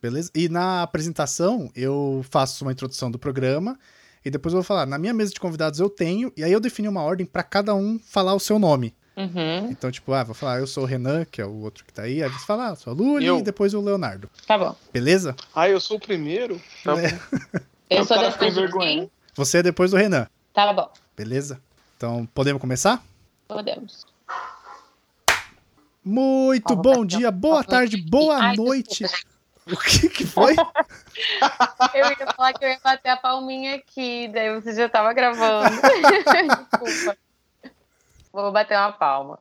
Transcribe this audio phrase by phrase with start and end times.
[0.00, 0.30] beleza?
[0.34, 3.78] E na apresentação eu faço uma introdução do programa
[4.24, 6.58] e depois eu vou falar, na minha mesa de convidados eu tenho, e aí eu
[6.60, 8.94] defino uma ordem pra cada um falar o seu nome.
[9.16, 9.70] Uhum.
[9.70, 12.02] Então, tipo, ah, vou falar, eu sou o Renan, que é o outro que tá
[12.02, 13.38] aí, aí você fala, ah, sou a Luli, Eu.
[13.38, 14.28] e depois o Leonardo.
[14.46, 14.76] Tá bom.
[14.92, 15.34] Beleza?
[15.54, 16.60] Ah, eu sou o primeiro?
[16.84, 17.12] Tá É.
[17.12, 17.18] bom.
[17.88, 18.98] Eu sou cara da fica de envergonhado.
[19.02, 19.10] quem?
[19.36, 20.26] Você é depois do Renan.
[20.52, 20.90] Tá bom.
[21.16, 21.60] Beleza?
[21.96, 23.00] Então, podemos começar?
[23.46, 24.04] Podemos.
[26.04, 29.04] Muito bom dia, boa tarde, boa Ai, noite.
[29.72, 30.54] O que que foi?
[31.92, 35.70] Eu ia falar que eu ia bater a palminha aqui, daí você já tava gravando.
[36.80, 37.18] Desculpa.
[38.32, 39.38] Vou bater uma palma.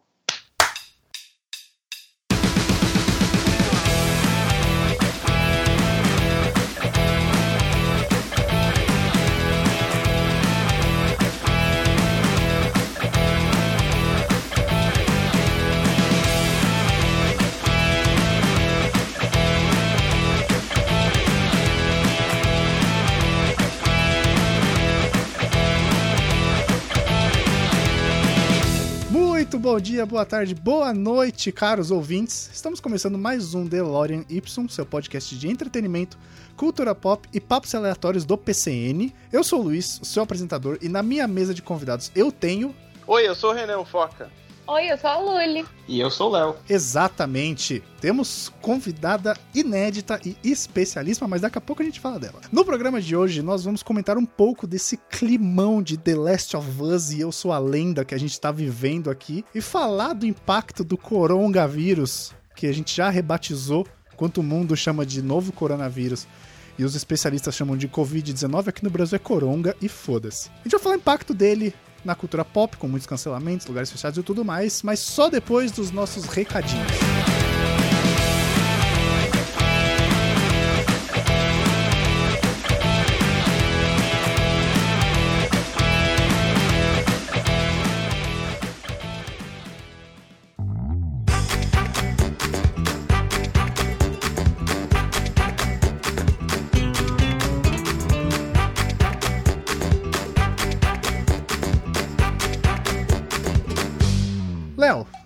[29.46, 32.50] Muito bom dia, boa tarde, boa noite, caros ouvintes.
[32.52, 36.18] Estamos começando mais um DeLorean Y, seu podcast de entretenimento,
[36.58, 39.14] cultura pop e papos aleatórios do PCN.
[39.32, 42.74] Eu sou o Luiz, o seu apresentador, e na minha mesa de convidados eu tenho
[43.06, 44.32] Oi, eu sou o Renan Foca.
[44.68, 45.64] Oi, eu sou a Luli.
[45.88, 46.56] E eu sou o Léo.
[46.68, 47.84] Exatamente.
[48.02, 52.42] Temos convidada inédita e especialíssima, mas daqui a pouco a gente fala dela.
[52.52, 56.82] No programa de hoje, nós vamos comentar um pouco desse climão de The Last of
[56.82, 60.26] Us e Eu Sou a Lenda que a gente tá vivendo aqui e falar do
[60.26, 66.28] impacto do coronavírus, que a gente já rebatizou, enquanto o mundo chama de novo coronavírus.
[66.76, 70.50] E os especialistas chamam de Covid-19, aqui no Brasil é coronga e foda-se.
[70.50, 71.72] A gente vai falar o impacto dele
[72.06, 75.92] na cultura pop, com muitos cancelamentos, lugares fechados e tudo mais, mas só depois dos
[75.92, 77.15] nossos recadinhos.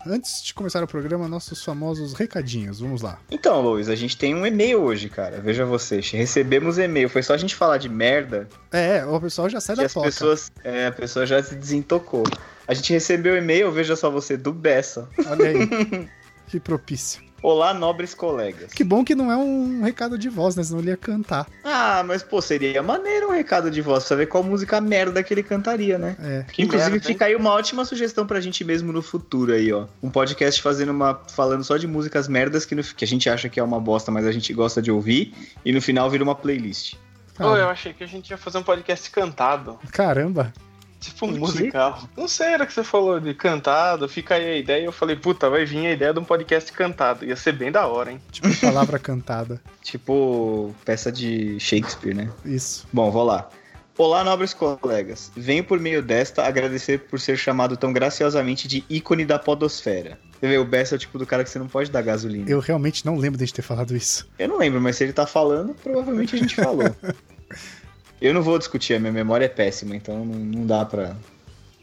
[0.09, 3.19] Antes de começar o programa, nossos famosos recadinhos, vamos lá.
[3.29, 5.39] Então, Luiz, a gente tem um e-mail hoje, cara.
[5.39, 6.09] Veja vocês.
[6.11, 7.09] Recebemos e-mail.
[7.09, 10.51] Foi só a gente falar de merda É, o pessoal já sai da as pessoas.
[10.63, 12.23] É, a pessoa já se desentocou.
[12.67, 15.07] A gente recebeu e-mail, veja só você, do Bessa.
[15.27, 16.09] Olha aí.
[16.47, 17.28] que propício.
[17.41, 18.73] Olá, nobres colegas.
[18.73, 20.63] Que bom que não é um recado de voz, né?
[20.63, 21.47] Senão ele ia cantar.
[21.63, 25.33] Ah, mas pô, seria maneiro um recado de voz pra saber qual música merda que
[25.33, 26.17] ele cantaria, né?
[26.19, 26.45] É.
[26.51, 27.13] Que Inclusive, merda, hein?
[27.13, 29.85] fica aí uma ótima sugestão pra gente mesmo no futuro aí, ó.
[30.03, 31.15] Um podcast fazendo uma.
[31.33, 34.11] falando só de músicas merdas que, no- que a gente acha que é uma bosta,
[34.11, 35.33] mas a gente gosta de ouvir,
[35.63, 36.95] e no final vira uma playlist.
[37.39, 39.79] Ô, eu achei que a gente ia fazer um podcast cantado.
[39.93, 40.51] Caramba.
[40.99, 42.03] Tipo um musical.
[42.15, 44.85] Não sei, era que você falou de cantado, fica aí a ideia.
[44.85, 47.25] Eu falei, puta, vai vir a ideia de um podcast cantado.
[47.25, 48.21] Ia ser bem da hora, hein?
[48.31, 49.61] Tipo palavra cantada.
[49.81, 52.29] Tipo, peça de Shakespeare, né?
[52.45, 52.87] Isso.
[52.93, 53.49] Bom, vou lá.
[53.97, 55.31] Olá, nobres colegas.
[55.35, 60.19] Venho por meio desta agradecer por ser chamado tão graciosamente de ícone da podosfera.
[60.39, 62.45] Você vê, o Bessa é o tipo do cara que você não pode dar gasolina.
[62.47, 64.25] Eu, Eu realmente não lembro de a gente ter falado isso.
[64.39, 66.95] não lembro, mas se ele tá falando, provavelmente a gente falou.
[68.21, 71.15] Eu não vou discutir, a minha memória é péssima, então não, não dá pra.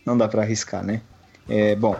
[0.05, 1.01] Não dá pra arriscar, né?
[1.49, 1.97] É, bom,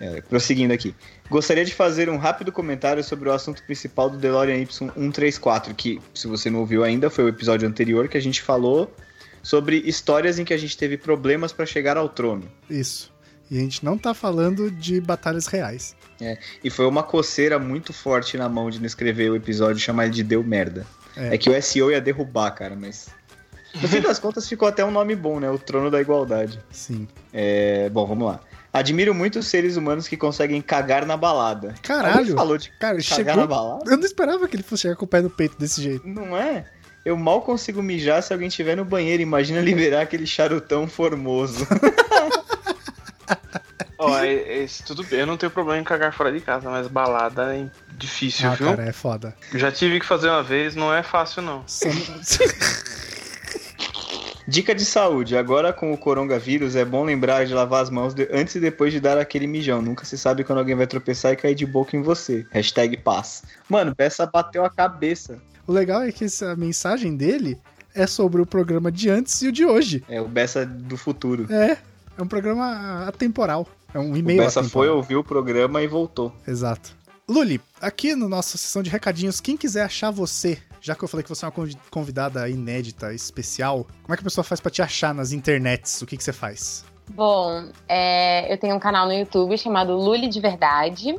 [0.00, 0.94] é, prosseguindo aqui.
[1.28, 6.26] Gostaria de fazer um rápido comentário sobre o assunto principal do DeLorean Y134, que, se
[6.26, 8.94] você não ouviu ainda, foi o episódio anterior que a gente falou
[9.42, 12.44] sobre histórias em que a gente teve problemas para chegar ao trono.
[12.68, 13.12] Isso.
[13.50, 15.96] E a gente não tá falando de batalhas reais.
[16.62, 20.04] E foi uma coceira muito forte na mão de não escrever o episódio e chamar
[20.04, 20.86] ele de Deu Merda.
[21.16, 21.34] É.
[21.34, 21.38] É.
[21.38, 23.08] que o SEO ia derrubar, cara, mas.
[23.74, 25.50] No fim das contas ficou até um nome bom, né?
[25.50, 26.58] O Trono da Igualdade.
[26.70, 27.06] Sim.
[27.32, 28.40] É, bom, vamos lá.
[28.72, 31.68] Admiro muito os seres humanos que conseguem cagar na balada.
[31.68, 32.34] Alguém Caralho.
[32.34, 33.36] falou de Cara, cagar chegou.
[33.36, 33.90] na balada?
[33.90, 36.06] Eu não esperava que ele fosse chegar com o pé no peito desse jeito.
[36.06, 36.64] Não é?
[37.04, 39.22] Eu mal consigo mijar se alguém estiver no banheiro.
[39.22, 41.66] Imagina liberar aquele charutão formoso.
[44.00, 46.86] Ó, é- é- tudo bem, eu não tenho problema em cagar fora de casa, mas
[46.86, 47.66] balada é
[47.96, 48.68] difícil, Ah, viu?
[48.68, 49.34] cara, é foda.
[49.54, 51.64] Já tive que fazer uma vez, não é fácil, não.
[51.66, 51.88] Só-
[54.48, 58.54] Dica de saúde: agora com o coronavírus é bom lembrar de lavar as mãos antes
[58.54, 59.82] e depois de dar aquele mijão.
[59.82, 62.46] Nunca se sabe quando alguém vai tropeçar e cair de boca em você.
[62.50, 63.42] Hashtag paz.
[63.68, 65.38] Mano, Bessa bateu a cabeça.
[65.66, 67.58] o legal é que essa mensagem dele
[67.94, 70.02] é sobre o programa de antes e o de hoje.
[70.08, 71.46] É o Bessa do futuro.
[71.52, 71.76] É.
[72.16, 73.68] É um programa atemporal.
[73.92, 74.96] É um O e-mail Bessa foi, atemporal.
[74.96, 76.34] ouviu o programa e voltou.
[76.46, 76.96] Exato.
[77.28, 81.22] Luli, aqui na nossa sessão de recadinhos, quem quiser achar você já que eu falei
[81.22, 84.82] que você é uma convidada inédita, especial, como é que a pessoa faz para te
[84.82, 86.02] achar nas internets?
[86.02, 86.84] O que, que você faz?
[87.10, 91.18] Bom, é, eu tenho um canal no YouTube chamado Luli de Verdade.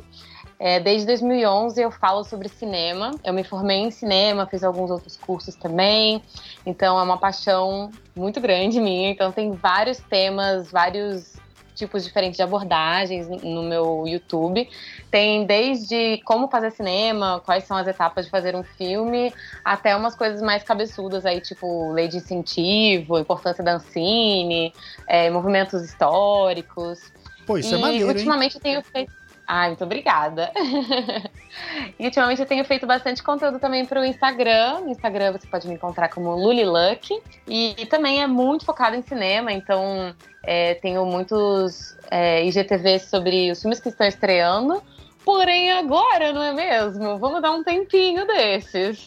[0.58, 3.12] É, desde 2011 eu falo sobre cinema.
[3.24, 6.22] Eu me formei em cinema, fiz alguns outros cursos também.
[6.66, 9.10] Então é uma paixão muito grande minha.
[9.10, 11.39] Então tem vários temas, vários
[11.80, 14.68] tipos diferentes de abordagens no meu YouTube.
[15.10, 19.32] Tem desde como fazer cinema, quais são as etapas de fazer um filme,
[19.64, 24.72] até umas coisas mais cabeçudas aí, tipo lei de incentivo, importância da Ancine,
[25.06, 27.12] é, movimentos históricos.
[27.46, 28.58] Pô, isso é e é maneiro, ultimamente hein?
[28.58, 29.19] eu tenho feito
[29.52, 30.52] ah, muito obrigada.
[31.98, 34.82] e ultimamente eu tenho feito bastante conteúdo também para o Instagram.
[34.82, 37.20] No Instagram você pode me encontrar como Luliluck.
[37.48, 40.14] E, e também é muito focado em cinema, então
[40.44, 44.80] é, tenho muitos é, IGTVs sobre os filmes que estão estreando.
[45.24, 47.18] Porém, agora, não é mesmo?
[47.18, 49.04] Vamos dar um tempinho desses.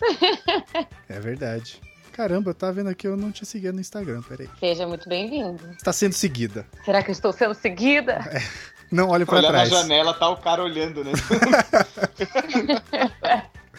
[1.08, 1.80] é verdade.
[2.12, 4.50] Caramba, eu tava vendo aqui, eu não te seguia no Instagram, peraí.
[4.60, 5.72] Seja muito bem-vindo.
[5.72, 6.68] Está sendo seguida.
[6.84, 8.20] Será que eu estou sendo seguida?
[8.30, 8.73] É.
[8.94, 9.72] Não olhe pra Olhar trás.
[9.72, 11.14] na janela, tá o cara olhando, né?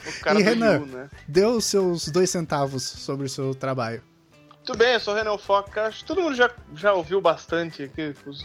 [0.05, 1.09] o cara e Renan, né?
[1.29, 4.03] deu os seus dois centavos sobre o seu trabalho.
[4.65, 5.87] Tudo bem, eu sou o Renan Foca.
[5.87, 8.43] Acho que todo mundo já, já ouviu bastante aqui os,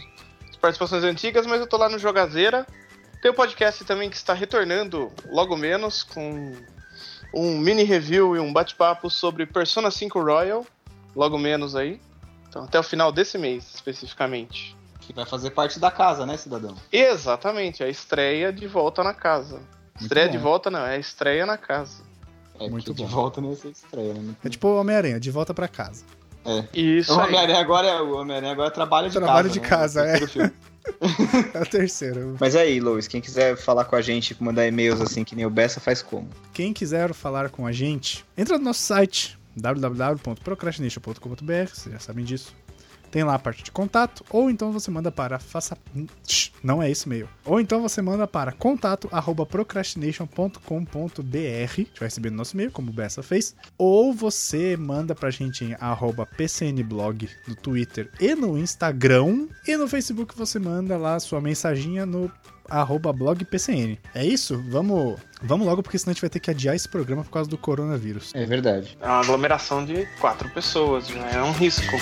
[0.48, 2.64] as participações antigas, mas eu tô lá no Jogazeira.
[3.20, 6.54] Tem um podcast também que está retornando logo menos, com
[7.34, 10.64] um mini review e um bate-papo sobre Persona 5 Royal,
[11.16, 12.00] logo menos aí.
[12.48, 14.78] Então, até o final desse mês, especificamente.
[15.00, 16.74] Que vai fazer parte da casa, né, cidadão?
[16.92, 19.56] Exatamente, a estreia de volta na casa.
[19.56, 20.32] Muito estreia bom.
[20.32, 22.02] de volta não, é a estreia na casa.
[22.58, 23.06] É, Muito bom.
[23.06, 24.34] de volta nessa estreia, né?
[24.44, 26.04] É tipo o Homem-Aranha, de volta pra casa.
[26.44, 26.64] É.
[26.78, 27.12] Isso.
[27.12, 30.02] O Homem-Aranha agora, é, o Homem agora trabalha de trabalho casa.
[30.02, 30.48] Trabalho de né?
[30.48, 30.54] casa,
[31.54, 31.56] é.
[31.58, 32.36] é o terceiro.
[32.38, 35.50] Mas aí, Lois, quem quiser falar com a gente, mandar e-mails assim que nem o
[35.50, 36.28] Bessa, faz como?
[36.52, 42.54] Quem quiser falar com a gente, entra no nosso site www.procrastination.com.br, vocês já sabem disso.
[43.10, 45.76] Tem lá a parte de contato, ou então você manda para faça.
[46.62, 47.26] Não é esse e-mail.
[47.44, 51.20] Ou então você manda para contato@procrastination.com.br.
[51.20, 53.54] A gente vai receber no nosso e-mail, como o Bessa fez.
[53.76, 55.76] Ou você manda pra gente em
[56.36, 59.48] pcnblog no Twitter e no Instagram.
[59.66, 62.30] E no Facebook você manda lá sua mensaginha no
[62.70, 63.98] arroba blogpcn.
[64.14, 64.62] É isso?
[64.68, 67.50] Vamos, vamos logo, porque senão a gente vai ter que adiar esse programa por causa
[67.50, 68.30] do coronavírus.
[68.34, 68.96] É verdade.
[69.00, 71.96] É uma aglomeração de quatro pessoas, já é um risco.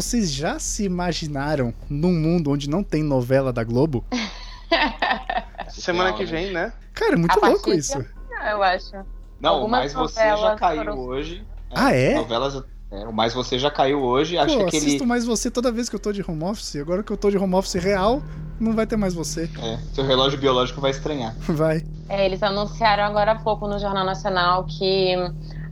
[0.00, 4.02] Vocês já se imaginaram num mundo onde não tem novela da Globo?
[5.68, 6.72] Semana que vem, né?
[6.94, 8.02] Cara, é muito louco isso.
[8.50, 8.92] Eu acho.
[9.38, 10.98] Não, Algumas mas você já caiu foram...
[10.98, 11.46] hoje.
[11.70, 12.14] Ah, é?
[12.14, 14.38] Novelas é, o Mais Você já caiu hoje.
[14.38, 14.86] Acho que aquele...
[14.86, 16.76] assisto Mais Você toda vez que eu tô de home office.
[16.76, 18.22] Agora que eu tô de home office real,
[18.58, 19.50] não vai ter mais você.
[19.62, 21.36] É, seu relógio biológico vai estranhar.
[21.40, 21.84] Vai.
[22.08, 25.14] É, eles anunciaram agora há pouco no Jornal Nacional que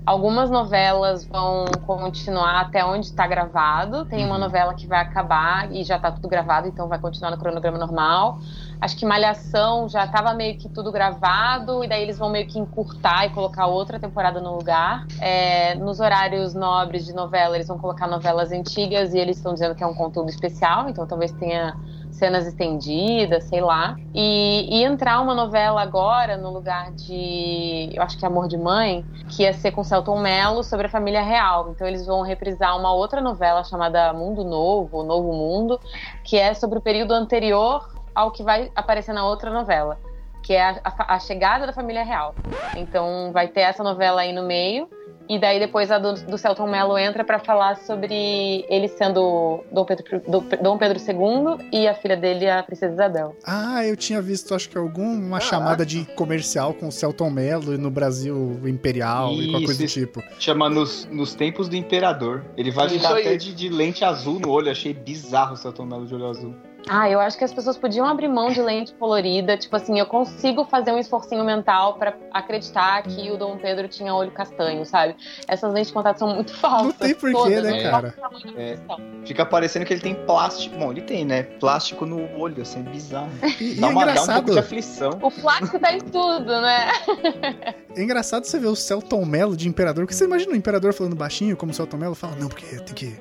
[0.09, 4.07] Algumas novelas vão continuar até onde está gravado.
[4.07, 4.41] Tem uma uhum.
[4.41, 8.39] novela que vai acabar e já está tudo gravado, então vai continuar no cronograma normal.
[8.81, 12.59] Acho que Malhação já estava meio que tudo gravado, e daí eles vão meio que
[12.59, 15.07] encurtar e colocar outra temporada no lugar.
[15.21, 19.75] É, nos horários nobres de novela, eles vão colocar novelas antigas e eles estão dizendo
[19.75, 21.77] que é um conteúdo especial, então talvez tenha
[22.19, 23.97] cenas estendidas, sei lá.
[24.15, 29.05] E, e, entrar uma novela agora no lugar de, eu acho que Amor de Mãe,
[29.29, 31.71] que ia ser com Celton Mello sobre a família real.
[31.71, 35.81] Então eles vão reprisar uma outra novela chamada Mundo Novo, Novo Mundo,
[36.25, 39.97] que é sobre o período anterior ao que vai aparecer na outra novela,
[40.43, 42.35] que é a, a, a chegada da família real.
[42.77, 44.89] Então vai ter essa novela aí no meio.
[45.29, 49.85] E daí depois a do, do Celton Mello entra para falar sobre ele sendo Dom
[49.85, 50.23] Pedro,
[50.63, 53.37] Dom Pedro II e a filha dele, a Princesa Isabel.
[53.45, 57.77] Ah, eu tinha visto, acho que alguma ah, chamada de comercial com o Celton Mello
[57.77, 60.23] no Brasil Imperial Isso, e qualquer coisa do tipo.
[60.39, 62.45] Chama nos, nos Tempos do Imperador.
[62.57, 64.71] Ele vai ficar até de, de, lente azul no olho.
[64.71, 66.55] Achei bizarro o Celton Mello de olho azul.
[66.89, 69.57] Ah, eu acho que as pessoas podiam abrir mão de lente colorida.
[69.57, 74.15] Tipo assim, eu consigo fazer um esforcinho mental para acreditar que o Dom Pedro tinha
[74.15, 75.15] olho castanho, sabe?
[75.47, 76.87] Essas lentes de contato são muito falsas.
[76.87, 78.15] Não tem porquê, né, cara?
[78.57, 78.79] É,
[79.25, 80.79] fica parecendo que ele tem plástico.
[80.79, 81.43] Bom, ele tem, né?
[81.43, 83.31] Plástico no olho, assim, bizarro.
[83.61, 84.35] E, Dá, e é uma, dá um engraçado.
[84.37, 85.11] pouco de aflição.
[85.21, 86.89] O plástico tá em tudo, né?
[87.97, 91.17] É engraçado você ver o Celton Mello de Imperador, porque você imagina o Imperador falando
[91.17, 93.21] baixinho, como o Celton Mello fala, não, porque tem que,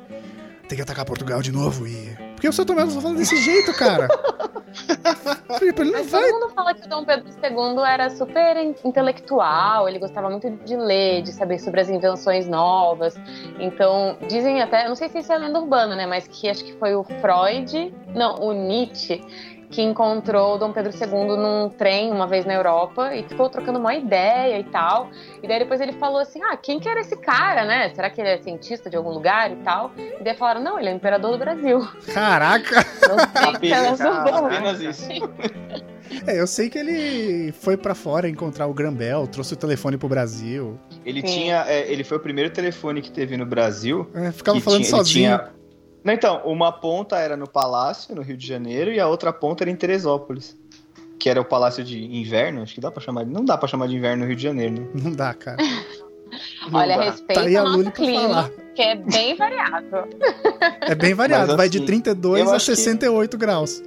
[0.67, 2.26] tem que atacar Portugal de novo e...
[2.37, 4.07] Porque o Celton Mello só fala desse jeito, cara.
[5.57, 6.21] Felipe, ele não Mas vai...
[6.29, 10.47] todo mundo fala que o Dom Pedro II era super in- intelectual, ele gostava muito
[10.63, 13.15] de ler, de saber sobre as invenções novas.
[13.59, 16.05] Então, dizem até, eu não sei se isso é lenda urbana, né?
[16.05, 19.19] Mas que acho que foi o Freud, não, o Nietzsche,
[19.77, 23.77] que encontrou o Dom Pedro II num trem uma vez na Europa e ficou trocando
[23.77, 25.11] uma ideia e tal.
[25.43, 27.89] E daí depois ele falou assim: ah, quem que era esse cara, né?
[27.93, 29.91] Será que ele é cientista de algum lugar e tal?
[30.19, 31.87] E daí falaram: não, ele é o imperador do Brasil.
[32.11, 32.79] Caraca!
[32.79, 34.47] É Apenas, urbana.
[34.47, 35.07] apenas isso.
[36.25, 40.07] É, eu sei que ele foi pra fora encontrar o Grambel, trouxe o telefone pro
[40.09, 40.79] Brasil.
[41.05, 41.27] Ele Sim.
[41.27, 41.65] tinha.
[41.67, 44.09] é, ele foi o primeiro telefone que teve no Brasil.
[44.15, 45.37] É, ficava falando tinha- ele sozinho.
[45.37, 45.56] tinha-
[46.07, 49.65] Não, então, uma ponta era no Palácio, no Rio de Janeiro, e a outra ponta
[49.65, 50.57] era em Teresópolis.
[51.19, 53.31] Que era o Palácio de Inverno, acho que dá pra chamar de.
[53.33, 54.87] Não dá pra chamar de inverno no Rio de Janeiro, né?
[55.03, 55.57] Não dá, cara.
[56.71, 57.03] Não Olha, dá.
[57.05, 58.49] respeita Tá aí a o nosso clima, falar.
[58.75, 60.07] que é bem variável.
[60.81, 63.81] É bem variado, Mas vai de assim, 32 eu a acho que- 68 graus.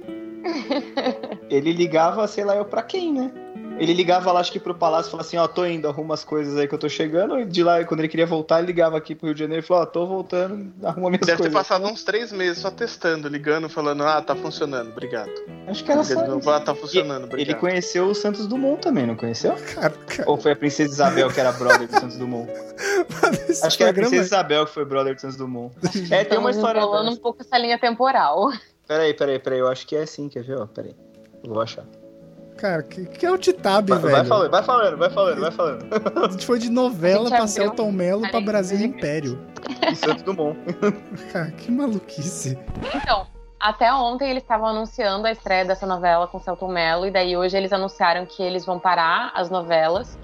[1.49, 3.31] Ele ligava, sei lá, eu pra quem, né?
[3.81, 6.55] Ele ligava lá, acho que pro palácio, falava assim, ó, tô indo, arruma as coisas
[6.55, 7.39] aí que eu tô chegando.
[7.39, 9.67] E de lá, quando ele queria voltar, ele ligava aqui pro Rio de Janeiro e
[9.67, 11.53] falou, ó, tô voltando, arruma minhas Deve ter coisas.
[11.53, 15.31] passado uns três meses só testando, ligando, falando, ah, tá funcionando, obrigado.
[15.65, 16.49] Acho que era só isso.
[16.51, 17.59] ah, tá funcionando, Ele obrigado.
[17.59, 19.55] conheceu o Santos Dumont também, não conheceu?
[19.73, 22.51] Cara, cara Ou foi a Princesa Isabel que era brother do Santos Dumont?
[23.63, 25.73] Acho que era a Princesa Isabel que foi brother do Santos Dumont.
[26.11, 27.17] É, tem uma história enrolando dessa.
[27.17, 28.51] um pouco essa linha temporal.
[28.87, 30.59] Peraí, peraí, peraí, eu acho que é assim, quer ver?
[30.59, 30.95] Ó, peraí.
[31.43, 31.83] Vou achar.
[32.61, 34.13] Cara, que, que é o Titab, Vai, velho?
[34.13, 35.85] vai falando, vai falando, vai falando, vai falando.
[36.25, 38.79] A gente foi de novela pra Celton Mello pra Brasil.
[38.79, 39.39] Império.
[39.91, 40.55] E Santos Dumont.
[41.33, 42.55] Cara, que maluquice.
[42.93, 43.25] Então,
[43.59, 47.57] até ontem eles estavam anunciando a estreia dessa novela com Celton Mello, e daí hoje
[47.57, 50.19] eles anunciaram que eles vão parar as novelas.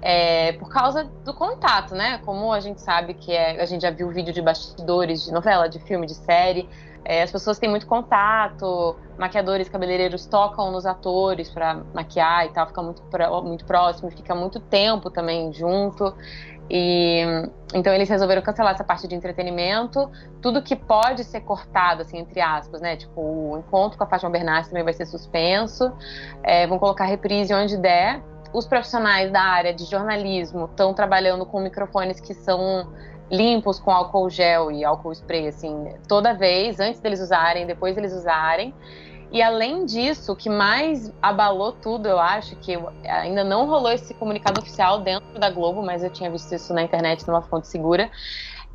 [0.00, 2.20] é, por causa do contato, né?
[2.24, 5.68] Como a gente sabe que é, a gente já viu vídeo de bastidores de novela,
[5.68, 6.68] de filme, de série.
[7.04, 12.66] É, as pessoas têm muito contato, maquiadores, cabeleireiros tocam nos atores pra maquiar e tal,
[12.66, 13.02] fica muito,
[13.44, 16.14] muito próximo, fica muito tempo também junto.
[16.70, 17.22] E
[17.74, 20.10] então eles resolveram cancelar essa parte de entretenimento.
[20.42, 22.96] Tudo que pode ser cortado, assim, entre aspas, né?
[22.96, 25.90] Tipo, o encontro com a Fátima Bernardes também vai ser suspenso.
[26.42, 28.22] É, vão colocar reprise onde der.
[28.52, 32.90] Os profissionais da área de jornalismo estão trabalhando com microfones que são
[33.30, 38.12] limpos com álcool gel e álcool spray, assim, toda vez, antes deles usarem, depois deles
[38.12, 38.74] usarem.
[39.30, 44.14] E além disso, o que mais abalou tudo, eu acho, que ainda não rolou esse
[44.14, 48.10] comunicado oficial dentro da Globo, mas eu tinha visto isso na internet numa fonte segura,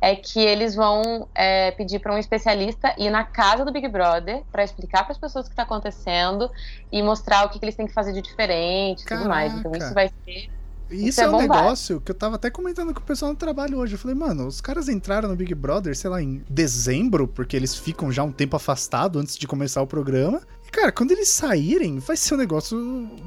[0.00, 4.42] é que eles vão é, pedir para um especialista ir na casa do Big Brother
[4.52, 6.50] para explicar para as pessoas o que está acontecendo
[6.92, 9.52] e mostrar o que, que eles têm que fazer de diferente e tudo mais.
[9.54, 10.50] Então isso vai ser.
[10.90, 13.36] Isso, Isso é, é um negócio que eu tava até comentando com o pessoal no
[13.36, 13.94] trabalho hoje.
[13.94, 17.74] Eu falei, mano, os caras entraram no Big Brother, sei lá, em dezembro, porque eles
[17.74, 20.42] ficam já um tempo afastado antes de começar o programa.
[20.66, 22.78] E, cara, quando eles saírem, vai ser um negócio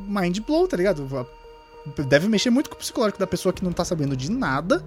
[0.07, 1.07] mind blow, tá ligado?
[2.07, 4.85] Deve mexer muito com o psicológico da pessoa que não tá sabendo de nada.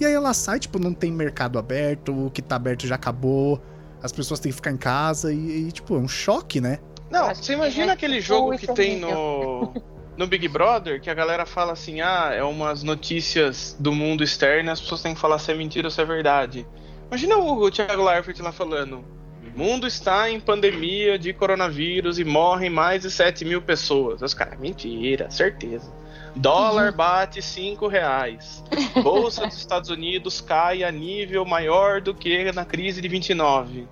[0.00, 3.60] E aí ela sai, tipo, não tem mercado aberto, o que tá aberto já acabou,
[4.02, 6.78] as pessoas têm que ficar em casa e, e, tipo, é um choque, né?
[7.10, 9.74] Não, você imagina é aquele tipo jogo que tem no,
[10.16, 14.68] no Big Brother, que a galera fala assim, ah, é umas notícias do mundo externo
[14.68, 16.66] e as pessoas têm que falar se é mentira ou se é verdade.
[17.08, 19.04] Imagina o, Thiago Leifert lá falando,
[19.42, 24.22] o mundo está em pandemia de coronavírus e morrem mais de 7 mil pessoas.
[24.22, 25.92] Os caras, mentira, certeza.
[26.36, 28.62] Dólar bate 5 reais.
[29.02, 33.88] Bolsa dos Estados Unidos cai a nível maior do que na crise de 29.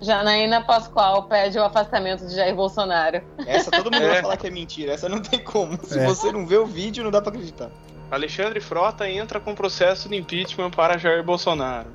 [0.00, 3.22] Janaína Pascoal pede o afastamento de Jair Bolsonaro.
[3.46, 4.08] Essa todo mundo É.
[4.08, 4.92] vai falar que é mentira.
[4.92, 5.78] Essa não tem como.
[5.84, 6.04] Se É.
[6.04, 7.70] você não vê o vídeo, não dá pra acreditar.
[8.10, 11.88] Alexandre Frota entra com processo de impeachment para Jair Bolsonaro.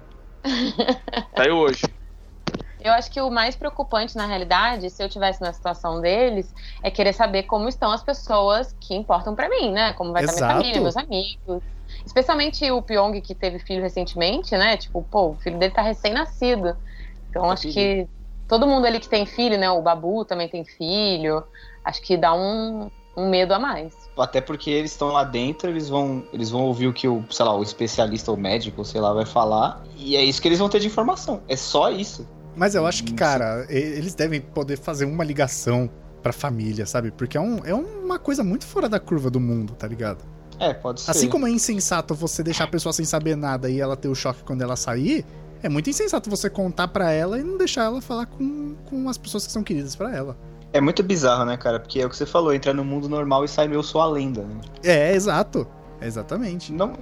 [1.35, 1.81] Saiu hoje.
[2.81, 6.91] Eu acho que o mais preocupante, na realidade, se eu tivesse na situação deles, é
[6.91, 9.93] querer saber como estão as pessoas que importam pra mim, né?
[9.93, 10.59] Como vai estar minha Exato.
[10.59, 11.63] família, meus amigos.
[12.05, 14.75] Especialmente o Pyong, que teve filho recentemente, né?
[14.75, 16.75] Tipo, pô, o filho dele tá recém-nascido.
[17.33, 18.07] Então acho que
[18.47, 19.67] todo mundo ali que tem filho, né?
[19.71, 21.43] O Babu também tem filho.
[21.83, 23.91] Acho que dá um, um medo a mais.
[24.15, 27.43] Até porque eles estão lá dentro, eles vão, eles vão ouvir o que o, sei
[27.43, 29.83] lá, o especialista ou médico, sei lá, vai falar.
[29.97, 31.41] E é isso que eles vão ter de informação.
[31.47, 32.27] É só isso.
[32.55, 35.89] Mas eu acho que, cara, eles devem poder fazer uma ligação
[36.21, 37.09] pra família, sabe?
[37.09, 40.23] Porque é, um, é uma coisa muito fora da curva do mundo, tá ligado?
[40.59, 41.09] É, pode ser.
[41.09, 44.15] Assim como é insensato você deixar a pessoa sem saber nada e ela ter o
[44.15, 45.25] choque quando ela sair,
[45.63, 49.17] é muito insensato você contar pra ela e não deixar ela falar com, com as
[49.17, 50.37] pessoas que são queridas pra ela.
[50.73, 51.79] É muito bizarro, né, cara?
[51.79, 54.01] Porque é o que você falou, entra no mundo normal e sai no Eu Sou
[54.01, 54.61] a Lenda, né?
[54.83, 55.67] É, exato.
[56.01, 56.73] Exatamente.
[56.73, 56.93] Não,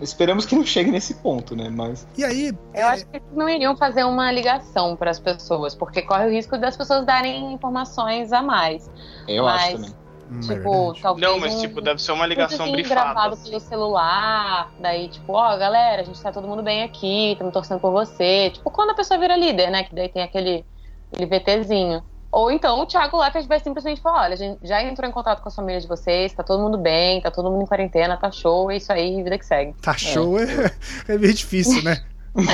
[0.00, 1.68] esperamos que não chegue nesse ponto, né?
[1.68, 2.06] Mas.
[2.16, 2.48] E aí.
[2.74, 2.82] Eu é...
[2.84, 6.56] acho que eles não iriam fazer uma ligação para as pessoas, porque corre o risco
[6.56, 8.90] das pessoas darem informações a mais.
[9.28, 9.62] Eu mas...
[9.62, 10.05] acho também.
[10.30, 11.28] Hum, Tipo, é talvez.
[11.30, 13.00] Não, mas um, tipo, deve ser uma ligação um brifada.
[13.02, 13.48] gravado assim.
[13.50, 17.80] pelo celular, daí, tipo, ó, galera, a gente tá todo mundo bem aqui, estamos torcendo
[17.80, 18.50] por você.
[18.50, 19.84] Tipo, quando a pessoa vira líder, né?
[19.84, 20.64] Que daí tem aquele,
[21.12, 22.02] aquele VTzinho.
[22.32, 25.40] Ou então o Thiago Leifert vai simplesmente falar: olha, a gente já entrou em contato
[25.40, 28.30] com a família de vocês, tá todo mundo bem, tá todo mundo em quarentena, tá
[28.30, 29.74] show, é isso aí, vida que segue.
[29.80, 30.44] Tá show é,
[31.08, 32.02] é meio difícil, né?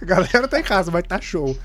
[0.00, 1.56] A galera tá em casa, mas tá show.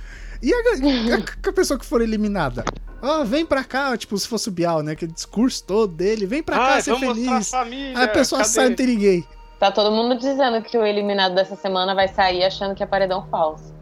[0.43, 2.63] E a, a- a pessoa que for eliminada?
[3.01, 4.93] Ó, vem pra cá, tipo, se fosse o Bial, né?
[4.93, 7.49] Aquele discurso todo dele, vem pra cá Ai, ser vamos mostrar a feliz.
[7.49, 7.97] família.
[7.99, 8.49] Aí a pessoa cadê?
[8.53, 9.27] sai, não tem ninguém.
[9.59, 13.25] Tá todo mundo dizendo que o eliminado dessa semana vai sair achando que é paredão
[13.29, 13.75] falso.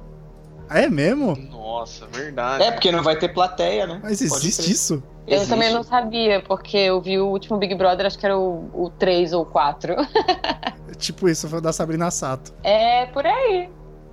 [0.70, 1.36] É mesmo?
[1.52, 2.64] Nossa, verdade.
[2.64, 4.00] É, porque não vai ter plateia, né?
[4.02, 5.04] Mas Pode existe isso?
[5.28, 5.50] Eu Existe.
[5.50, 8.90] também não sabia, porque eu vi o último Big Brother, acho que era o, o
[8.92, 9.96] 3 ou 4.
[10.98, 12.54] Tipo isso, foi da Sabrina Sato.
[12.64, 13.70] É por aí.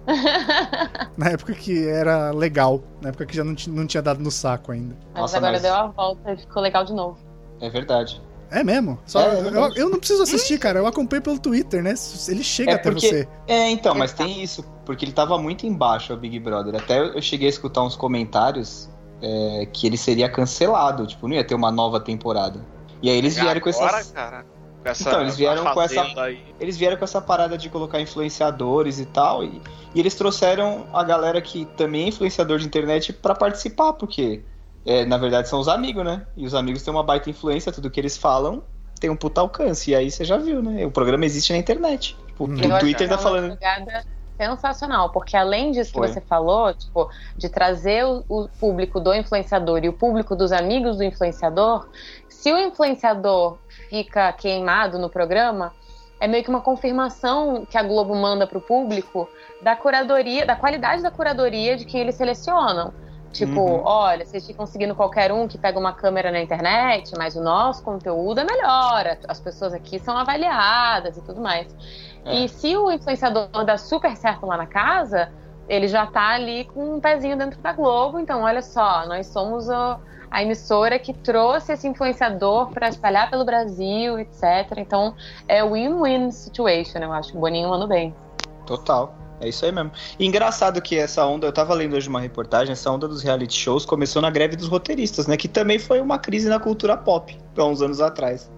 [1.17, 2.83] Na época que era legal.
[3.01, 4.97] Na época que já não, não tinha dado no saco ainda.
[5.13, 7.19] Mas Nossa, agora mas- deu a volta e ficou legal de novo.
[7.61, 8.21] É verdade.
[8.51, 8.99] É mesmo?
[9.07, 10.79] Só, É, é eu, eu não preciso assistir, cara.
[10.79, 11.95] Eu acompanho pelo Twitter, né?
[12.29, 13.29] Ele chega É até porque- você.
[13.47, 16.75] É, então, mas tem isso, porque ele tava muito embaixo, o Big Brother.
[16.77, 18.91] Até eu cheguei a escutar uns comentários
[19.23, 22.61] é, que ele seria cancelado, tipo, não ia ter uma nova temporada.
[23.01, 24.13] E aí eles vieram com Agora, essas.
[24.13, 26.43] cara, com essa Então, eles vieram com essa- Aí.
[26.61, 29.61] Eles vieram com essa parada de colocar influenciadores e tal, e,
[29.95, 34.43] e eles trouxeram a galera que também é influenciador de internet pra participar, porque
[34.85, 36.27] é, na verdade são os amigos, né?
[36.37, 38.63] E os amigos têm uma baita influência, tudo que eles falam
[39.01, 39.91] tem um puta alcance.
[39.91, 40.85] E aí você já viu, né?
[40.87, 42.17] O programa existe na internet.
[42.27, 42.55] Tipo, Hum.
[42.55, 43.59] o Twitter tá é falando.
[44.37, 46.09] sensacional, porque além disso Foi.
[46.09, 50.51] que você falou, tipo, de trazer o, o público do influenciador e o público dos
[50.51, 51.87] amigos do influenciador,
[52.29, 53.59] se o influenciador
[53.93, 55.71] fica queimado no programa,
[56.19, 59.29] é meio que uma confirmação que a Globo manda pro público
[59.61, 62.95] da curadoria, da qualidade da curadoria de quem eles selecionam.
[63.33, 63.83] Tipo, Uhum.
[63.85, 67.83] olha, vocês ficam seguindo qualquer um que pega uma câmera na internet, mas o nosso
[67.83, 71.67] conteúdo é melhor, as pessoas aqui são avaliadas e tudo mais.
[72.25, 72.35] É.
[72.35, 75.31] E se o influenciador dá super certo lá na casa,
[75.69, 78.19] ele já tá ali com um pezinho dentro da Globo.
[78.19, 79.99] Então, olha só, nós somos o-
[80.33, 84.79] a emissora que trouxe esse influenciador para espalhar pelo Brasil, etc.
[84.79, 85.15] Então,
[85.47, 87.37] é win-win situation, eu acho.
[87.37, 88.15] O Boninho mandou bem.
[88.67, 89.15] Total.
[89.41, 89.91] É isso aí mesmo.
[90.19, 93.55] E engraçado que essa onda, eu tava lendo hoje uma reportagem, essa onda dos reality
[93.55, 95.37] shows começou na greve dos roteiristas, né?
[95.37, 98.51] Que também foi uma crise na cultura pop, há uns anos atrás.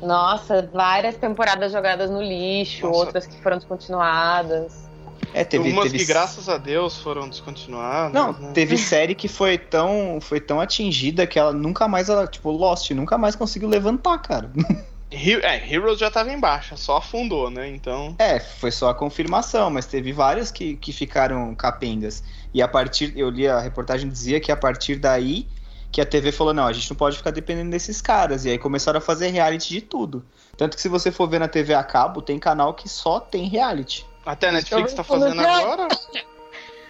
[0.00, 2.98] Nossa, várias temporadas jogadas no lixo, Nossa.
[2.98, 4.87] outras que foram descontinuadas.
[5.32, 5.70] É, teve.
[5.70, 5.98] Umas teve...
[5.98, 8.12] que, graças a Deus, foram descontinuadas.
[8.12, 8.52] Não, né?
[8.52, 12.90] teve série que foi tão, foi tão atingida que ela nunca mais, ela, tipo, Lost,
[12.90, 14.50] nunca mais conseguiu levantar, cara.
[15.10, 17.66] É, Heroes já tava em baixa, só afundou, né?
[17.66, 18.14] Então.
[18.18, 22.22] É, foi só a confirmação, mas teve várias que, que ficaram capengas.
[22.52, 25.46] E a partir, eu li a reportagem dizia que a partir daí
[25.90, 28.44] que a TV falou, não, a gente não pode ficar dependendo desses caras.
[28.44, 30.24] E aí começaram a fazer reality de tudo.
[30.56, 33.48] Tanto que se você for ver na TV a cabo, tem canal que só tem
[33.48, 34.06] reality.
[34.28, 35.88] Até a Netflix tá Então, fazendo quando- agora.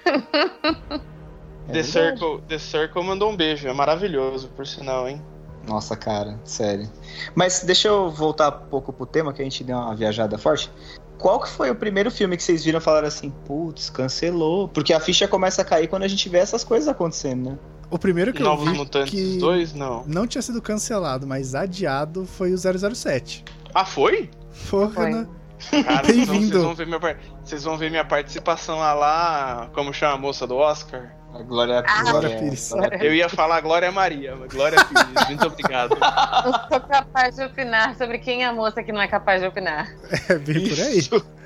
[1.69, 1.83] É The.
[1.83, 5.23] Circle, The Circle mandou um beijo, é maravilhoso, por sinal, hein?
[5.67, 6.91] Nossa, cara, sério.
[7.35, 10.71] Mas deixa eu voltar um pouco pro tema, que a gente deu uma viajada forte.
[11.19, 14.67] Qual que foi o primeiro filme que vocês viram e falaram assim, putz, cancelou?
[14.67, 17.59] Porque a ficha começa a cair quando a gente vê essas coisas acontecendo, né?
[17.91, 20.05] O primeiro que Novos eu vi Mutantes que 2, não.
[20.07, 23.45] não tinha sido cancelado, mas adiado foi o 007.
[23.75, 24.31] Ah, foi?
[24.71, 25.11] Porra, Foi.
[25.11, 25.29] né?
[25.85, 26.53] Cara, vocês vão, Bem-vindo.
[26.53, 30.47] vocês vão ver minha vocês vão ver minha participação lá, lá, como chama a moça
[30.47, 31.15] do Oscar?
[31.35, 32.73] A Glória, Glória Pires.
[33.01, 35.95] Eu ia falar Glória Maria, mas Glória Pires, muito obrigado.
[35.99, 39.47] Não sou capaz de opinar sobre quem é a moça que não é capaz de
[39.49, 39.89] opinar.
[40.29, 41.01] É bem por aí.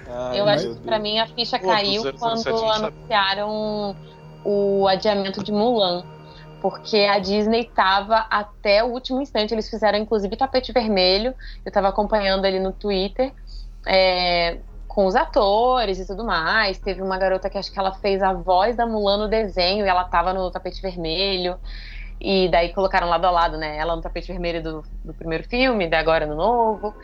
[0.08, 0.80] Ai, Eu acho que Deus.
[0.80, 3.96] pra mim a ficha Pô, caiu do 007 quando anunciaram
[4.44, 6.04] o adiamento de Mulan.
[6.60, 9.52] Porque a Disney tava até o último instante.
[9.52, 11.34] Eles fizeram, inclusive, tapete vermelho.
[11.66, 13.32] Eu tava acompanhando ali no Twitter.
[13.86, 16.78] É, com os atores e tudo mais.
[16.78, 19.88] Teve uma garota que acho que ela fez a voz da Mulan no desenho e
[19.88, 21.58] ela tava no tapete vermelho.
[22.20, 23.76] E daí colocaram lado a lado, né?
[23.76, 26.94] Ela no tapete vermelho do, do primeiro filme, daí agora no novo.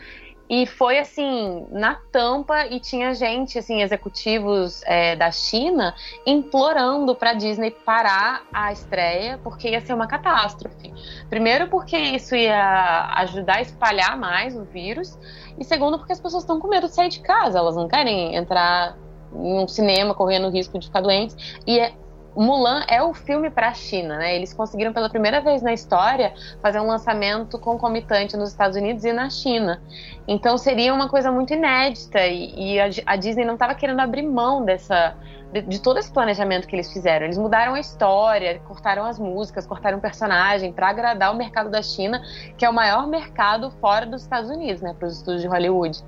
[0.49, 5.95] E foi assim, na tampa, e tinha gente, assim, executivos é, da China
[6.27, 10.93] implorando para Disney parar a estreia, porque ia ser uma catástrofe.
[11.29, 15.19] Primeiro, porque isso ia ajudar a espalhar mais o vírus,
[15.59, 18.35] e segundo, porque as pessoas estão com medo de sair de casa, elas não querem
[18.35, 18.97] entrar
[19.35, 21.37] em um cinema correndo risco de ficar doentes.
[21.67, 21.93] E é
[22.39, 24.37] Mulan é o filme para a China, né?
[24.37, 29.13] Eles conseguiram pela primeira vez na história fazer um lançamento concomitante nos Estados Unidos e
[29.13, 29.83] na China.
[30.27, 34.23] Então seria uma coisa muito inédita e, e a, a, Disney não estava querendo abrir
[34.23, 35.17] mão dessa
[35.53, 37.27] de, de, todo esse planejamento que eles fizeram.
[37.27, 41.83] Eles mudaram a história, cortaram as músicas, cortaram o personagem para agradar o mercado da
[41.83, 42.23] China,
[42.57, 44.95] que é o maior mercado fora dos Estados Unidos, né?
[44.97, 46.05] Para os estúdios de Hollywood.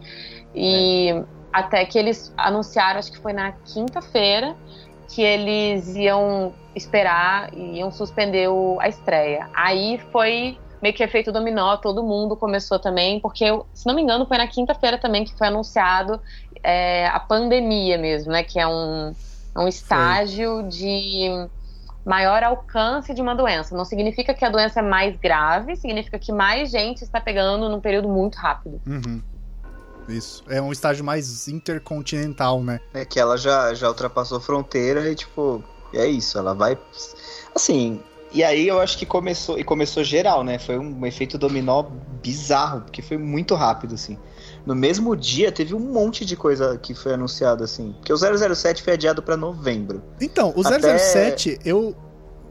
[0.55, 1.25] E é.
[1.53, 4.55] até que eles anunciaram, acho que foi na quinta-feira
[5.11, 9.49] que eles iam esperar e iam suspender o, a estreia.
[9.53, 13.45] Aí foi meio que efeito dominó, todo mundo começou também, porque,
[13.75, 16.21] se não me engano, foi na quinta-feira também que foi anunciado
[16.63, 18.43] é, a pandemia mesmo, né?
[18.43, 19.15] Que é um,
[19.55, 20.69] é um estágio foi.
[20.69, 21.49] de
[22.05, 23.77] maior alcance de uma doença.
[23.77, 27.81] Não significa que a doença é mais grave, significa que mais gente está pegando num
[27.81, 28.81] período muito rápido.
[28.87, 29.21] Uhum.
[30.13, 30.43] Isso.
[30.49, 32.81] É um estágio mais intercontinental, né?
[32.95, 35.63] É que ela já, já ultrapassou fronteira e, tipo,
[35.95, 36.39] é isso.
[36.39, 36.79] Ela vai.
[37.55, 38.01] Assim.
[38.33, 39.59] E aí eu acho que começou.
[39.59, 40.59] E começou geral, né?
[40.59, 41.85] Foi um efeito dominó
[42.23, 44.19] bizarro, porque foi muito rápido, assim.
[44.65, 47.93] No mesmo dia teve um monte de coisa que foi anunciado, assim.
[47.99, 50.03] Porque o 007 foi adiado para novembro.
[50.21, 50.99] Então, o Até...
[50.99, 51.97] 007 eu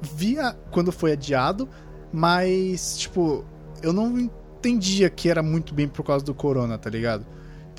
[0.02, 1.70] via quando foi adiado,
[2.12, 3.46] mas, tipo,
[3.82, 4.18] eu não
[4.60, 7.26] entendia que era muito bem por causa do corona, tá ligado?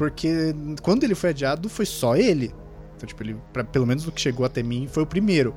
[0.01, 2.55] Porque quando ele foi adiado, foi só ele.
[2.97, 5.55] Então, tipo, ele, pra, pelo menos o que chegou até mim, foi o primeiro.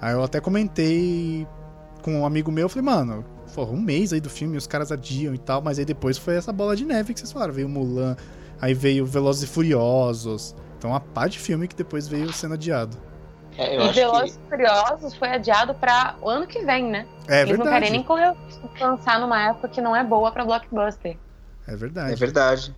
[0.00, 1.46] Aí eu até comentei
[2.02, 4.90] com um amigo meu, eu falei, mano, porra, um mês aí do filme, os caras
[4.90, 7.54] adiam e tal, mas aí depois foi essa bola de neve que vocês falaram.
[7.54, 8.16] Veio Mulan,
[8.60, 10.56] aí veio Velozes e Furiosos.
[10.76, 12.96] Então, a pá de filme que depois veio sendo adiado.
[13.56, 14.42] É, e Velozes que...
[14.46, 17.06] e Furiosos foi adiado para o ano que vem, né?
[17.28, 17.58] É Eles verdade.
[17.58, 18.34] não querem nem correr
[18.80, 21.16] lançar numa época que não é boa para blockbuster.
[21.68, 22.14] É verdade.
[22.14, 22.74] É verdade.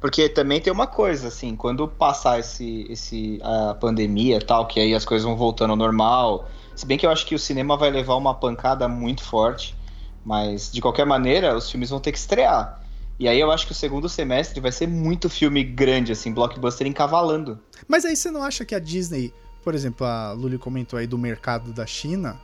[0.00, 4.94] Porque também tem uma coisa, assim, quando passar esse, esse, a pandemia tal, que aí
[4.94, 6.48] as coisas vão voltando ao normal.
[6.74, 9.76] Se bem que eu acho que o cinema vai levar uma pancada muito forte,
[10.24, 12.80] mas de qualquer maneira, os filmes vão ter que estrear.
[13.18, 16.86] E aí eu acho que o segundo semestre vai ser muito filme grande, assim, blockbuster
[16.86, 17.60] encavalando.
[17.86, 21.16] Mas aí você não acha que a Disney, por exemplo, a Luli comentou aí do
[21.16, 22.40] mercado da China,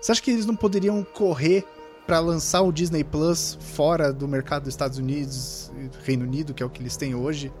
[0.00, 1.66] você acha que eles não poderiam correr
[2.08, 6.62] para lançar o Disney Plus fora do mercado dos Estados Unidos e Reino Unido, que
[6.62, 7.52] é o que eles têm hoje,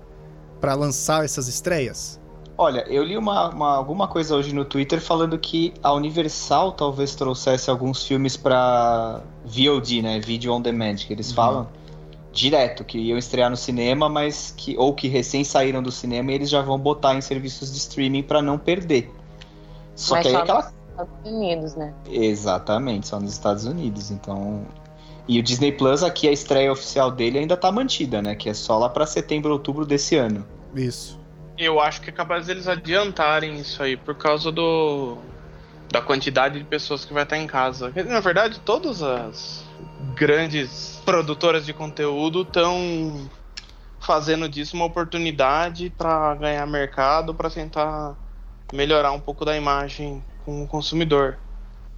[0.58, 2.18] para lançar essas estreias?
[2.56, 7.14] Olha, eu li uma, uma, alguma coisa hoje no Twitter falando que a Universal talvez
[7.14, 10.18] trouxesse alguns filmes para VOD, né?
[10.18, 11.36] Video on Demand, que eles uhum.
[11.36, 11.68] falam.
[12.32, 14.76] Direto, que iam estrear no cinema, mas que.
[14.78, 18.22] ou que recém saíram do cinema e eles já vão botar em serviços de streaming
[18.22, 19.10] para não perder.
[19.94, 21.94] Só mas que aí é aquela Estados Unidos, né?
[22.10, 24.10] Exatamente, só nos Estados Unidos.
[24.10, 24.66] Então.
[25.26, 28.34] E o Disney Plus aqui, a estreia oficial dele ainda tá mantida, né?
[28.34, 30.46] Que é só lá para setembro, outubro desse ano.
[30.74, 31.20] Isso.
[31.56, 35.18] Eu acho que é capaz deles adiantarem isso aí, por causa do.
[35.90, 37.92] da quantidade de pessoas que vai estar em casa.
[38.06, 39.64] Na verdade, todas as
[40.14, 43.28] grandes produtoras de conteúdo estão
[44.00, 48.16] fazendo disso uma oportunidade para ganhar mercado, para tentar
[48.72, 51.36] melhorar um pouco da imagem com o consumidor.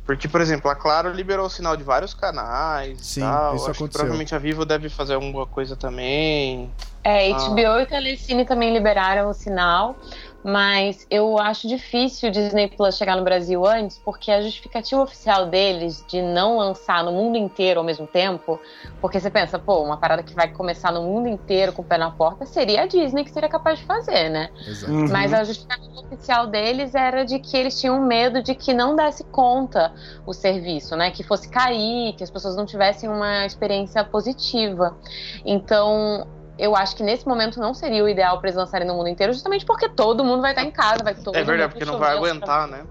[0.04, 2.98] Porque, por exemplo, a Claro liberou o sinal de vários canais.
[3.00, 3.54] Sim, tal.
[3.54, 3.86] isso Acho aconteceu.
[3.86, 6.68] Que provavelmente a Vivo deve fazer alguma coisa também.
[7.04, 7.82] É, HBO ah.
[7.82, 9.96] e Telecine também liberaram o sinal.
[10.42, 15.46] Mas eu acho difícil o Disney Plus chegar no Brasil antes, porque a justificativa oficial
[15.46, 18.58] deles de não lançar no mundo inteiro ao mesmo tempo,
[19.00, 21.98] porque você pensa, pô, uma parada que vai começar no mundo inteiro com o pé
[21.98, 24.50] na porta seria a Disney que seria capaz de fazer, né?
[24.66, 24.92] Exato.
[24.92, 25.08] Uhum.
[25.10, 29.24] Mas a justificativa oficial deles era de que eles tinham medo de que não desse
[29.24, 29.92] conta
[30.26, 31.10] o serviço, né?
[31.10, 34.96] Que fosse cair, que as pessoas não tivessem uma experiência positiva.
[35.44, 36.26] Então,
[36.60, 39.32] eu acho que nesse momento não seria o ideal para eles lançarem no mundo inteiro,
[39.32, 42.14] justamente porque todo mundo vai estar em casa, vai todo É verdade, porque não vai
[42.14, 42.84] aguentar, né?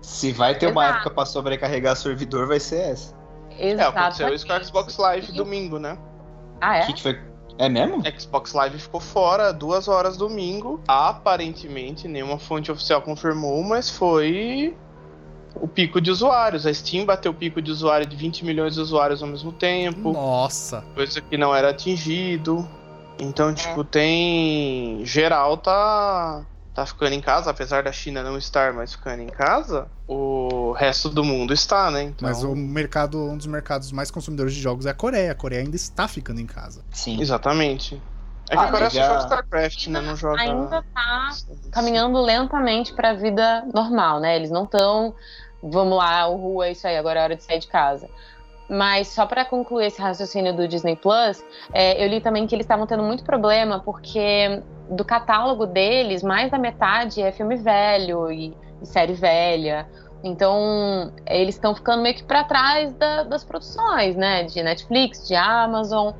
[0.00, 0.78] Se vai ter Exato.
[0.78, 3.14] uma época para sobrecarregar servidor, vai ser essa.
[3.58, 3.96] Exato.
[3.96, 5.98] É, aconteceu isso com o Xbox Live domingo, né?
[6.60, 6.86] Ah, é?
[6.86, 7.20] Que que foi?
[7.58, 8.02] É mesmo?
[8.18, 10.80] Xbox Live ficou fora duas horas domingo.
[10.88, 14.74] Aparentemente, nenhuma fonte oficial confirmou, mas foi
[15.54, 16.66] o pico de usuários.
[16.66, 20.12] A Steam bateu o pico de usuário de 20 milhões de usuários ao mesmo tempo.
[20.12, 20.82] Nossa!
[20.94, 22.66] Coisa que não era atingido.
[23.18, 23.54] Então, é.
[23.54, 25.04] tipo, tem.
[25.04, 26.44] Geral tá.
[26.74, 31.10] Tá ficando em casa, apesar da China não estar mais ficando em casa, o resto
[31.10, 32.04] do mundo está, né?
[32.04, 32.26] Então...
[32.26, 35.32] Mas o mercado, um dos mercados mais consumidores de jogos é a Coreia.
[35.32, 36.82] A Coreia ainda está ficando em casa.
[36.90, 37.20] Sim.
[37.20, 38.00] Exatamente.
[38.48, 40.00] É que Ah, a Coreia mas só já- joga StarCraft, né?
[40.00, 40.40] Não joga.
[40.40, 41.30] Ainda tá
[41.70, 44.34] caminhando lentamente para a vida normal, né?
[44.34, 45.14] Eles não estão,
[45.62, 48.08] vamos lá, o rua é isso aí, agora é hora de sair de casa.
[48.68, 52.64] Mas só para concluir esse raciocínio do Disney Plus, é, eu li também que eles
[52.64, 58.56] estavam tendo muito problema porque do catálogo deles, mais da metade é filme velho e,
[58.80, 59.86] e série velha.
[60.24, 64.44] Então, eles estão ficando meio que para trás da- das produções, né?
[64.44, 66.12] De Netflix, de Amazon.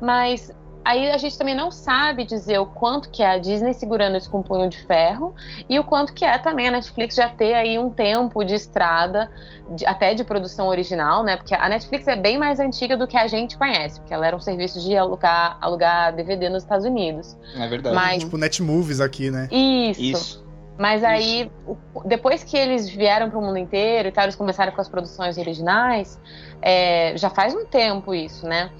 [0.00, 0.50] Mas
[0.88, 4.30] aí a gente também não sabe dizer o quanto que é a Disney segurando isso
[4.30, 5.34] com um punho de ferro
[5.68, 9.30] e o quanto que é também a Netflix já ter aí um tempo de estrada,
[9.70, 11.36] de- até de produção original, né?
[11.36, 14.34] Porque a Netflix é bem mais antiga do que a gente conhece, porque ela era
[14.36, 17.36] um serviço de alugar, alugar DVD nos Estados Unidos.
[17.56, 17.94] É verdade.
[17.94, 19.48] Mas Tipo Netmovies aqui, né?
[19.52, 20.00] isso.
[20.00, 20.48] Isso.
[20.78, 24.70] Mas aí, o- depois que eles vieram para o mundo inteiro e tal, eles começaram
[24.72, 26.20] com as produções originais,
[26.62, 28.70] é, já faz um tempo isso, né?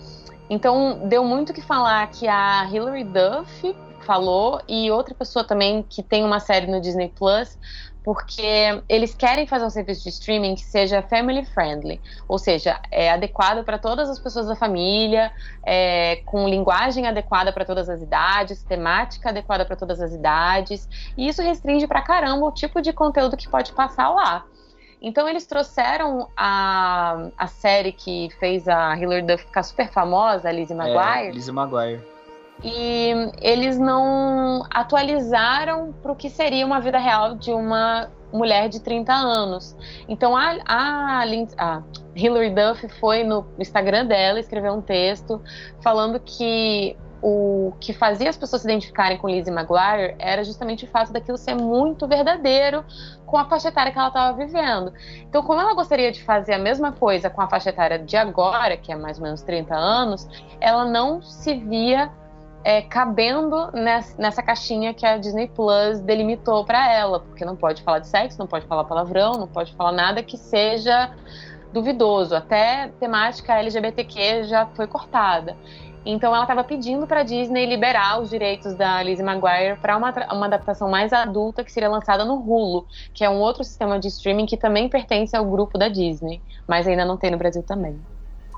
[0.51, 6.03] Então, deu muito que falar que a Hilary Duff falou e outra pessoa também que
[6.03, 7.59] tem uma série no Disney Plus,
[8.03, 13.11] porque eles querem fazer um serviço de streaming que seja family friendly, ou seja, é
[13.11, 15.31] adequado para todas as pessoas da família,
[15.67, 21.29] é, com linguagem adequada para todas as idades, temática adequada para todas as idades, e
[21.29, 24.47] isso restringe pra caramba o tipo de conteúdo que pode passar lá.
[25.01, 30.53] Então eles trouxeram a, a série que fez a Hilary Duff ficar super famosa, a
[30.53, 32.01] Lizzie É, McGuire, Lizzie Maguire.
[32.65, 38.81] e eles não atualizaram para o que seria uma vida real de uma mulher de
[38.81, 39.77] 30 anos.
[40.09, 41.25] Então a, a,
[41.57, 41.83] a
[42.15, 45.41] Hilary Duff foi no Instagram dela escreveu um texto
[45.81, 50.89] falando que o que fazia as pessoas se identificarem com Lizzie McGuire era justamente o
[50.89, 52.85] fato daquilo ser muito verdadeiro
[53.27, 54.93] com a faixa etária que ela estava vivendo.
[55.29, 58.77] Então, como ela gostaria de fazer a mesma coisa com a faixa etária de agora,
[58.77, 60.29] que é mais ou menos 30 anos,
[60.61, 62.11] ela não se via
[62.65, 67.83] é, cabendo ness- nessa caixinha que a Disney Plus delimitou para ela, porque não pode
[67.83, 71.11] falar de sexo, não pode falar palavrão, não pode falar nada que seja
[71.73, 72.35] duvidoso.
[72.35, 75.57] Até temática LGBTQ já foi cortada.
[76.11, 80.11] Então ela estava pedindo para a Disney liberar os direitos da Lizzie McGuire para uma,
[80.33, 84.09] uma adaptação mais adulta que seria lançada no Hulu, que é um outro sistema de
[84.09, 88.01] streaming que também pertence ao grupo da Disney, mas ainda não tem no Brasil também.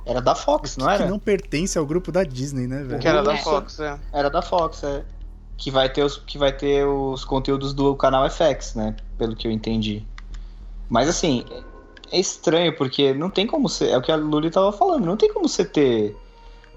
[0.06, 1.06] Era da Fox, não que era?
[1.06, 3.00] não pertence ao grupo da Disney, né, velho?
[3.00, 3.38] Que era da É.
[3.38, 3.98] Fox, é.
[4.12, 5.02] Era da Fox, é.
[5.56, 8.94] Que vai ter os, que vai ter os conteúdos do canal FX, né?
[9.18, 10.06] Pelo que eu entendi.
[10.88, 11.44] Mas assim,
[12.12, 13.88] é estranho, porque não tem como ser.
[13.90, 16.16] É o que a Luli tava falando, não tem como você ter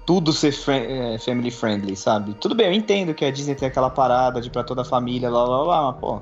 [0.06, 2.34] tudo ser é, family friendly, sabe?
[2.34, 5.30] Tudo bem, eu entendo que a Disney tem aquela parada de pra toda a família,
[5.30, 6.12] lá, lá, lá, mas, pô,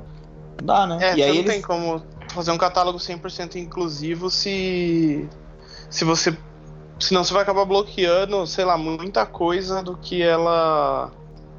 [0.59, 0.99] não dá, né?
[1.01, 1.53] É, e aí não eles.
[1.53, 5.29] tem como fazer um catálogo 100% inclusivo se
[5.91, 6.37] se você
[6.99, 11.11] senão você vai acabar bloqueando, sei lá, muita coisa do que ela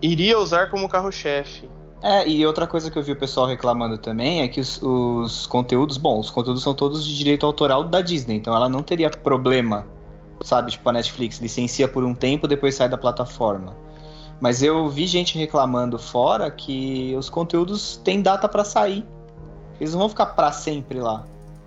[0.02, 1.70] iria usar como carro-chefe.
[2.02, 5.46] É, e outra coisa que eu vi o pessoal reclamando também é que os, os
[5.48, 9.10] conteúdos, bom, os conteúdos são todos de direito autoral da Disney, então ela não teria
[9.10, 9.86] problema,
[10.44, 10.72] sabe?
[10.72, 13.76] Tipo a Netflix, licencia por um tempo, depois sai da plataforma.
[14.40, 19.06] Mas eu vi gente reclamando fora que os conteúdos têm data pra sair.
[19.80, 21.24] Eles não vão ficar pra sempre lá.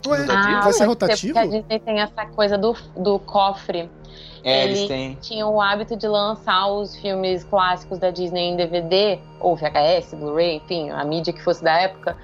[0.06, 1.32] Ué, Ah, vai ser pode rotativo?
[1.34, 3.90] Porque a Disney tem essa coisa do, do cofre.
[4.44, 5.18] É, Ele- eles têm.
[5.20, 10.56] Tinha o hábito de lançar os filmes clássicos da Disney em DVD, ou VHS, Blu-ray,
[10.56, 12.16] enfim, a mídia que fosse da época.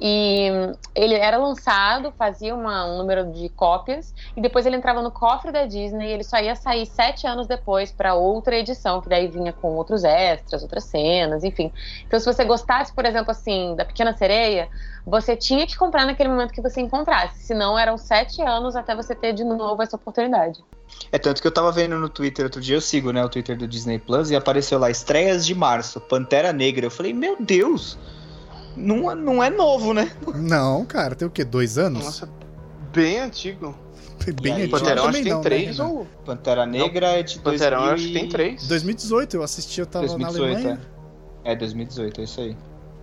[0.00, 0.48] E
[0.94, 5.52] ele era lançado, fazia uma- um número de cópias, e depois ele entrava no cofre
[5.52, 9.28] da Disney e ele só ia sair sete anos depois para outra edição, que daí
[9.28, 11.70] vinha com outros extras, outras cenas, enfim.
[12.06, 14.68] Então, se você gostasse, por exemplo, assim, da Pequena Sereia,
[15.06, 19.14] você tinha que comprar naquele momento que você encontrasse, senão eram sete anos até você
[19.14, 20.64] ter de novo essa oportunidade.
[21.12, 23.56] É tanto que eu tava vendo no Twitter outro dia, eu sigo, né, o Twitter
[23.56, 26.86] do Disney Plus, e apareceu lá, estreias de março, Pantera Negra.
[26.86, 27.98] Eu falei, meu Deus,
[28.76, 30.10] não, é- não é novo, né?
[30.34, 31.44] Não, cara, tem o quê?
[31.44, 32.04] Dois anos?
[32.04, 32.28] Nossa,
[32.92, 33.74] bem antigo.
[34.42, 36.06] Bem aí, antigo Panterão acho também que tem não, três né, ou.
[36.24, 38.66] Pantera Negra é de Panterão 2000 acho que tem três.
[38.68, 40.80] 2018 eu assisti, eu tava 2018, na Alemanha.
[41.44, 41.52] é.
[41.52, 42.56] É 2018, é isso aí.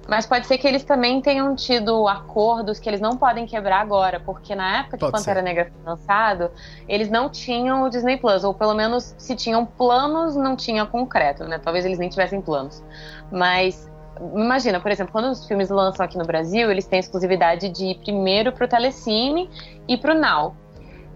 [0.08, 4.22] Mas pode ser que eles também tenham tido acordos que eles não podem quebrar agora,
[4.22, 5.44] porque na época que Pode Pantera ser.
[5.44, 6.50] Negra foi lançado,
[6.88, 11.44] eles não tinham o Disney Plus, ou pelo menos se tinham planos, não tinha concreto,
[11.44, 11.60] né?
[11.60, 12.82] Talvez eles nem tivessem planos.
[13.30, 13.90] Mas
[14.36, 18.00] imagina, por exemplo, quando os filmes lançam aqui no Brasil, eles têm exclusividade de ir
[18.00, 19.50] primeiro pro Telecine
[19.88, 20.56] e pro Now.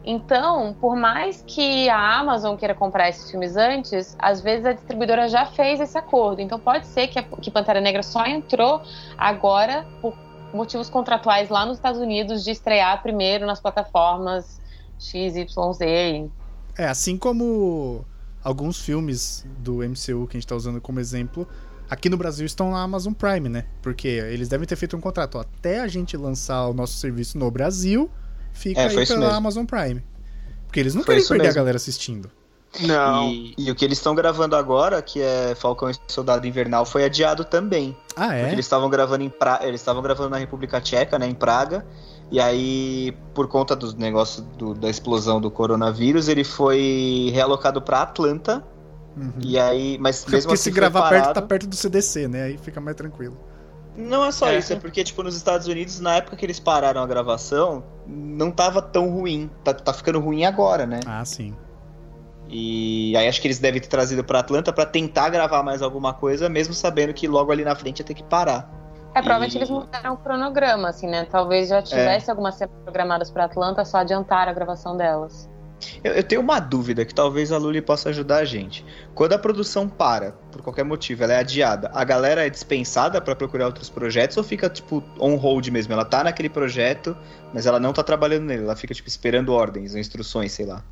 [0.04, 5.28] Então, por mais que a Amazon queira comprar esses filmes antes, às vezes a distribuidora
[5.30, 6.42] já fez esse acordo.
[6.42, 8.82] Então, pode ser que, a, que Pantera Negra só entrou
[9.18, 10.16] agora por
[10.54, 14.60] motivos contratuais lá nos Estados Unidos de estrear primeiro nas plataformas
[14.98, 16.30] X, Y, Z.
[16.78, 18.04] É, assim como
[18.44, 21.48] alguns filmes do MCU que a gente tá usando como exemplo,
[21.92, 23.66] aqui no Brasil estão na Amazon Prime, né?
[23.82, 25.38] Porque eles devem ter feito um contrato.
[25.38, 28.10] ó, até a gente lançar o nosso serviço no Brasil,
[28.54, 29.36] fica É, aí pela mesmo.
[29.36, 30.04] Amazon Prime.
[30.66, 31.56] Porque eles não Foi querem perder a mesmo.
[31.58, 32.32] galera assistindo.
[32.80, 33.30] Não.
[33.30, 37.04] E, e o que eles estão gravando agora, que é Falcão e Soldado Invernal, foi
[37.04, 37.96] adiado também.
[38.16, 38.52] Ah, Porque é?
[38.54, 39.60] eles estavam gravando em pra...
[39.64, 41.86] eles estavam gravando na República Tcheca, né, em Praga.
[42.32, 48.04] E aí, por conta do negócio do- da explosão do coronavírus, ele foi realocado pra
[48.04, 48.64] Atlanta.
[49.16, 49.34] Uhum.
[49.42, 51.42] E aí, mas Porque mesmo assim se gravar perto, parado.
[51.42, 52.44] tá perto do CDC, né?
[52.44, 53.38] Aí fica mais tranquilo.
[53.96, 54.58] Não é só É.
[54.58, 58.50] isso, é porque, tipo, nos Estados Unidos, na época que eles pararam a gravação, não
[58.50, 59.50] tava tão ruim.
[59.66, 61.02] Tá, tá ficando ruim agora, né?
[61.06, 61.54] Ah, sim.
[62.48, 66.14] E aí acho que eles devem ter trazido pra Atlanta pra tentar gravar mais alguma
[66.14, 68.70] coisa, mesmo sabendo que logo ali na frente ia ter que parar.
[69.14, 71.26] É, provavelmente E- eles mudaram o cronograma, assim, né?
[71.26, 75.50] Talvez já tivesse algumas cenas programadas pra Atlanta, só adiantaram a gravação delas.
[76.04, 78.86] Eu, eu tenho uma dúvida que talvez a Luli possa ajudar a gente.
[79.14, 83.36] Quando a produção para, por qualquer motivo, ela é adiada, a galera é dispensada pra
[83.36, 85.94] procurar outros projetos ou fica, tipo, on hold mesmo?
[85.94, 87.18] Ela tá naquele projeto,
[87.52, 90.86] mas ela não tá trabalhando nele, ela fica, tipo, esperando ordens, instruções, sei lá.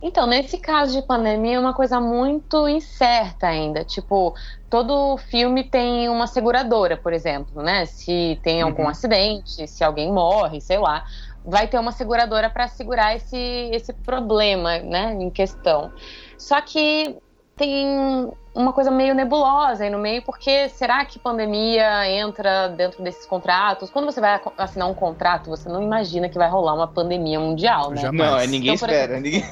[0.00, 3.84] Então, nesse caso de pandemia, é uma coisa muito incerta ainda.
[3.84, 4.32] Tipo,
[4.70, 7.84] todo filme tem uma seguradora, por exemplo, né?
[7.84, 8.88] Se tem algum Uhum.
[8.88, 11.04] acidente, se alguém morre, sei lá,
[11.48, 15.90] vai ter uma seguradora para segurar esse, esse problema, né, em questão.
[16.36, 17.16] Só que
[17.56, 23.26] tem uma coisa meio nebulosa aí no meio, porque será que pandemia entra dentro desses
[23.26, 23.90] contratos?
[23.90, 27.90] Quando você vai assinar um contrato, você não imagina que vai rolar uma pandemia mundial,
[27.90, 28.02] né?
[28.02, 28.30] Jamais.
[28.30, 29.18] Não, é, ninguém Então, espera.
[29.18, 29.44] Ninguém...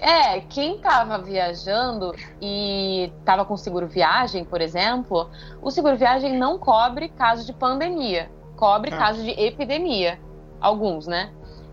[0.00, 5.28] É, quem tava viajando e tava com seguro viagem, por exemplo,
[5.60, 8.96] o seguro viagem não cobre caso de pandemia, cobre Ah.
[8.96, 10.20] caso de epidemia,
[10.60, 11.30] alguns, né?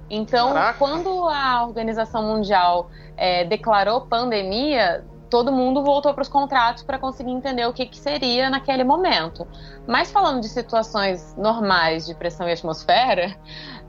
[0.09, 0.77] Então, Caraca.
[0.77, 7.31] quando a Organização Mundial é, declarou pandemia, todo mundo voltou para os contratos para conseguir
[7.31, 9.47] entender o que, que seria naquele momento.
[9.87, 13.35] Mas falando de situações normais de pressão e atmosfera,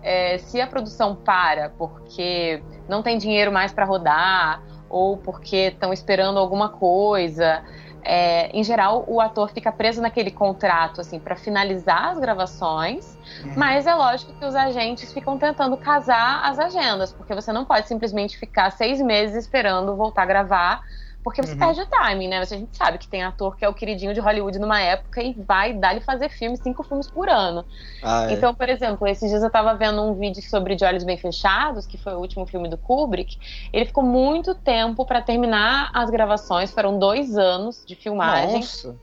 [0.03, 5.93] é, se a produção para porque não tem dinheiro mais para rodar ou porque estão
[5.93, 7.63] esperando alguma coisa,
[8.07, 13.19] é, em geral o ator fica preso naquele contrato assim para finalizar as gravações,
[13.57, 17.89] mas é lógico que os agentes ficam tentando casar as agendas, porque você não pode
[17.89, 20.83] simplesmente ficar seis meses esperando voltar a gravar.
[21.27, 21.59] Porque você Uhum.
[21.59, 22.39] perde o timing, né?
[22.39, 25.33] A gente sabe que tem ator que é o queridinho de Hollywood numa época e
[25.33, 27.65] vai dar-lhe fazer filme, cinco filmes por ano.
[28.01, 28.35] Ah, é.
[28.35, 31.85] Então, por exemplo, esses dias eu tava vendo um vídeo sobre De Olhos Bem Fechados,
[31.85, 33.37] que foi o último filme do Kubrick.
[33.73, 38.61] Ele ficou muito tempo pra terminar as gravações, foram dois anos de filmagem.
[38.61, 38.95] Nossa.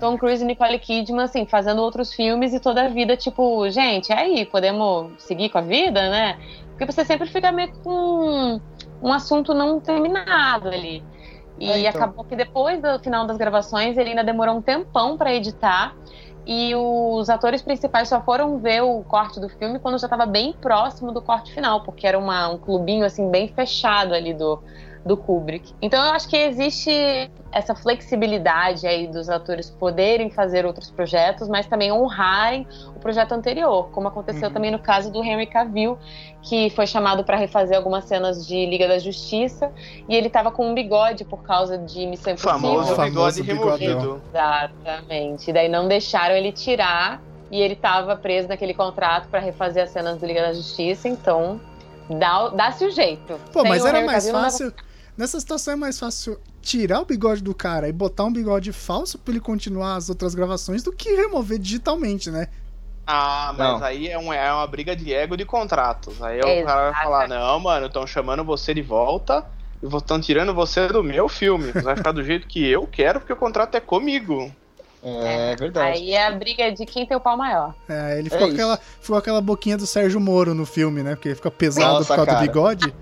[0.00, 4.12] Tom Cruise e Nicole Kidman, assim, fazendo outros filmes e toda a vida, tipo, gente,
[4.12, 6.40] é aí, podemos seguir com a vida, né?
[6.70, 8.60] Porque você sempre fica meio com
[9.00, 11.04] um assunto não terminado ali.
[11.60, 11.90] E É, então.
[12.02, 15.94] acabou que depois do final das gravações ele ainda demorou um tempão pra editar.
[16.46, 20.54] E os atores principais só foram ver o corte do filme quando já estava bem
[20.54, 24.58] próximo do corte final, porque era uma- um clubinho assim bem fechado ali do,
[25.04, 25.72] do Kubrick.
[25.80, 26.90] Então eu acho que existe
[27.50, 33.88] essa flexibilidade aí dos atores poderem fazer outros projetos, mas também honrarem o projeto anterior,
[33.90, 34.54] como aconteceu Uhum.
[34.54, 35.98] também no caso do Henry Cavill,
[36.42, 39.72] que foi chamado para refazer algumas cenas de Liga da Justiça
[40.08, 42.58] e ele estava com um bigode por causa de Missão Impossível.
[42.60, 44.22] famoso, Famoso bigode removido.
[44.30, 45.50] Exatamente.
[45.50, 49.90] E daí não deixaram ele tirar e ele tava preso naquele contrato para refazer as
[49.90, 51.58] cenas do Liga da Justiça, então
[52.10, 53.40] dá- dá-se o jeito.
[53.52, 54.74] Pô, Sem mas o era Henry mais Cavill, não fácil.
[55.18, 59.18] Nessa situação é mais fácil tirar o bigode do cara e botar um bigode falso
[59.18, 62.46] pra ele continuar as outras gravações do que remover digitalmente, né?
[63.04, 63.84] Ah, mas Não.
[63.84, 66.22] aí é, um- é uma briga de ego de contratos.
[66.22, 69.44] Aí o cara vai falar: não, mano, estão chamando você de volta
[69.82, 71.72] e estão tirando você do meu filme.
[71.72, 74.52] Você vai ficar do jeito que eu quero, porque o contrato é comigo.
[75.02, 75.98] É, verdade.
[75.98, 77.74] Aí é a briga de quem tem o pau maior.
[77.88, 78.54] É, ele ficou, isso.
[78.54, 81.14] aquela, ficou aquela boquinha do Sérgio Moro no filme, né?
[81.14, 82.38] Porque ele fica pesado Nossa, por causa cara.
[82.40, 82.94] do bigode.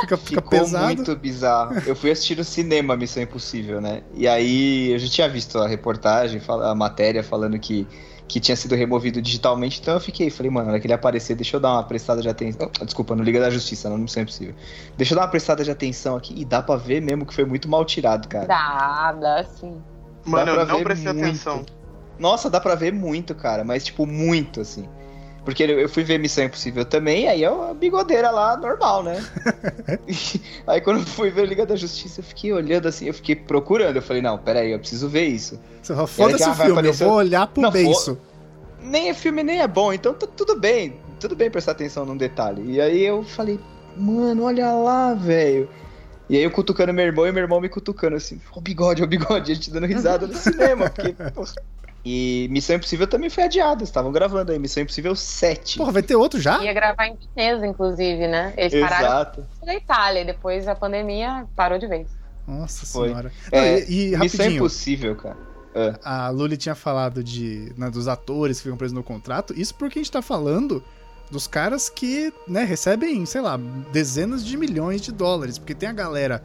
[0.00, 0.86] Fica, fica Ficou pesado.
[0.86, 1.74] muito bizarro.
[1.86, 4.02] Eu fui assistir no cinema Missão Impossível, né?
[4.14, 7.86] E aí eu já tinha visto a reportagem, a matéria falando que,
[8.26, 11.34] que tinha sido removido digitalmente, então eu fiquei, falei, mano, na hora que ele aparecer,
[11.36, 12.70] deixa eu dar uma prestada de atenção.
[12.80, 14.54] Oh, desculpa, no Liga da Justiça, não Missão Impossível.
[14.96, 17.44] Deixa eu dar uma prestada de atenção aqui e dá pra ver mesmo que foi
[17.44, 18.46] muito mal tirado, cara.
[18.46, 19.76] Dá, dá sim.
[20.24, 21.24] Mano, pra eu não ver prestei muito.
[21.26, 21.66] atenção.
[22.18, 24.88] Nossa, dá pra ver muito, cara, mas tipo, muito assim.
[25.44, 29.24] Porque eu eu fui ver Missão Impossível também, aí é uma bigodeira lá normal, né?
[30.66, 33.96] aí quando eu fui ver Liga da Justiça, eu fiquei olhando assim, eu fiquei procurando.
[33.96, 35.58] Eu falei, não, peraí, eu preciso ver isso.
[35.82, 38.18] Foda-se o filme, eu aparecer- vou olhar pro Não, beiço.
[38.80, 40.96] Nem é filme, nem é bom, então tá tudo bem.
[41.18, 42.62] Tudo bem prestar atenção num detalhe.
[42.72, 43.58] E aí eu falei,
[43.96, 45.68] mano, olha lá, velho.
[46.28, 49.06] E aí eu cutucando meu irmão e meu irmão me cutucando assim, o bigode, o
[49.06, 51.12] bigode, a gente dando risada no cinema, porque.
[51.32, 51.52] Porra.
[52.04, 55.78] E Missão Impossível também foi adiada, estavam gravando aí, Missão Impossível 7.
[55.78, 56.60] Porra, vai ter outro já?
[56.62, 58.52] Ia gravar em chinês, inclusive, né?
[58.56, 59.46] Eles pararam Exato.
[59.64, 62.08] na Itália, e depois a pandemia parou de vez.
[62.46, 63.08] Nossa Foi.
[63.08, 63.32] senhora.
[63.52, 65.36] É, Não, e, e Missão Impossível, cara.
[66.04, 69.54] a Luli tinha falado de, né, dos atores que ficam presos no contrato.
[69.56, 70.82] Isso porque a gente tá falando
[71.30, 73.56] dos caras que, né, recebem, sei lá,
[73.92, 75.56] dezenas de milhões de dólares.
[75.56, 76.42] Porque tem a galera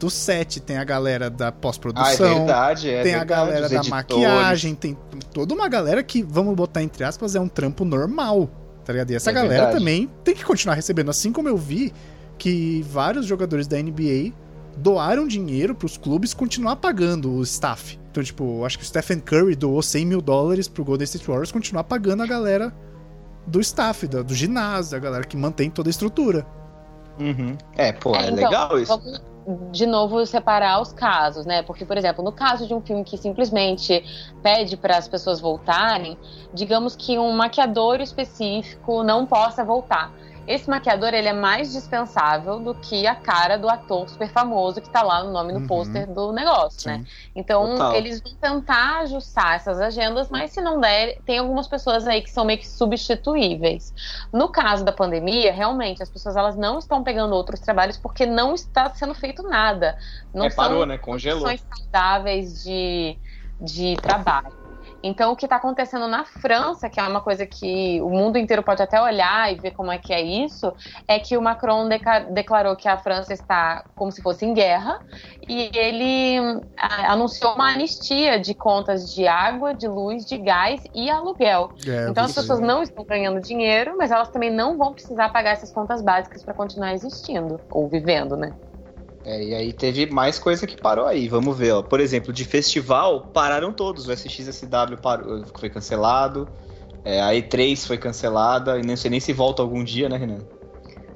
[0.00, 3.66] do set, tem a galera da Ah, é pós-produção, verdade, é tem a verdade, galera
[3.66, 3.88] os da editores.
[3.90, 4.96] maquiagem, tem
[5.32, 8.48] toda uma galera que, vamos botar entre aspas, é um trampo normal,
[8.84, 9.10] tá ligado?
[9.10, 9.78] E essa É galera verdade.
[9.78, 11.10] também tem que continuar recebendo.
[11.10, 11.92] Assim como eu vi
[12.38, 14.32] que vários jogadores da NBA
[14.76, 17.98] doaram dinheiro pros clubes continuar pagando o staff.
[18.10, 21.52] Então, tipo, acho que o Stephen Curry doou 100 mil dólares pro Golden State Warriors
[21.52, 22.72] continuar pagando a galera
[23.46, 26.46] do staff, do, do ginásio, a galera que mantém toda a estrutura.
[27.18, 27.56] Uhum.
[27.76, 28.86] É, pô, é, então, legal isso.
[28.96, 29.20] Vamos
[29.70, 31.62] de novo separar os casos, né?
[31.62, 34.04] Porque, por exemplo, no caso de um filme que simplesmente
[34.42, 36.16] pede para as pessoas voltarem,
[36.52, 40.12] digamos que um maquiador específico não possa voltar.
[40.46, 44.90] Esse maquiador ele é mais dispensável do que a cara do ator super famoso que
[44.90, 45.66] tá lá no nome no Uhum.
[45.66, 46.98] pôster do negócio, né?
[46.98, 47.06] Sim.
[47.36, 47.94] Então, Total.
[47.94, 52.30] eles vão tentar ajustar essas agendas, mas se não der, tem algumas pessoas aí que
[52.30, 53.92] são meio que substituíveis.
[54.32, 58.54] No caso da pandemia, realmente, as pessoas elas não estão pegando outros trabalhos porque não
[58.54, 59.96] está sendo feito nada.
[60.34, 60.98] Não é, parou, são né?
[60.98, 61.42] Congelou.
[61.44, 63.18] condições saudáveis de,
[63.60, 64.59] de trabalho.
[65.02, 68.62] Então, o que está acontecendo na França, que é uma coisa que o mundo inteiro
[68.62, 70.72] pode até olhar e ver como é que é isso,
[71.08, 71.88] é que o Macron
[72.30, 75.00] declarou que a França está como se fosse em guerra
[75.48, 81.70] e ele anunciou uma anistia de contas de água, de luz, de gás e aluguel.
[81.86, 85.52] É, Então, as pessoas não estão ganhando dinheiro, mas elas também não vão precisar pagar
[85.52, 88.52] essas contas básicas para continuar existindo ou vivendo, né?
[89.24, 91.28] É, e aí teve mais coisa que parou aí.
[91.28, 91.82] Vamos ver, ó.
[91.82, 94.08] Por exemplo, de festival, pararam todos.
[94.08, 96.48] O SXSW parou, foi cancelado.
[97.04, 98.78] É, a E3 foi cancelada.
[98.78, 100.40] E não sei nem se volta algum dia, né, Renan?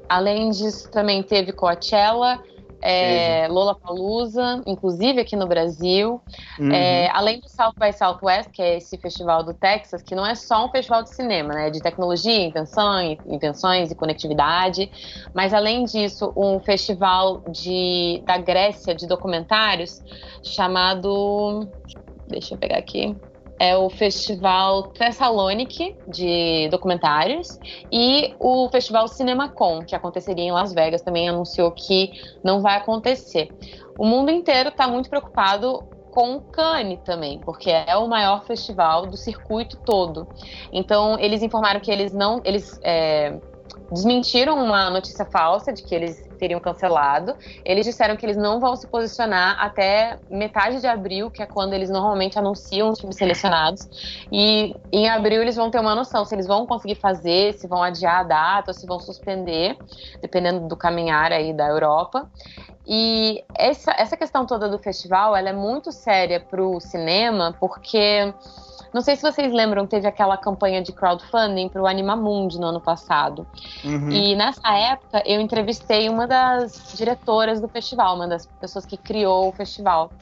[0.09, 2.43] Além disso, também teve Coachella,
[2.85, 6.21] é, Lollapalooza, inclusive aqui no Brasil.
[6.59, 6.71] Uhum.
[6.71, 10.35] É, além do South by Southwest, que é esse festival do Texas, que não é
[10.35, 11.69] só um festival de cinema, né?
[11.69, 14.91] É de tecnologia, invenção, invenções e conectividade.
[15.35, 20.03] Mas além disso, um festival de, da Grécia de documentários
[20.43, 21.67] chamado.
[22.29, 23.17] Deixa eu pegar aqui.
[23.59, 27.59] É o Festival Thessaloniki de documentários
[27.91, 32.11] e o Festival CinemaCon, que aconteceria em Las Vegas, também anunciou que
[32.43, 33.49] não vai acontecer.
[33.99, 39.07] O mundo inteiro está muito preocupado com o Cannes também, porque é o maior festival
[39.07, 40.29] do circuito todo.
[40.73, 43.37] Então eles informaram que eles não, eles é,
[43.91, 47.35] desmentiram uma notícia falsa de que eles teriam cancelado.
[47.65, 51.73] Eles disseram que eles não vão se posicionar até metade de abril, que é quando
[51.73, 53.89] eles normalmente anunciam os filmes selecionados.
[54.31, 57.83] E em abril eles vão ter uma noção se eles vão conseguir fazer, se vão
[57.83, 59.77] adiar a data ou se vão suspender,
[60.21, 62.29] dependendo do caminhar aí da Europa.
[62.87, 68.33] E essa, essa questão toda do festival, ela é muito séria pro cinema, porque
[68.95, 72.81] não sei se vocês lembram, teve aquela campanha de crowdfunding para o Animamundi no ano
[72.81, 73.45] passado.
[73.85, 74.09] Uhum.
[74.09, 79.49] E nessa época eu entrevistei uma das diretoras do festival, uma das pessoas que criou
[79.49, 80.13] o festival.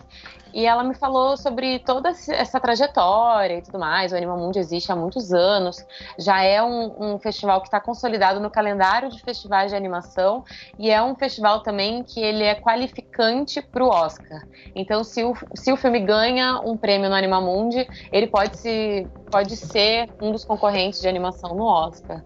[0.52, 4.12] E ela me falou sobre toda essa trajetória e tudo mais.
[4.12, 5.84] O Animamundi existe há muitos anos,
[6.18, 10.44] já é um, um festival que está consolidado no calendário de festivais de animação
[10.78, 14.42] e é um festival também que ele é qualificante para o Oscar.
[14.74, 19.56] Então, se o, se o filme ganha um prêmio no Animamundi, ele pode, se, pode
[19.56, 22.22] ser um dos concorrentes de animação no Oscar.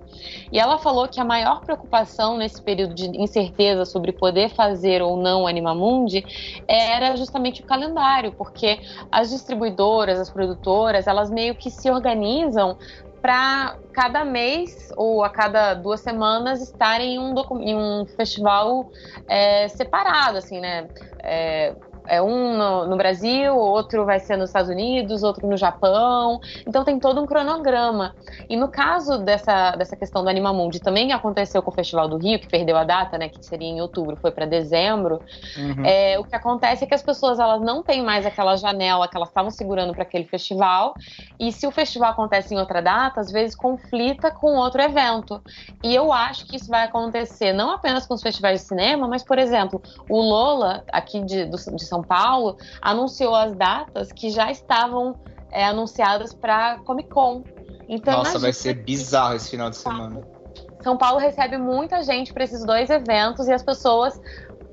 [0.50, 5.16] E ela falou que a maior preocupação nesse período de incerteza sobre poder fazer ou
[5.16, 6.24] não o Animamundi
[6.66, 12.76] era justamente o calendário, porque as distribuidoras, as produtoras, elas meio que se organizam
[13.20, 18.88] para cada mês ou a cada duas semanas estarem em um, em um festival
[19.26, 20.88] é, separado, assim, né?
[21.22, 21.74] É,
[22.08, 26.40] é um no, no, Brasil, outro vai ser nos Estados Unidos, outro no Japão.
[26.66, 28.14] Então tem todo um cronograma.
[28.48, 32.38] E no caso dessa, dessa questão do Animamundi, também aconteceu com o Festival do Rio,
[32.38, 33.28] que perdeu a data, né?
[33.28, 35.20] Que seria em outubro, foi para dezembro.
[35.56, 35.84] Uhum.
[35.84, 39.16] É, o que acontece é que as pessoas elas não têm mais aquela janela que
[39.16, 40.94] elas estavam segurando para aquele festival.
[41.38, 45.42] E se o festival acontece em outra data, às vezes conflita com outro evento.
[45.82, 49.22] E eu acho que isso vai acontecer não apenas com os festivais de cinema, mas,
[49.22, 55.14] por exemplo, o Lola, aqui de, de São Paulo, anunciou as datas que já estavam
[55.50, 57.42] é, anunciadas para Comic Con.
[57.88, 60.20] Então, Nossa, vai ser bizarro esse final de semana.
[60.82, 64.20] São Paulo recebe muita gente para esses dois eventos e as pessoas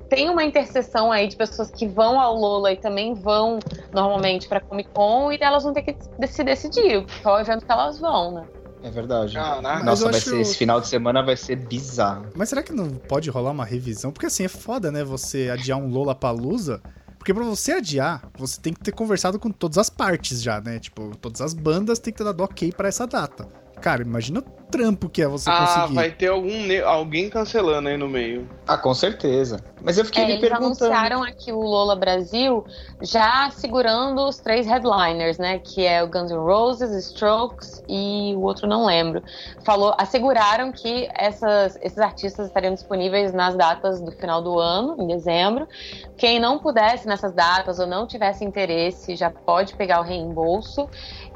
[0.08, 3.58] tem uma interseção aí de pessoas que vão ao Lola e também vão
[3.92, 5.96] normalmente pra Comic Con e elas vão ter que
[6.28, 8.44] se decidir qual evento que elas vão, né?
[8.82, 9.34] É verdade.
[9.34, 9.82] Caraca.
[9.82, 12.26] Nossa, vai acho- ser, esse final de semana vai ser bizarro.
[12.34, 14.12] Mas será que não pode rolar uma revisão?
[14.12, 15.02] Porque assim, é foda, né?
[15.02, 16.82] Você adiar um Lola Palusa.
[17.24, 20.78] Porque pra você adiar, você tem que ter conversado com todas as partes já, né?
[20.78, 23.48] Tipo, todas as bandas tem que ter dado ok pra essa data.
[23.84, 25.94] Cara, imagina o trampo que é você Ah, conseguir.
[25.94, 26.50] vai ter algum
[26.86, 28.48] alguém cancelando aí no meio.
[28.66, 29.60] Ah, com certeza.
[29.82, 30.86] Mas eu fiquei É, me eles perguntando.
[30.90, 32.64] anunciaram aqui o Lola Brasil
[33.02, 35.58] já segurando os três headliners, né?
[35.58, 39.22] Que é o Guns N' Roses, Strokes e o outro não lembro.
[39.66, 45.06] Falou, asseguraram que essas- esses artistas estariam disponíveis nas datas do final do ano, em
[45.06, 45.68] dezembro.
[46.16, 50.88] Quem não pudesse nessas datas ou não tivesse interesse já pode pegar o reembolso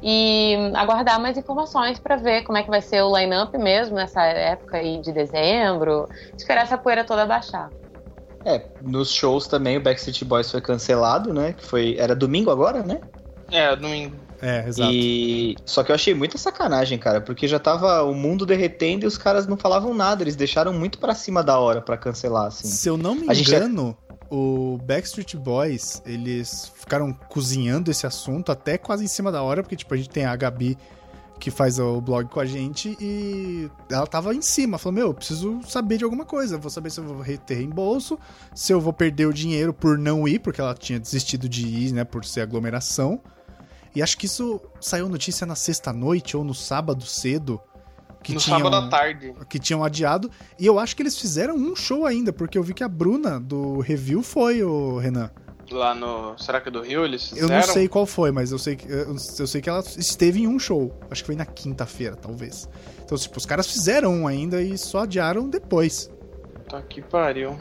[0.03, 4.23] e aguardar mais informações para ver como é que vai ser o line-up mesmo nessa
[4.25, 6.09] época aí de dezembro.
[6.37, 7.71] Esperar essa poeira toda baixar.
[8.45, 11.53] É, nos shows também o Backstreet Boys foi cancelado, né?
[11.53, 11.97] Que foi.
[11.99, 13.01] Era domingo agora, né?
[13.51, 14.17] É, domingo.
[14.41, 14.93] É, exato.
[14.93, 15.57] E.
[15.67, 19.19] Só que eu achei muita sacanagem, cara, porque já tava o mundo derretendo e os
[19.19, 20.23] caras não falavam nada.
[20.23, 22.69] Eles deixaram muito pra cima da hora pra cancelar, assim.
[22.69, 23.97] Se eu não me A gente já- engano,
[24.31, 29.77] o Backstreet Boys, eles ficaram cozinhando esse assunto até quase em cima da hora, porque,
[29.77, 30.77] tipo, a gente tem a Gabi
[31.39, 35.15] que faz o blog com a gente e ela tava em cima, falou, meu, eu
[35.15, 38.19] preciso saber de alguma coisa, vou saber se eu vou ter reembolso,
[38.55, 41.93] se eu vou perder o dinheiro por não ir, porque ela tinha desistido de ir,
[41.93, 43.21] né, por ser aglomeração.
[43.95, 47.61] E acho que isso saiu notícia na sexta-noite ou no sábado cedo.
[48.23, 49.33] Que no tinham- sábado à tarde.
[49.49, 50.31] que tinham adiado.
[50.59, 53.39] E eu acho que eles fizeram um show ainda, porque eu vi que a Bruna
[53.41, 55.31] do review foi o Renan.
[55.71, 56.37] Lá no.
[56.39, 57.67] Será que é do Rio eles Eu fizeram?
[57.67, 60.47] não sei qual foi, mas eu sei que eu, eu sei que ela esteve em
[60.49, 60.93] um show.
[61.11, 62.69] Acho que foi na quinta-feira, talvez.
[63.05, 66.11] Então, tipo, os caras fizeram um ainda e só adiaram depois.
[66.69, 67.59] Tá que pariu.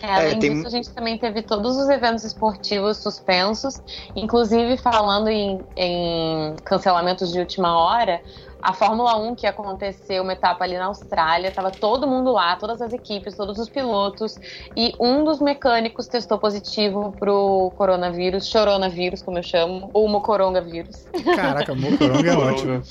[0.00, 3.80] É, além É, tem- disso, a gente também teve todos os eventos esportivos suspensos,
[4.16, 8.20] inclusive falando em, em cancelamentos de última hora.
[8.62, 12.80] A Fórmula 1, que aconteceu uma etapa ali na Austrália, tava todo mundo lá, todas
[12.80, 14.38] as equipes, todos os pilotos,
[14.76, 21.08] e um dos mecânicos testou positivo pro coronavírus, choronavírus, como eu chamo, ou mocorongavírus.
[21.34, 22.82] Caraca, Mocoronga é ótimo.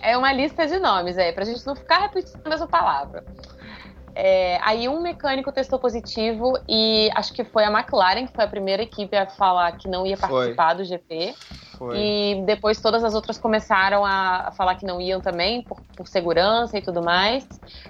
[0.00, 3.24] É uma lista de nomes aí, pra gente não ficar repetindo a mesma palavra.
[4.14, 8.48] É, aí um mecânico testou positivo e acho que foi a McLaren, que foi a
[8.48, 10.28] primeira equipe a falar que não ia Foi.
[10.28, 11.34] participar do GP.
[11.78, 11.96] Foi.
[11.96, 16.76] E depois todas as outras começaram a, falar que não iam também, por, por segurança
[16.76, 17.46] e tudo mais.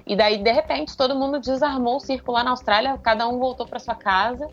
[0.07, 3.67] E daí, de repente, todo mundo desarmou o circo lá na Austrália, cada um voltou
[3.67, 4.47] para sua casa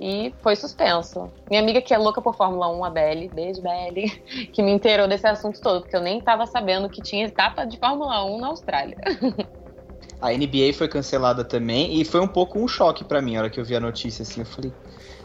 [0.00, 1.30] e foi suspenso.
[1.48, 4.10] Minha amiga que é louca por Fórmula 1, a Belly, beijo Belly,
[4.52, 7.78] que me inteirou desse assunto todo, porque eu nem tava sabendo que tinha etapa de
[7.78, 8.98] Fórmula 1 na Austrália.
[10.20, 13.50] A NBA foi cancelada também e foi um pouco um choque pra mim, a hora
[13.50, 14.72] que eu vi a notícia, assim, eu falei...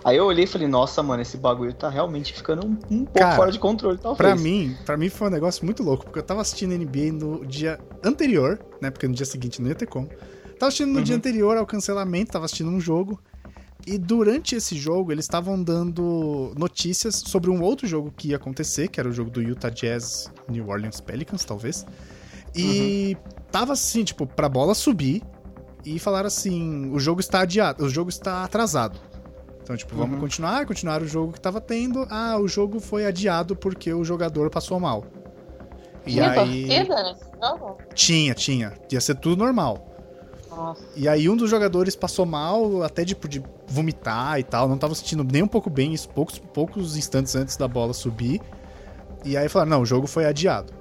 [0.08, 3.20] Aí eu olhei e falei, nossa, mano, esse bagulho tá realmente ficando um, um pouco
[3.20, 4.18] Cara, fora de controle, talvez.
[4.18, 7.46] Pra mim, pra mim foi um negócio muito louco, porque eu tava assistindo NBA no
[7.46, 8.90] dia anterior, né?
[8.90, 10.08] Porque no dia seguinte não ia ter como.
[10.58, 11.04] Tava assistindo no Uhum.
[11.04, 13.22] dia anterior ao cancelamento, tava assistindo um jogo.
[13.86, 18.88] E durante esse jogo, eles estavam dando notícias sobre um outro jogo que ia acontecer,
[18.88, 21.86] que era o jogo do Utah Jazz New Orleans Pelicans, talvez.
[22.56, 23.18] E
[23.52, 25.22] tava assim, tipo, pra bola subir.
[25.86, 29.00] E falaram assim: o jogo está adiado, o jogo está atrasado.
[29.68, 30.22] Então, tipo, vamos Uhum.
[30.22, 32.08] continuar, continuar o jogo que tava tendo.
[32.10, 35.04] Ah, o jogo foi adiado porque o jogador passou mal.
[36.06, 36.68] E Tinha aí.
[36.68, 37.78] torcida nesse jogo?
[37.94, 38.74] Tinha, tinha.
[38.90, 39.86] Ia ser tudo normal.
[40.50, 40.82] Nossa.
[40.96, 44.96] E aí um dos jogadores passou mal, até de, de vomitar e tal, não tava
[44.96, 48.40] sentindo nem um pouco bem, isso poucos, poucos instantes antes da bola subir.
[49.26, 50.72] E aí falaram, não, o jogo foi adiado.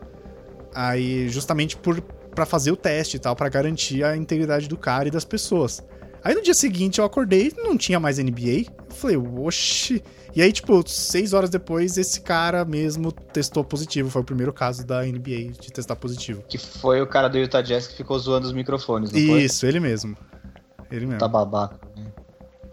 [0.72, 5.08] Aí, justamente por para fazer o teste e tal, pra garantir a integridade do cara
[5.08, 5.82] e das pessoas.
[6.26, 8.66] Aí no dia seguinte eu acordei, não tinha mais NBA.
[8.88, 10.02] Eu falei, oxi.
[10.34, 14.10] E aí, tipo, seis horas depois, esse cara mesmo testou positivo.
[14.10, 16.42] Foi o primeiro caso da NBA de testar positivo.
[16.48, 19.42] Que foi o cara do Utah Jazz que ficou zoando os microfones, não foi?
[19.42, 20.16] Isso, ele mesmo.
[20.90, 21.20] Ele mesmo.
[21.20, 21.78] Tá babaca.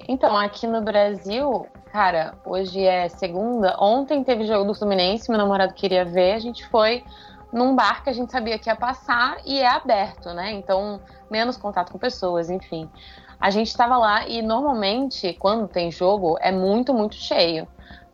[0.08, 3.78] Então, aqui no Brasil, cara, hoje é segunda.
[3.80, 6.34] Ontem teve jogo do Fluminense, meu namorado queria ver.
[6.34, 7.04] A gente foi
[7.54, 10.54] num bar que a gente sabia que ia passar e é aberto, né?
[10.54, 11.00] Então,
[11.30, 12.90] menos contato com pessoas, enfim.
[13.44, 17.68] A gente estava lá e normalmente, quando tem jogo, é muito, muito cheio.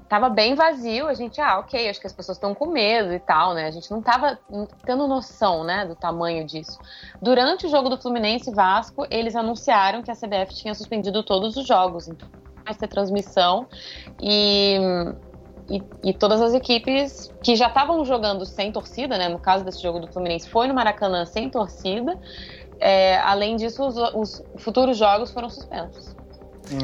[0.08, 3.20] Tava bem vazio, a gente, ah, ok, acho que as pessoas estão com medo e
[3.20, 3.68] tal, né?
[3.68, 4.40] A gente não tava
[4.84, 6.80] tendo noção, né, do tamanho disso.
[7.22, 11.56] Durante o jogo do Fluminense e Vasco, eles anunciaram que a CBF tinha suspendido todos
[11.56, 12.28] os jogos, então
[12.66, 13.68] vai ter transmissão
[14.20, 14.80] e,
[15.70, 19.30] e, e todas as equipes que já estavam jogando sem torcida, né?
[19.30, 22.20] No caso desse jogo do Fluminense, foi no Maracanã sem torcida.
[22.80, 26.16] É, além disso, os, os futuros jogos foram suspensos.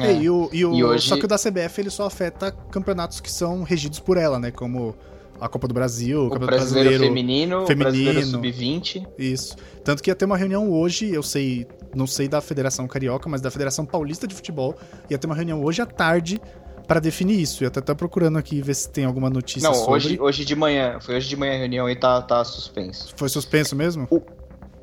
[0.00, 2.50] É, e o, e o- E hoje- Só que o da CBF ele só afeta
[2.50, 4.50] campeonatos que são regidos por ela, né?
[4.50, 4.94] Como
[5.40, 7.14] a Copa do Brasil, o O Campeonato brasileiro, Brasileiro.
[7.14, 7.90] feminino, o feminino.
[7.90, 9.06] brasileiro sub-20.
[9.18, 9.54] Isso.
[9.84, 13.40] Tanto que ia ter uma reunião hoje, eu sei, não sei da Federação Carioca, mas
[13.40, 14.74] da Federação Paulista de Futebol,
[15.08, 16.40] ia ter uma reunião hoje à tarde
[16.88, 17.62] pra definir isso.
[17.62, 19.92] Eu até tô procurando aqui ver se tem alguma notícia Não, sobre.
[19.92, 20.98] hoje, hoje de manhã.
[21.00, 23.12] Foi hoje de manhã a reunião e tá, tá suspenso.
[23.16, 24.08] Foi suspenso mesmo?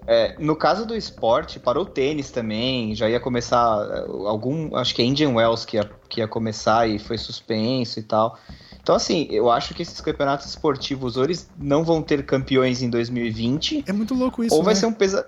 [0.06, 4.94] É, no caso do esporte, parou o tênis também, já ia começar é, algum, acho
[4.94, 8.38] que é Indian Wells que ia, que ia começar e foi suspenso e tal.
[8.82, 13.86] Então, assim, eu acho que esses campeonatos esportivos, eles não vão ter campeões em 2020,
[13.88, 14.80] É muito louco isso, ou vai né?
[14.80, 15.26] ser um pesa...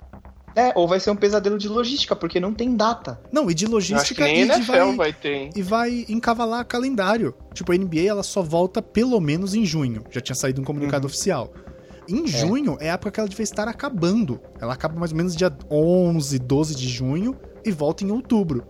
[0.58, 3.20] É, ou vai ser um pesadelo de logística, porque não tem data.
[3.30, 5.50] Não, e de Eu acho que logística nem e de NFL vai, vai ter, hein?
[5.54, 7.34] e vai encavalar calendário.
[7.54, 10.06] Tipo, a NBA ela só volta pelo menos em junho.
[10.10, 11.54] Já tinha saído um comunicado oficial.
[12.08, 14.40] Em junho é a época que ela devia estar acabando.
[14.60, 18.64] Ela acaba mais ou menos dia 11, 12 de junho e volta em outubro.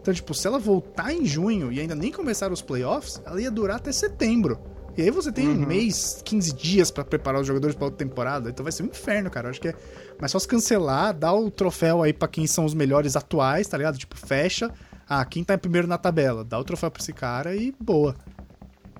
[0.00, 3.50] Então, tipo, se ela voltar em junho e ainda nem começar os playoffs, ela ia
[3.50, 4.58] durar até setembro.
[4.96, 5.66] E aí você tem um Uhum.
[5.66, 8.50] mês, 15 dias pra preparar os jogadores pra outra temporada.
[8.50, 9.46] Então vai ser um inferno, cara.
[9.46, 9.74] Eu acho que é
[10.20, 13.78] mais só se cancelar, dar o troféu aí pra quem são os melhores atuais, tá
[13.78, 13.96] ligado?
[13.96, 14.70] Tipo, fecha.
[15.08, 18.14] Ah, quem tá em primeiro na tabela, dá o troféu pra esse cara e boa.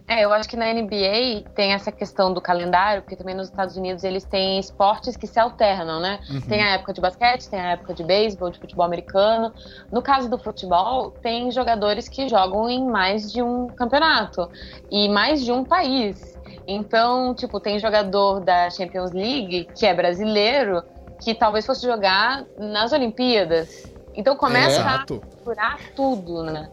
[0.09, 3.77] É, eu acho que na NBA tem essa questão do calendário, porque também nos Estados
[3.77, 6.21] Unidos eles têm esportes que se alternam, né?
[6.29, 6.41] Uhum.
[6.43, 9.53] Tem a época de basquete, tem a época de beisebol, de futebol americano.
[9.91, 14.51] No caso do futebol, tem jogadores que jogam em mais de um campeonato
[14.91, 16.37] e mais de um país.
[16.67, 20.83] Então, tipo, tem jogador da Champions League que é brasileiro
[21.23, 23.91] que talvez fosse jogar nas Olimpíadas.
[24.15, 25.23] Então começa a Exato.
[25.25, 26.69] misturar tudo, né?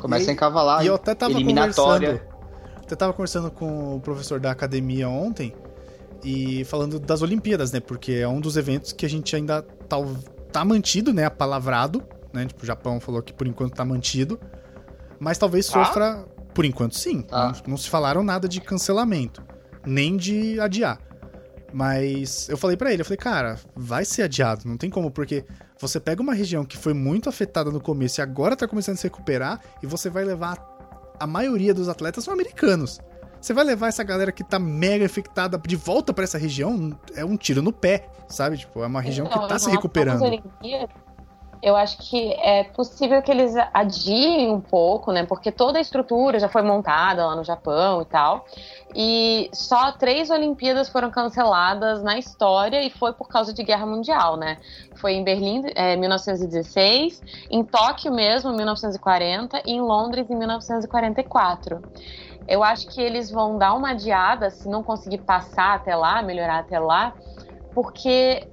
[0.00, 0.82] Começa E- a encavalar.
[0.82, 2.26] E eu até tava eliminatória.
[2.88, 5.52] Até tava conversando com o professor da academia ontem
[6.24, 7.80] e falando das Olimpíadas, né?
[7.80, 9.98] Porque é um dos eventos que a gente ainda tá,
[10.50, 11.26] tá mantido, né?
[11.26, 12.46] Apalavrado, né?
[12.46, 14.40] Tipo, o Japão falou que por enquanto tá mantido.
[15.20, 15.84] Mas talvez Tá?
[15.84, 16.24] sofra.
[16.54, 17.20] Por enquanto, sim.
[17.20, 17.52] Tá.
[17.52, 19.44] Não, não se falaram nada de cancelamento,
[19.84, 20.98] nem de adiar.
[21.70, 25.44] Mas eu falei pra ele, eu falei, cara, vai ser adiado, não tem como, porque
[25.78, 28.96] você pega uma região que foi muito afetada no começo e agora tá começando a
[28.96, 30.56] se recuperar, e você vai levar
[31.18, 33.00] a maioria dos atletas são americanos.
[33.40, 37.24] Você vai levar essa galera que tá mega infectada de volta pra essa região, é
[37.24, 38.58] um tiro no pé, sabe?
[38.58, 40.22] Tipo, é uma região Então, que tá se recuperando.
[40.22, 40.90] Olimpíadas,
[41.60, 45.24] Eu acho que é possível que eles adiem um pouco, né?
[45.26, 48.46] Porque toda a estrutura já foi montada lá no Japão e tal.
[48.94, 54.36] E só três Olimpíadas foram canceladas na história e foi por causa de guerra mundial,
[54.36, 54.58] né?
[54.94, 61.82] Foi em Berlim, é, 1916, em Tóquio mesmo, 1940, e em Londres, em 1944.
[62.46, 66.60] Eu acho que eles vão dar uma adiada se não conseguir passar até lá, melhorar
[66.60, 67.14] até lá,
[67.74, 68.48] porque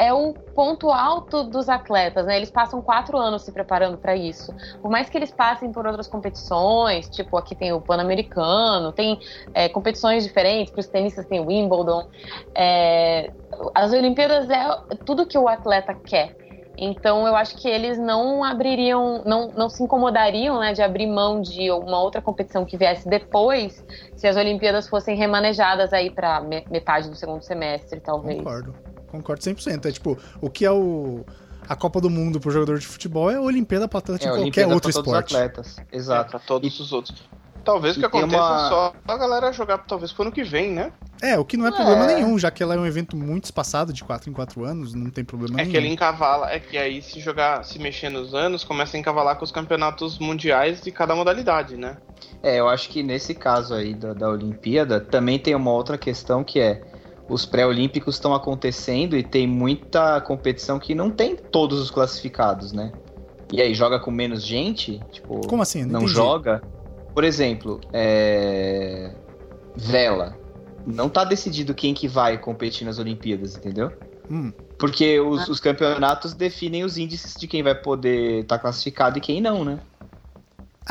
[0.00, 2.38] é o ponto alto dos atletas, né?
[2.38, 4.50] Eles passam quatro anos se preparando para isso.
[4.80, 9.20] Por mais que eles passem por outras competições, tipo aqui tem o Pan-Americano, tem
[9.52, 12.08] é, competições diferentes, para os tenistas tem o Wimbledon.
[12.54, 13.30] É,
[13.74, 14.66] as Olimpíadas é
[15.04, 16.34] tudo que o atleta quer.
[16.78, 21.42] Então eu acho que eles não abririam, não, não se incomodariam né, de abrir mão
[21.42, 23.84] de uma outra competição que viesse depois,
[24.16, 26.40] se as Olimpíadas fossem remanejadas aí para
[26.70, 28.38] metade do segundo semestre, talvez.
[28.38, 28.89] Concordo.
[29.10, 29.86] Concordo 100%.
[29.86, 31.24] É tipo, o que é o
[31.68, 34.30] a Copa do Mundo pro jogador de futebol é a Olimpíada para atleta de É,
[34.30, 35.30] qualquer Olimpíada outro pra todos esporte.
[35.34, 35.76] os atletas.
[35.78, 36.30] É, Exato.
[36.30, 37.22] pra todos os outros.
[37.62, 40.72] Talvez o E que aconteça uma- só a galera jogar talvez pro ano que vem,
[40.72, 40.90] né?
[41.20, 41.72] É, o que não é, É.
[41.72, 44.94] problema nenhum, já que ela é um evento muito espaçado, de 4 em 4 anos,
[44.94, 45.70] não tem problema É nenhum.
[45.70, 49.36] que ele encavala, é que aí se jogar, se mexer nos anos, começa a encavalar
[49.36, 51.98] com os campeonatos mundiais de cada modalidade, né?
[52.42, 56.42] É, eu acho que nesse caso aí da, da Olimpíada também tem uma outra questão
[56.42, 56.80] que é
[57.30, 62.92] os pré-olímpicos estão acontecendo e tem muita competição que não tem todos os classificados, né?
[63.52, 65.84] E aí joga com menos gente, tipo, Como assim?
[65.84, 66.60] Não não joga.
[67.14, 69.14] Por exemplo, é...
[69.76, 70.36] vela.
[70.86, 73.92] Não tá decidido quem que vai competir nas Olimpíadas, entendeu?
[74.30, 79.20] Hum, Porque os, os campeonatos definem os índices de quem vai poder estar classificado e
[79.20, 79.80] quem não, né?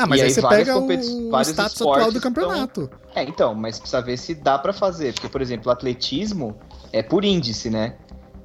[0.02, 0.86] Ah, mas E aí, aí você pega o
[1.30, 2.90] vários status esportes atual do estão- campeonato.
[3.14, 5.12] É, então, mas precisa ver se dá pra fazer.
[5.12, 6.56] Porque, por exemplo, o atletismo
[6.92, 7.96] é por índice, né?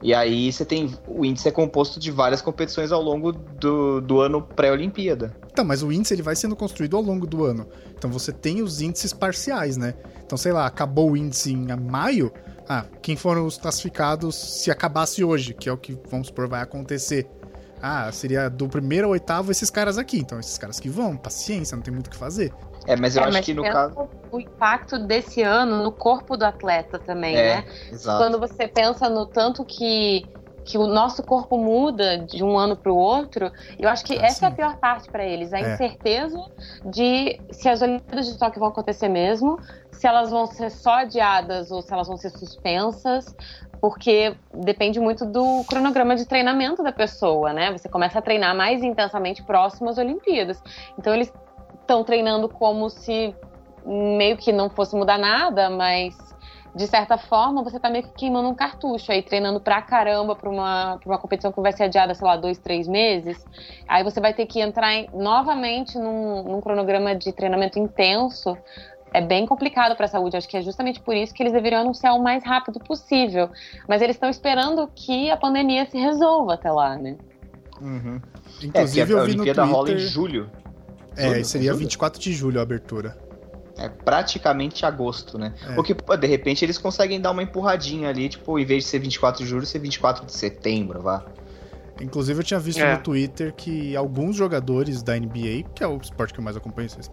[0.03, 0.93] E aí você tem.
[1.07, 5.35] O índice é composto de várias competições ao longo do, do ano pré-Olimpíada.
[5.51, 7.65] Então, mas o índice ele vai sendo construído ao longo do ano.
[7.97, 9.93] Então você tem os índices parciais, né?
[10.25, 12.31] Então, sei lá, acabou o índice em maio.
[12.67, 16.61] Ah, quem foram os classificados se acabasse hoje, que é o que, vamos supor, vai
[16.61, 17.27] acontecer.
[17.87, 20.17] Ah, seria do primeiro ao oitavo esses caras aqui.
[20.17, 22.51] Então, esses caras que vão, paciência, não tem muito o que fazer.
[22.87, 24.09] É, mas eu É, acho mas que no caso.
[24.31, 27.65] o impacto desse ano no corpo do atleta também, É, né?
[27.91, 28.17] exato.
[28.17, 30.25] Quando você pensa no tanto que
[30.65, 33.51] que o nosso corpo muda de um ano para o outro.
[33.77, 34.45] Eu acho que ah, essa sim.
[34.45, 35.73] é a pior parte para eles, a é.
[35.73, 36.43] incerteza
[36.83, 39.59] de se as Olimpíadas de Tóquio vão acontecer mesmo,
[39.91, 43.33] se elas vão ser só adiadas ou se elas vão ser suspensas,
[43.85, 47.71] porque depende muito do cronograma de treinamento da pessoa, né?
[47.71, 50.59] Você começa a treinar mais intensamente próximo às Olimpíadas.
[50.97, 51.31] Então eles
[51.81, 53.35] estão treinando como se
[53.85, 56.17] meio que não fosse mudar nada, mas
[56.75, 60.49] de certa forma você tá meio que queimando um cartucho aí, treinando pra caramba pra
[60.49, 63.45] uma, pra uma competição que vai ser adiada, sei lá, dois, três meses.
[63.87, 68.57] Aí você vai ter que entrar em, novamente num, num cronograma de treinamento intenso
[69.15, 70.35] é bem complicado para a saúde.
[70.35, 73.49] Acho que é justamente por isso que eles deveriam anunciar o mais rápido possível.
[73.87, 77.15] Mas eles estão esperando que a pandemia se resolva até lá, né?
[77.81, 78.19] Uhum.
[78.61, 79.75] Inclusive, é, a, a Olimpíada Twitter...
[79.75, 80.49] rola em julho.
[81.15, 81.79] É, julho, seria julho?
[81.79, 83.17] 24 de julho a abertura.
[83.77, 85.53] É praticamente agosto, né?
[85.67, 85.73] É.
[85.75, 89.43] Porque, de repente, eles conseguem dar uma empurradinha ali, tipo, em vez de ser 24
[89.43, 91.25] de julho, ser 24 de setembro, vá.
[92.01, 92.95] Inclusive, eu tinha visto é.
[92.95, 96.89] no Twitter que alguns jogadores da NBA, que é o esporte que eu mais acompanho,
[96.89, 97.09] vocês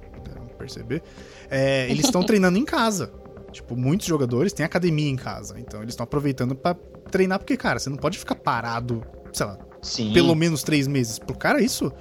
[0.62, 1.02] perceber,
[1.50, 3.12] é, eles estão treinando em casa.
[3.50, 5.58] Tipo, muitos jogadores têm academia em casa.
[5.58, 6.74] Então, eles estão aproveitando para
[7.10, 9.02] treinar, porque, cara, você não pode ficar parado,
[9.32, 10.12] sei lá, Sim.
[10.12, 11.18] pelo menos três meses.
[11.18, 11.92] Pro cara, isso,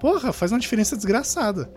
[0.00, 1.70] porra, faz uma diferença desgraçada.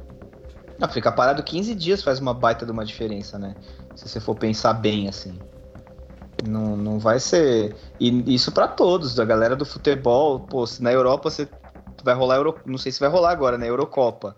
[0.80, 3.54] Não, ficar parado 15 dias faz uma baita de uma diferença, né?
[3.96, 5.38] Se você for pensar bem, assim.
[6.48, 7.76] Não, não vai ser.
[8.00, 10.40] E isso para todos, da galera do futebol.
[10.40, 11.48] Pô, se na Europa você
[12.04, 12.38] vai rolar.
[12.38, 12.56] Euro...
[12.66, 13.68] Não sei se vai rolar agora, né?
[13.68, 14.38] Eurocopa.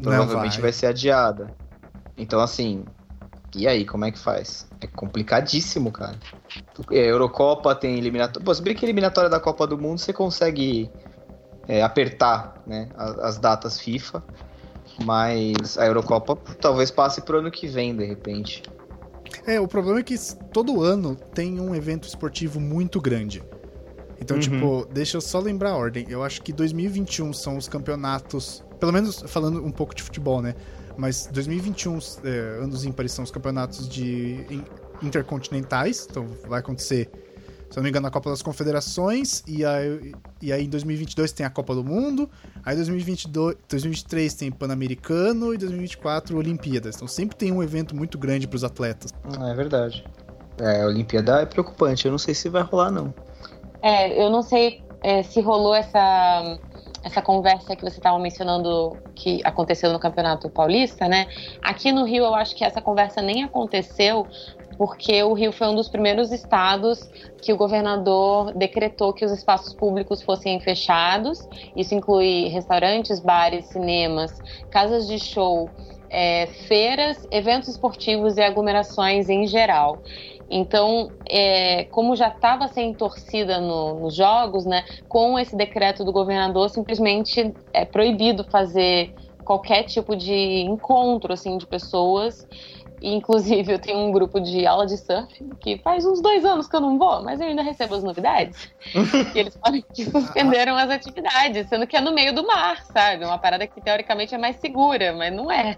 [0.00, 0.62] Provavelmente vai.
[0.62, 1.54] vai ser adiada.
[2.16, 2.84] Então, assim.
[3.54, 4.68] E aí, como é que faz?
[4.80, 6.18] É complicadíssimo, cara.
[6.90, 8.44] É, Eurocopa tem eliminatória.
[8.44, 10.90] Pô, se bem que eliminatória da Copa do Mundo você consegue
[11.66, 14.22] é, apertar né, as, as datas FIFA.
[15.04, 18.62] Mas a Eurocopa talvez passe pro ano que vem, de repente.
[19.46, 20.16] É, o problema é que
[20.52, 23.42] todo ano tem um evento esportivo muito grande.
[24.20, 24.42] Então, uhum.
[24.42, 26.06] tipo, deixa eu só lembrar a ordem.
[26.08, 28.64] Eu acho que 2021 são os campeonatos.
[28.78, 30.54] Pelo menos falando um pouco de futebol, né?
[30.96, 34.64] Mas 2021, é, anos ímpares, são os campeonatos de
[35.02, 36.06] intercontinentais.
[36.10, 37.10] Então vai acontecer
[37.70, 41.32] se eu não me engano, a Copa das Confederações, e aí, e aí em 2022
[41.32, 42.30] tem a Copa do Mundo,
[42.64, 46.94] aí em 2022, 2023 tem Pan-Americano e 2024 Olimpíadas.
[46.94, 49.12] Então sempre tem um evento muito grande para os atletas.
[49.50, 50.04] É verdade.
[50.60, 53.12] É, a Olimpíada é preocupante, eu não sei se vai rolar, não.
[53.82, 56.58] É, eu não sei é, se rolou essa,
[57.06, 61.28] essa conversa que você estava mencionando que aconteceu no Campeonato Paulista, né?
[61.62, 64.26] Aqui no Rio eu acho que essa conversa nem aconteceu,
[64.76, 67.08] porque o Rio foi um dos primeiros estados
[67.40, 71.48] que o governador decretou que os espaços públicos fossem fechados.
[71.76, 74.36] Isso inclui restaurantes, bares, cinemas,
[74.68, 75.70] casas de show,
[76.10, 80.02] é, feiras, eventos esportivos e aglomerações em geral.
[80.48, 86.12] Então, é, como já estava sem torcida no, nos jogos, né, com esse decreto do
[86.12, 89.12] governador, simplesmente é proibido fazer
[89.44, 92.46] qualquer tipo de encontro assim de pessoas
[93.00, 95.28] Inclusive, eu tenho um grupo de aula de surf
[95.60, 98.70] que faz uns dois anos que eu não vou, mas eu ainda recebo as novidades.
[99.34, 103.24] e eles falam que suspenderam as atividades, sendo que é no meio do mar, sabe?
[103.24, 105.76] Uma parada que teoricamente é mais segura, mas não é.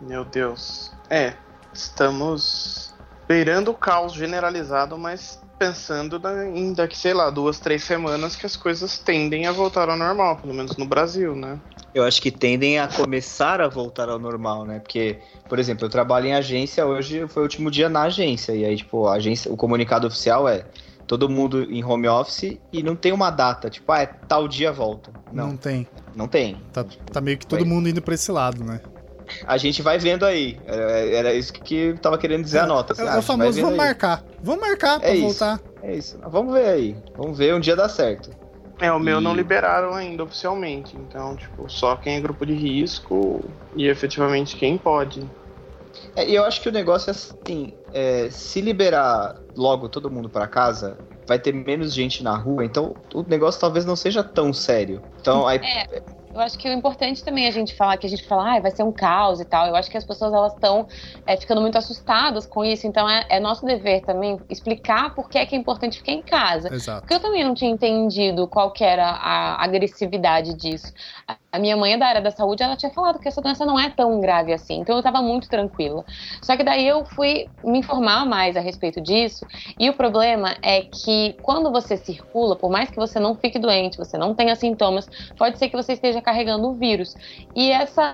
[0.00, 0.92] Meu Deus.
[1.08, 1.34] É,
[1.72, 2.79] estamos
[3.30, 6.20] beirando o caos generalizado, mas pensando
[6.52, 10.38] em daqui, sei lá, duas, três semanas que as coisas tendem a voltar ao normal,
[10.38, 11.60] pelo menos no Brasil, né?
[11.94, 14.80] eu acho que tendem a começar a voltar ao normal, né?
[14.80, 15.18] Porque,
[15.48, 18.76] por exemplo, eu trabalho em agência, hoje foi o último dia na agência, e aí,
[18.76, 20.64] tipo, a agência, o comunicado oficial é
[21.06, 24.72] todo mundo em home office e não tem uma data, tipo, ah, é tal dia
[24.72, 25.12] volta.
[25.32, 25.86] Não, não tem.
[26.16, 26.56] Não tem.
[26.72, 28.80] Tá, tá meio que todo mundo indo pra esse lado, né?
[29.46, 30.58] A gente vai vendo aí.
[30.66, 32.92] Era, era isso que eu tava querendo dizer é, a nota.
[32.92, 34.24] Assim, é, ah, o famoso vamos marcar.
[34.42, 35.54] Vamos marcar pra é voltar.
[35.54, 36.18] Isso, é isso.
[36.26, 36.96] Vamos ver aí.
[37.16, 38.30] Vamos ver, um dia dá certo.
[38.80, 39.22] É, o meu e...
[39.22, 40.96] não liberaram ainda oficialmente.
[40.96, 43.44] Então, tipo, só quem é grupo de risco
[43.76, 45.22] e efetivamente quem pode.
[46.16, 50.46] É, eu acho que o negócio é assim: é, se liberar logo todo mundo para
[50.46, 55.02] casa, vai ter menos gente na rua, então o negócio talvez não seja tão sério.
[55.20, 55.58] Então, aí.
[55.58, 58.56] É eu acho que o importante também é a gente falar que a gente fala,
[58.56, 59.66] ah, vai ser um caos e tal.
[59.66, 60.86] Eu acho que as pessoas elas estão
[61.26, 62.86] é, ficando muito assustadas com isso.
[62.86, 66.22] Então é, é, nosso dever também explicar por que é que é importante ficar em
[66.22, 66.72] casa.
[66.72, 67.00] Exato.
[67.00, 70.92] Porque eu também não tinha entendido qual que era a agressividade disso.
[71.52, 73.78] A minha mãe é da área da saúde, ela tinha falado que essa doença não
[73.78, 74.80] é tão grave assim.
[74.80, 76.04] Então eu estava muito tranquila.
[76.40, 79.44] Só que daí eu fui me informar mais a respeito disso.
[79.78, 83.98] E o problema é que quando você circula, por mais que você não fique doente,
[83.98, 87.14] você não tenha sintomas, pode ser que você esteja esteja carregando o vírus.
[87.56, 88.12] E essa.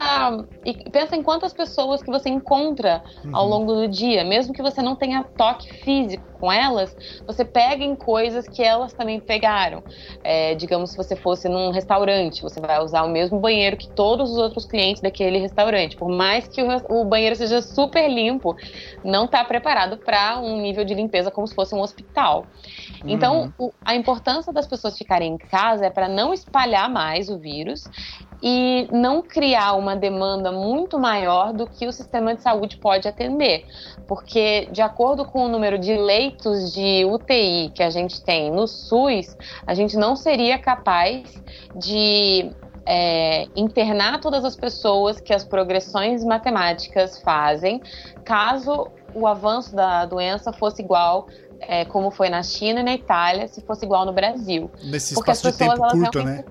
[0.65, 3.03] E pensa em quantas pessoas que você encontra
[3.33, 3.51] ao uhum.
[3.51, 7.95] longo do dia, mesmo que você não tenha toque físico com elas, você pega em
[7.95, 9.83] coisas que elas também pegaram.
[10.23, 14.31] É, digamos, se você fosse num restaurante, você vai usar o mesmo banheiro que todos
[14.31, 15.97] os outros clientes daquele restaurante.
[15.97, 18.57] Por mais que o, o banheiro seja super limpo,
[19.05, 22.47] não está preparado para um nível de limpeza como se fosse um hospital.
[23.05, 23.67] Então, uhum.
[23.67, 27.89] o, a importância das pessoas ficarem em casa é para não espalhar mais o vírus
[28.43, 33.65] e não criar uma demanda muito maior do que o sistema de saúde pode atender.
[34.07, 38.67] Porque, de acordo com o número de leitos de UTI que a gente tem no
[38.67, 41.43] SUS, a gente não seria capaz
[41.75, 42.51] de
[42.85, 47.83] é, internar todas as pessoas que as progressões matemáticas fazem,
[48.25, 51.27] caso o avanço da doença fosse igual
[51.61, 54.71] é, como foi na China e na Itália, se fosse igual no Brasil.
[54.85, 56.45] Nesse Porque espaço as pessoas, de tempo curto, né?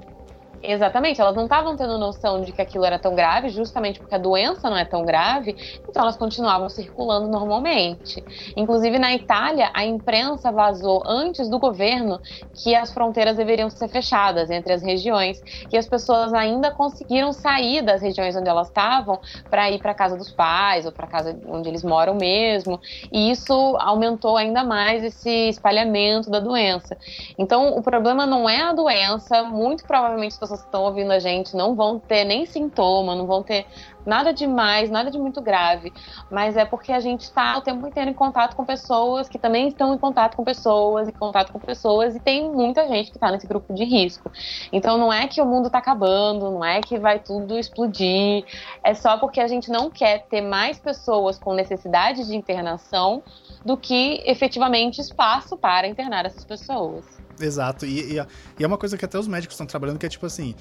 [0.67, 4.17] Exatamente, elas não estavam tendo noção de que aquilo era tão grave, justamente porque a
[4.17, 5.55] doença não é tão grave,
[5.87, 8.25] então elas continuavam circulando normalmente.
[8.55, 12.19] Inclusive na Itália, a imprensa vazou antes do governo
[12.53, 15.37] que as fronteiras deveriam ser fechadas entre as regiões,
[15.71, 20.17] e as pessoas ainda conseguiram sair das regiões onde elas estavam para ir para casa
[20.17, 22.79] dos pais ou para casa onde eles moram mesmo,
[23.11, 26.97] e isso aumentou ainda mais esse espalhamento da doença.
[27.37, 31.11] Então, o problema não é a doença, muito provavelmente as pessoas pessoas que estão ouvindo
[31.11, 33.65] a gente não vão ter nem sintoma, não vão ter
[34.05, 35.91] nada demais, nada de muito grave,
[36.29, 39.67] mas é porque a gente está o tempo inteiro em contato com pessoas que também
[39.67, 43.31] estão em contato com pessoas, em contato com pessoas, e tem muita gente que está
[43.31, 44.31] nesse grupo de risco.
[44.71, 48.45] Então não é que o mundo está acabando, não é que vai tudo explodir,
[48.83, 53.23] é só porque a gente não quer ter mais pessoas com necessidade de internação
[53.65, 57.24] do que efetivamente espaço para internar essas pessoas.
[57.39, 58.25] Exato, e, e,
[58.59, 60.55] e é uma coisa que até os médicos estão trabalhando que é tipo assim: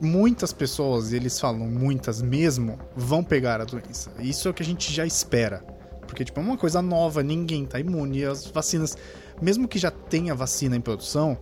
[0.00, 4.12] muitas pessoas, e eles falam muitas mesmo, vão pegar a doença.
[4.18, 5.64] Isso é o que a gente já espera.
[6.06, 8.18] Porque, tipo, é uma coisa nova, ninguém tá imune.
[8.18, 8.96] E as vacinas,
[9.40, 11.36] mesmo que já tenha vacina em produção,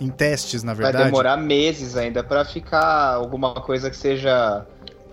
[0.00, 0.96] em testes, na verdade.
[0.96, 4.66] Vai demorar meses ainda para ficar alguma coisa que seja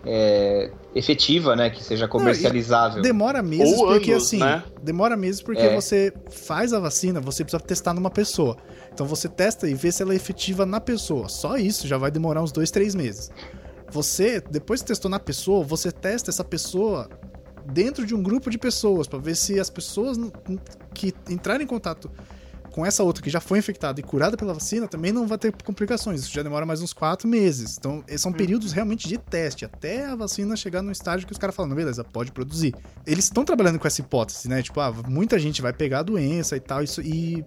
[0.10, 1.70] é, efetiva, né?
[1.70, 2.98] Que seja comercializável.
[2.98, 4.38] Não, demora meses Ou porque anos, assim.
[4.38, 4.64] Né?
[4.82, 5.76] Demora meses porque é.
[5.76, 8.58] você faz a vacina, você precisa testar numa pessoa.
[8.94, 11.28] Então você testa e vê se ela é efetiva na pessoa.
[11.28, 13.30] Só isso já vai demorar uns dois, três meses.
[13.92, 17.10] Você, depois que testou na pessoa, você testa essa pessoa
[17.66, 20.18] dentro de um grupo de pessoas para ver se as pessoas
[20.94, 22.10] que entrarem em contato
[22.78, 25.52] com essa outra que já foi infectada e curada pela vacina também não vai ter
[25.64, 26.22] complicações.
[26.22, 27.76] Isso já demora mais uns quatro meses.
[27.76, 28.36] Então, são hum.
[28.36, 32.04] períodos realmente de teste, até a vacina chegar no estágio que os caras falam, beleza,
[32.04, 32.76] pode produzir.
[33.04, 34.62] Eles estão trabalhando com essa hipótese, né?
[34.62, 37.44] Tipo, ah, muita gente vai pegar a doença e tal, isso, e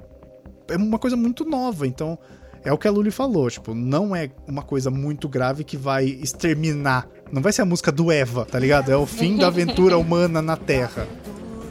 [0.66, 2.18] é uma coisa muito nova, então
[2.64, 6.06] é o que a Luli falou, tipo, não é uma coisa muito grave que vai
[6.06, 7.08] exterminar.
[7.30, 8.90] Não vai ser a música do Eva, tá ligado?
[8.90, 11.06] É o fim da aventura humana na Terra.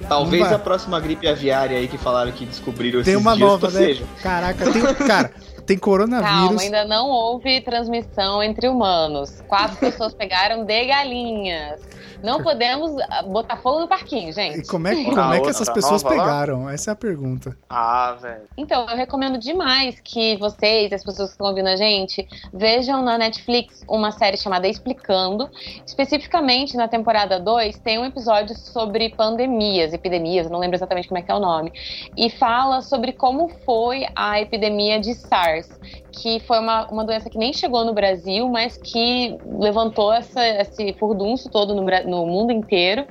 [0.09, 3.79] Talvez a próxima gripe aviária aí que falaram que descobriram Tem uma nova, né?
[3.79, 4.03] Seja.
[4.21, 5.31] Caraca, tem, cara,
[5.69, 6.47] tem coronavírus.
[6.47, 9.39] Calma, ainda não houve transmissão entre humanos.
[9.47, 11.79] Quatro pessoas pegaram de galinhas.
[12.23, 12.91] Não podemos
[13.27, 14.59] botar fogo no parquinho, gente.
[14.59, 16.69] E como é, como é que essas pessoas pegaram?
[16.69, 17.57] Essa é a pergunta.
[17.69, 18.41] Ah, velho.
[18.57, 23.17] Então, eu recomendo demais que vocês, as pessoas que estão ouvindo a gente, vejam na
[23.17, 25.49] Netflix uma série chamada Explicando.
[25.85, 31.21] Especificamente na temporada 2, tem um episódio sobre pandemias, epidemias, não lembro exatamente como é
[31.21, 31.71] que é o nome.
[32.17, 35.58] E fala sobre como foi a epidemia de SARS,
[36.11, 40.93] que foi uma, uma doença que nem chegou no Brasil, mas que levantou essa, esse
[40.93, 43.05] furdunço todo no, no mundo inteiro.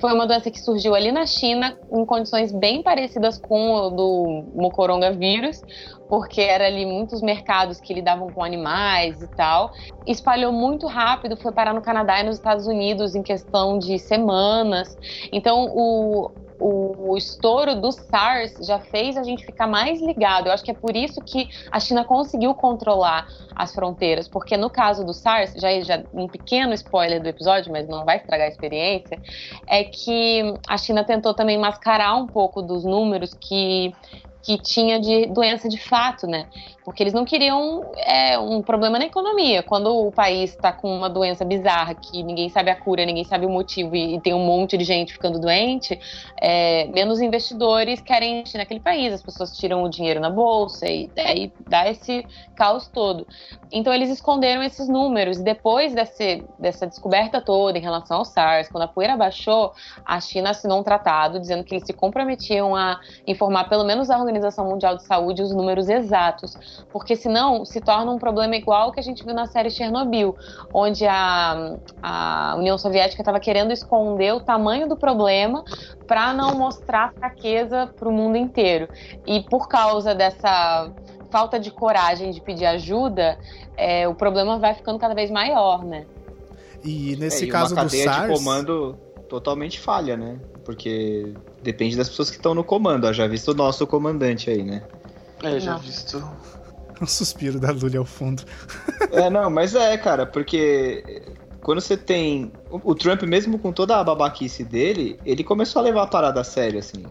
[0.00, 4.44] Foi uma doença que surgiu ali na China, em condições bem parecidas com o do
[4.54, 5.62] mocoronga-vírus,
[6.08, 9.70] porque era ali muitos mercados que lidavam com animais e tal.
[10.06, 14.96] Espalhou muito rápido, foi parar no Canadá e nos Estados Unidos em questão de semanas.
[15.32, 16.30] Então, o,
[16.62, 20.46] o, estouro do SARS já fez a gente ficar mais ligado.
[20.46, 24.70] Eu acho que é por isso que a China conseguiu controlar as fronteiras, porque no
[24.70, 28.50] caso do SARS, já, já um pequeno spoiler do episódio, mas não vai estragar a
[28.50, 29.20] experiência,
[29.66, 33.92] é que a China tentou também mascarar um pouco dos números que
[34.42, 36.46] que tinha de doença de fato, né?
[36.84, 39.62] Porque eles não queriam é, um problema na economia.
[39.62, 43.46] Quando o país está com uma doença bizarra, que ninguém sabe a cura, ninguém sabe
[43.46, 45.98] o motivo e, e tem um monte de gente ficando doente,
[46.40, 49.12] é, menos investidores querem investir naquele país.
[49.12, 52.26] As pessoas tiram o dinheiro na bolsa e aí dá esse
[52.56, 53.26] caos todo.
[53.70, 55.38] Então eles esconderam esses números.
[55.38, 59.72] E depois desse, dessa descoberta toda em relação ao SARS, quando a poeira baixou,
[60.04, 64.16] a China assinou um tratado dizendo que eles se comprometiam a informar pelo menos a
[64.32, 66.56] Organização Mundial de Saúde os números exatos,
[66.90, 70.34] porque senão se torna um problema igual que a gente viu na série Chernobyl,
[70.72, 75.62] onde a, a União Soviética estava querendo esconder o tamanho do problema
[76.06, 78.88] para não mostrar fraqueza para o mundo inteiro.
[79.26, 80.90] E por causa dessa
[81.30, 83.38] falta de coragem de pedir ajuda,
[83.76, 86.06] é, o problema vai ficando cada vez maior, né?
[86.84, 88.28] E nesse É, e caso uma do SARS.
[88.28, 90.38] de comando totalmente falha, né?
[90.64, 91.32] Porque
[91.62, 93.06] depende das pessoas que estão no comando.
[93.06, 94.82] Ó, já visto o nosso comandante aí, né?
[95.42, 95.78] É, já Não.
[95.78, 96.22] visto.
[97.00, 98.42] Um suspiro da Lully ao fundo.
[99.10, 101.22] É, não, mas é, cara, porque
[101.60, 102.50] quando você tem.
[102.70, 106.40] O o Trump, mesmo com toda a babaquice dele, ele começou a levar a parada
[106.40, 107.04] a sério, assim.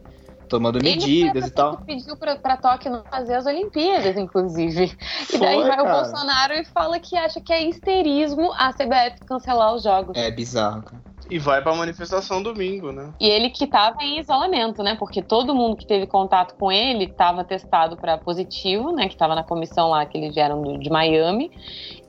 [0.49, 1.77] Tomando Ele medidas e tal.
[1.77, 4.91] que pediu pra, pra Tóquio não fazer as Olimpíadas, inclusive.
[5.29, 6.01] E Foi, daí vai o cara.
[6.01, 10.17] Bolsonaro e fala que acha que é histerismo a CBF cancelar os jogos.
[10.17, 11.03] É bizarro, cara.
[11.31, 13.09] E vai pra manifestação domingo, né?
[13.17, 14.97] E ele que tava em isolamento, né?
[14.99, 19.07] Porque todo mundo que teve contato com ele estava testado para positivo, né?
[19.07, 21.49] Que estava na comissão lá que eles vieram do- de Miami.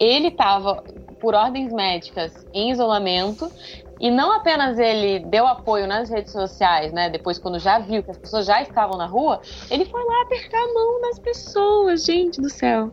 [0.01, 0.83] Ele estava,
[1.21, 3.49] por ordens médicas, em isolamento.
[4.01, 7.09] E não apenas ele deu apoio nas redes sociais, né?
[7.09, 10.59] Depois, quando já viu que as pessoas já estavam na rua, ele foi lá apertar
[10.59, 12.91] a mão das pessoas, gente do céu.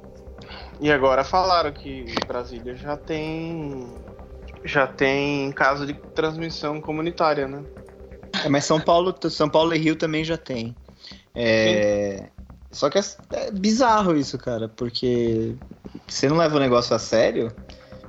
[0.79, 3.87] E agora falaram que Brasília já tem.
[4.63, 7.63] Já tem caso de transmissão comunitária, né?
[8.43, 10.75] É, mas São Paulo, São Paulo e Rio também já tem.
[11.35, 12.29] É,
[12.71, 13.01] Só que é,
[13.31, 15.55] é bizarro isso, cara, porque
[16.07, 17.51] você não leva o negócio a sério,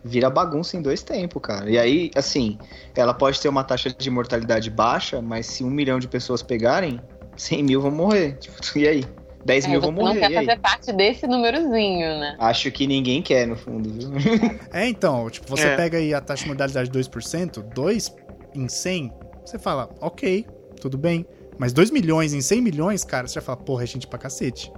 [0.04, 1.70] vira bagunça em dois tempos, cara.
[1.70, 2.58] E aí, assim,
[2.94, 7.00] ela pode ter uma taxa de mortalidade baixa, mas se um milhão de pessoas pegarem,
[7.36, 8.36] 100 mil vão morrer.
[8.40, 9.04] Tipo, e aí?
[9.44, 10.20] 10 É, mil você vão não morrer.
[10.20, 10.46] quer E aí?
[10.46, 12.36] fazer parte desse númerozinho, né?
[12.38, 14.10] Acho que ninguém quer, no fundo, viu?
[14.72, 15.76] É, então, tipo, você É.
[15.76, 18.14] pega aí a taxa de mortalidade de 2%, 2
[18.54, 19.12] em 100,
[19.44, 20.46] você fala, ok,
[20.80, 21.26] tudo bem.
[21.58, 24.72] Mas 2 milhões em 100 milhões, cara, você já fala, porra, é gente pra cacete.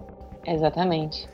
[0.45, 1.29] Exatamente.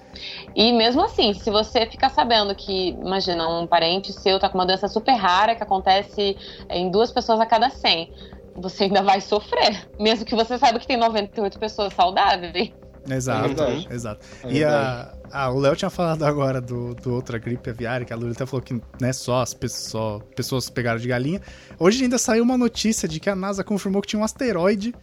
[0.54, 4.66] E mesmo assim, se você ficar sabendo que, imagina, um parente seu tá com uma
[4.66, 6.36] doença super rara que acontece
[6.70, 8.12] em duas pessoas a cada 100,
[8.56, 12.72] você ainda vai sofrer, mesmo que você saiba que tem 98 pessoas saudáveis.
[13.10, 13.88] Exato, verdade.
[13.90, 14.26] exato.
[14.44, 18.12] É e a, ah, o Léo tinha falado agora do, do outra gripe aviária, que
[18.12, 21.40] a Lula até falou que né, só as pessoas, só pessoas pegaram de galinha.
[21.78, 24.94] Hoje ainda saiu uma notícia de que a NASA confirmou que tinha um asteroide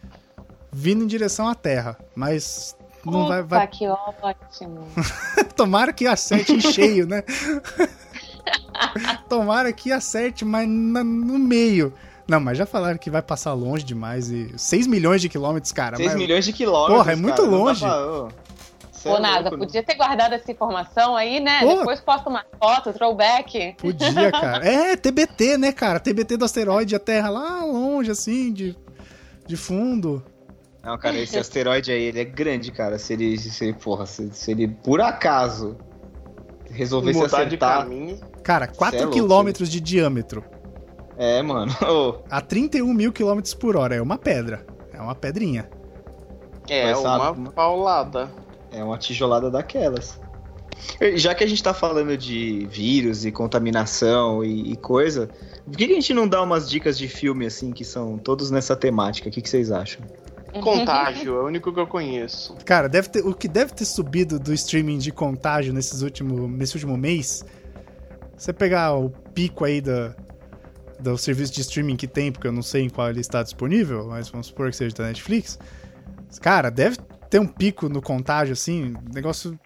[0.72, 1.96] vindo em direção à Terra.
[2.14, 3.66] Mas não vai, vai.
[3.68, 4.86] que ótimo.
[5.56, 7.22] Tomara que acerte em cheio, né?
[9.28, 11.92] Tomara que acerte, mas na- no meio.
[12.28, 15.96] Não, mas já falaram que vai passar longe demais e 6 milhões de quilômetros, cara.
[15.96, 16.96] 6 mas- milhões de quilômetros.
[16.98, 17.84] Porra, é muito cara, longe.
[17.84, 18.28] ô,
[19.04, 19.64] é Ô, NASA, louco, né?
[19.66, 21.60] podia ter guardado essa informação aí, né?
[21.60, 21.76] Pô.
[21.78, 23.74] Depois posta uma foto, throwback.
[23.78, 24.66] Podia, cara.
[24.66, 26.00] É, TBT, né, cara?
[26.00, 28.76] TBT do asteroide, a Terra lá longe, assim, de,
[29.46, 30.24] de fundo.
[30.82, 32.98] Não, cara, esse asteroide aí, ele é grande, cara.
[32.98, 35.76] Se ele, se ele porra, se, se ele por acaso
[36.70, 37.78] resolver se Mudar de acertar...
[37.84, 38.18] caminho.
[38.42, 40.44] Cara, Cê é 4 louco, quilômetros de diâmetro.
[41.16, 41.72] É, mano.
[41.82, 43.94] Ô, A 31 mil quilômetros por hora.
[43.94, 44.66] É uma pedra.
[44.92, 45.68] É uma pedrinha.
[46.68, 48.30] É, Mas uma paulada.
[48.72, 50.18] é uma tijolada daquelas.
[51.14, 55.28] Já que a gente tá falando de vírus e contaminação e, e coisa,
[55.64, 58.50] por que que a gente não dá umas dicas de filme, assim, que são todos
[58.50, 59.28] nessa temática?
[59.28, 60.02] O que, que vocês acham?
[60.62, 62.56] Contágio, é o único que eu conheço.
[62.64, 66.74] Cara, deve ter, o que deve ter subido do streaming de contágio nesses último, nesse
[66.74, 67.44] último mês,
[68.36, 70.14] você pegar o pico aí da,
[71.00, 74.06] do serviço de streaming que tem, porque eu não sei em qual ele está disponível,
[74.08, 75.58] mas vamos supor que seja da Netflix.
[76.40, 76.96] Cara, deve
[77.30, 79.58] ter um pico no contágio, assim, negócio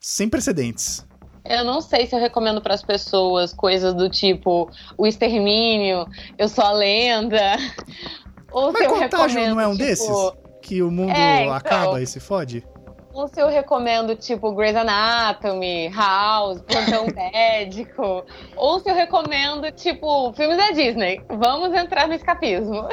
[0.00, 1.06] sem precedentes.
[1.44, 4.68] Eu não sei se eu recomendo para as pessoas coisas do tipo
[4.98, 6.06] o extermínio,
[6.36, 7.56] eu sou a lenda.
[8.50, 10.08] Ou Mas se eu contágio recomendo, não é um tipo, desses?
[10.62, 11.54] Que o mundo É, então.
[11.54, 12.64] acaba e se fode?
[13.16, 18.24] Ou se eu recomendo, tipo, Grey's Anatomy, House, Plantão Médico.
[18.54, 21.22] Ou se eu recomendo, tipo, filmes da Disney.
[21.30, 22.86] Vamos entrar no escapismo.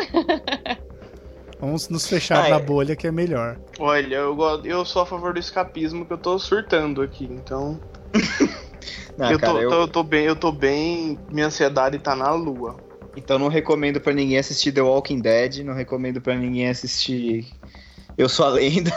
[1.59, 3.57] Vamos nos fechar Ah, na bolha que é melhor.
[3.79, 7.79] Olha, eu, eu sou a favor do escapismo que eu tô surtando aqui, então.
[9.19, 11.19] Ah, eu, cara, tô, eu- tô- eu tô bem, eu tô bem.
[11.31, 12.75] Minha ansiedade tá na lua.
[13.15, 17.45] Então não recomendo pra ninguém assistir The Walking Dead, não recomendo pra ninguém assistir
[18.17, 18.91] Eu Sou a Lenda.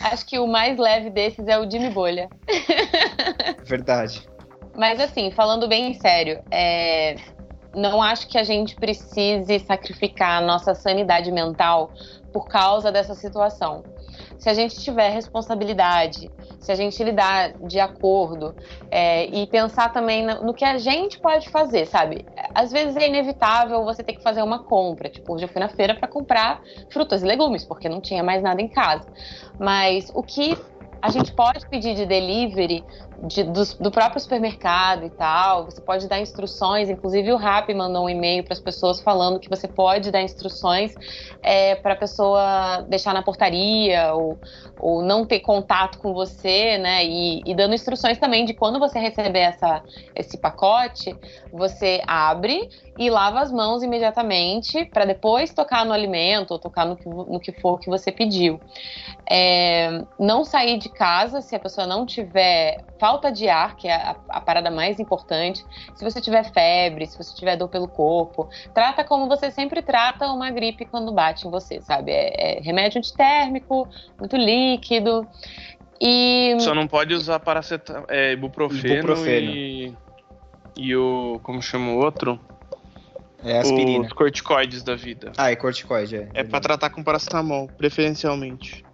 [0.00, 2.28] Acho que o mais leve desses é o Jimmy Bolha.
[3.64, 4.28] Verdade.
[4.76, 7.16] Mas assim, falando bem sério, é,
[7.74, 11.92] não acho que a gente precise sacrificar a nossa sanidade mental
[12.32, 13.82] por causa dessa situação.
[14.38, 16.30] Se a gente tiver responsabilidade,
[16.60, 18.54] se a gente lidar de acordo
[18.90, 22.24] é, e pensar também no, no, que a gente pode fazer, sabe?
[22.54, 25.08] Às vezes é inevitável você ter que fazer uma compra.
[25.08, 26.60] Tipo, hoje eu fui na feira para comprar
[26.90, 29.08] frutas e legumes, porque não tinha mais nada em casa.
[29.58, 30.56] Mas o que
[31.00, 32.84] a gente pode pedir de delivery
[33.22, 35.64] de, do, do, próprio supermercado e tal.
[35.64, 36.88] Você pode dar instruções.
[36.88, 40.94] Inclusive, o Rap mandou um e-mail para as pessoas falando que você pode dar instruções
[41.42, 44.38] é, para a pessoa deixar na portaria ou,
[44.78, 47.04] ou não ter contato com você, né?
[47.04, 49.82] E, e, dando instruções também de quando você receber essa,
[50.14, 51.16] esse pacote,
[51.52, 56.96] você abre e lava as mãos imediatamente para depois tocar no alimento ou tocar no
[56.96, 58.60] que, no que for que você pediu.
[59.28, 62.78] É, não sair de casa se a pessoa não tiver
[63.08, 65.64] falta de ar, que é a, a, parada mais importante.
[65.94, 70.26] Se você tiver febre, se você tiver dor pelo corpo, trata como você sempre trata
[70.26, 72.12] uma gripe quando bate em você, sabe?
[72.12, 73.88] É, é remédio antitérmico,
[74.18, 75.26] muito líquido.
[75.98, 76.54] E...
[76.60, 79.50] Só não pode usar paracetamol, é, ibuprofeno, ibuprofeno.
[79.52, 79.96] E,
[80.76, 81.40] e o.
[81.42, 82.38] Como chama o outro?
[83.42, 84.06] É aspirina.
[84.06, 85.32] Os corticoides da vida.
[85.38, 86.28] Ah, é corticoide, é.
[86.34, 88.84] É pra tratar com paracetamol, preferencialmente.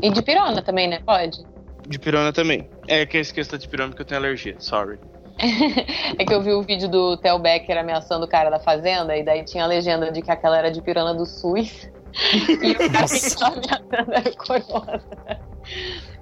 [0.00, 1.00] E de pirona também, né?
[1.04, 1.55] Pode?
[1.86, 2.68] De pirona também.
[2.88, 4.98] É que eu esqueço de pirona porque eu tenho alergia, sorry.
[6.18, 9.22] é que eu vi o vídeo do Theo Becker ameaçando o cara da fazenda, e
[9.22, 11.90] daí tinha a legenda de que aquela era de pirona do SUS.
[12.62, 15.04] e o cara que estava ameaçando era o corona.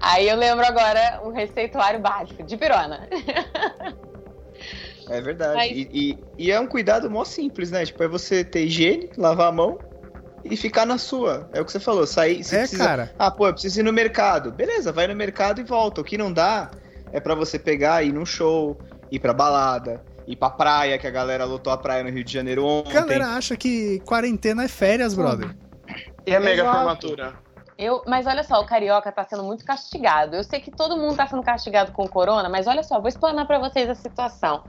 [0.00, 3.08] Aí eu lembro agora um receituário básico de pirona.
[5.08, 5.54] É verdade.
[5.54, 5.70] Mas...
[5.70, 7.84] E, e, e, é um cuidado mó simples, né?
[7.84, 9.78] Tipo, é você ter higiene, lavar a mão
[10.44, 11.48] e ficar na sua.
[11.52, 12.44] É o que você falou, sair.
[12.44, 12.84] Você é, precisa...
[12.84, 13.14] cara.
[13.18, 14.52] Ah, pô, eu preciso ir no mercado.
[14.52, 16.00] Beleza, vai no mercado e volta.
[16.00, 16.70] O que não dá
[17.12, 18.78] é para você pegar, ir num show,
[19.10, 22.32] ir pra balada, ir pra praia, que a galera lotou a praia no Rio de
[22.32, 22.90] Janeiro ontem.
[22.90, 25.54] A galera acha que quarentena é férias, brother.
[26.26, 27.34] E a mega formatura?
[27.76, 30.36] Eu, mas olha só, o carioca tá sendo muito castigado.
[30.36, 33.08] Eu sei que todo mundo tá sendo castigado com o corona, mas olha só, vou
[33.08, 34.62] explanar para vocês a situação.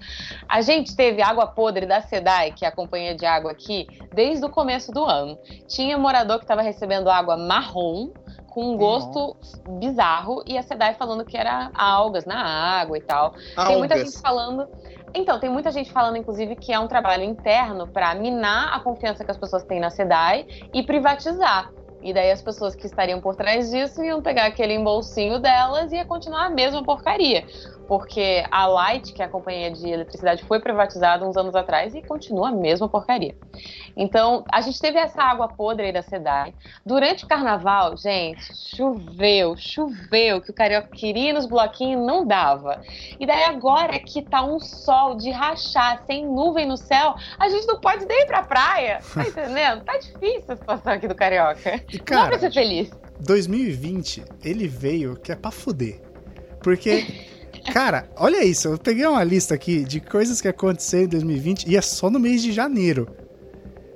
[0.50, 4.44] A gente teve água podre da SEDAI, que é a companhia de água aqui, desde
[4.46, 5.38] o começo do ano.
[5.68, 8.10] Tinha morador que estava recebendo água marrom,
[8.50, 9.36] com um gosto
[9.68, 9.80] uhum.
[9.80, 13.36] bizarro, e a SEDAI falando que era algas na água e tal.
[13.56, 13.68] Algas.
[13.68, 14.68] Tem muita gente falando.
[15.14, 19.24] Então, tem muita gente falando, inclusive, que é um trabalho interno para minar a confiança
[19.24, 21.70] que as pessoas têm na SEDAI e privatizar.
[22.06, 25.96] E daí as pessoas que estariam por trás disso iam pegar aquele embolsinho delas e
[25.96, 27.44] ia continuar a mesma porcaria
[27.88, 32.02] porque a Light, que é a companhia de eletricidade, foi privatizada uns anos atrás e
[32.02, 33.36] continua a mesma porcaria.
[33.96, 36.54] Então, a gente teve essa água podre aí da SEDAI.
[36.86, 42.82] Durante o carnaval, gente, choveu, choveu, que o carioca queria nos bloquinhos não dava.
[43.20, 47.66] E daí agora que tá um sol de rachar, sem nuvem no céu, a gente
[47.68, 49.00] não pode nem ir pra praia.
[49.14, 49.84] Tá entendendo?
[49.84, 51.82] Tá difícil a situação aqui do carioca.
[51.92, 52.92] E, cara, não pra ser feliz.
[53.20, 56.02] 2020, ele veio que é pra fuder.
[56.62, 57.06] Porque
[57.72, 58.68] Cara, olha isso.
[58.70, 62.20] Eu peguei uma lista aqui de coisas que aconteceram em 2020 e é só no
[62.20, 63.08] mês de janeiro.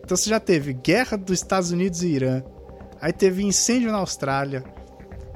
[0.03, 2.43] Então você já teve guerra dos Estados Unidos e Irã.
[2.99, 4.63] Aí teve incêndio na Austrália.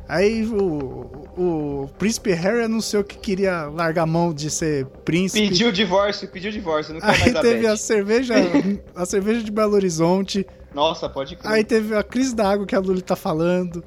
[0.07, 5.47] Aí o, o, o príncipe Harry anunciou que queria largar a mão de ser príncipe.
[5.47, 6.93] Pediu divórcio, pediu divórcio.
[6.93, 8.33] Nunca Aí teve a cerveja,
[8.93, 10.45] a cerveja de Belo Horizonte.
[10.73, 11.51] Nossa, pode crer.
[11.51, 13.83] Aí teve a crise da água que a Luli tá falando.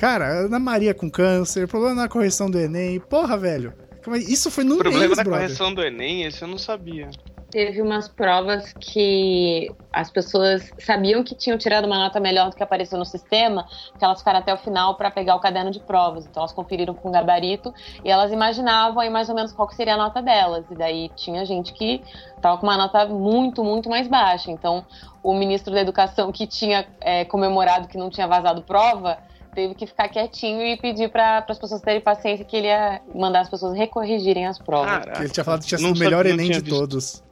[0.00, 2.98] Cara, Ana Maria com câncer, problema na correção do Enem.
[2.98, 3.74] Porra, velho.
[4.08, 5.42] É, isso foi no Problema mês, na brother.
[5.42, 7.10] correção do Enem, esse eu não sabia.
[7.50, 12.62] Teve umas provas que as pessoas sabiam que tinham tirado uma nota melhor do que
[12.62, 16.24] apareceu no sistema, que elas ficaram até o final para pegar o caderno de provas.
[16.24, 17.70] Então elas conferiram com o gabarito
[18.02, 20.64] e elas imaginavam aí mais ou menos qual seria a nota delas.
[20.70, 22.02] E daí tinha gente que
[22.36, 24.50] estava com uma nota muito, muito mais baixa.
[24.50, 24.82] Então
[25.22, 29.86] o ministro da Educação que tinha é, comemorado que não tinha vazado prova teve que
[29.86, 33.76] ficar quietinho e pedir para as pessoas terem paciência que ele ia mandar as pessoas
[33.76, 34.90] recorrigirem as provas.
[34.90, 36.68] Caraca, ele tinha falado que tinha sido o melhor Enem de visto.
[36.68, 37.22] todos.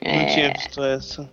[0.00, 0.18] É...
[0.18, 1.30] Não tinha visto essa.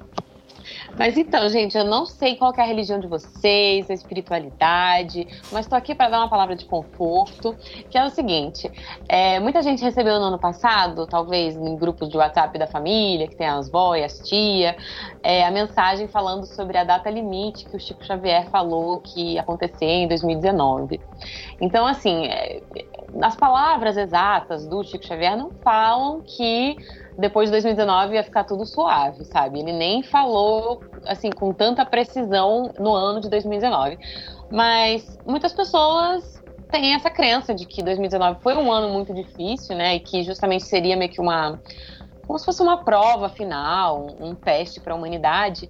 [0.99, 5.61] Mas então, gente, eu não sei qual é a religião de vocês, a espiritualidade, mas
[5.61, 7.55] estou aqui para dar uma palavra de conforto,
[7.89, 8.69] que é o seguinte:
[9.07, 13.35] é, muita gente recebeu no ano passado, talvez em grupos de WhatsApp da família, que
[13.37, 14.75] tem as e as tia,
[15.23, 19.41] é, a mensagem falando sobre a data limite que o Chico Xavier falou que ia
[19.41, 20.99] acontecer em 2019.
[21.61, 22.61] Então, assim, é,
[23.21, 26.75] as palavras exatas do Chico Xavier não falam que
[27.19, 29.59] depois de 2019 ia ficar tudo suave, sabe?
[29.59, 33.97] Ele nem falou assim com tanta precisão no ano de 2019.
[34.49, 36.41] Mas muitas pessoas
[36.71, 39.95] têm essa crença de que 2019 foi um ano muito difícil, né?
[39.95, 41.59] E que justamente seria meio que uma
[42.25, 45.67] como se fosse uma prova final, um, teste para a humanidade.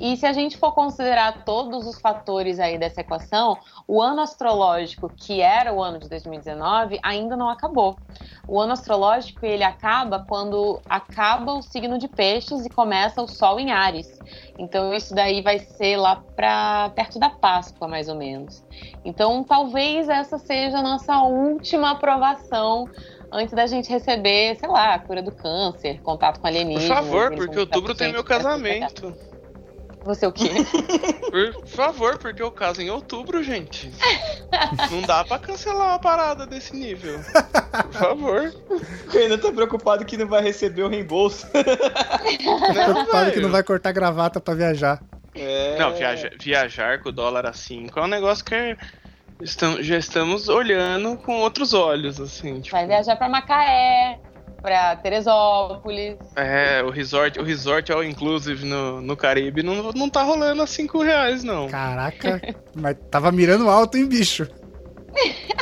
[0.00, 5.10] E se a gente for considerar todos os fatores aí dessa equação, o ano astrológico,
[5.14, 7.98] que era o ano de 2019, ainda não acabou.
[8.48, 13.60] O ano astrológico, ele acaba quando acaba o signo de peixes e começa o sol
[13.60, 14.18] em Ares.
[14.58, 18.64] Então isso daí vai ser lá para perto da Páscoa, mais ou menos.
[19.04, 22.88] Então talvez essa seja a nossa última aprovação
[23.30, 26.88] antes da gente receber, sei lá, a cura do câncer, contato com alienígenas.
[26.88, 29.14] Por favor, porque outubro tem meu casamento.
[30.04, 30.48] Você o quê?
[31.30, 33.92] Por favor, porque eu caso em outubro, gente.
[34.90, 37.20] Não dá pra cancelar uma parada desse nível.
[37.82, 38.54] Por favor.
[39.12, 41.46] Eu ainda tô preocupado que não vai receber o reembolso.
[42.44, 45.02] Não, preocupado que não vai cortar gravata pra viajar.
[45.34, 45.78] É...
[45.78, 48.76] Não, viaja, viajar com o dólar a 5 é um negócio que é
[49.42, 52.60] estamos, já estamos olhando com outros olhos, assim.
[52.60, 52.76] Tipo...
[52.76, 54.18] Vai viajar pra Macaé,
[54.60, 56.16] pra Teresópolis.
[56.36, 60.66] É, o resort, o resort all inclusive no, no Caribe não, não tá rolando a
[60.66, 61.68] 5 reais, não.
[61.68, 62.40] Caraca,
[62.74, 64.48] mas tava mirando alto, hein, bicho?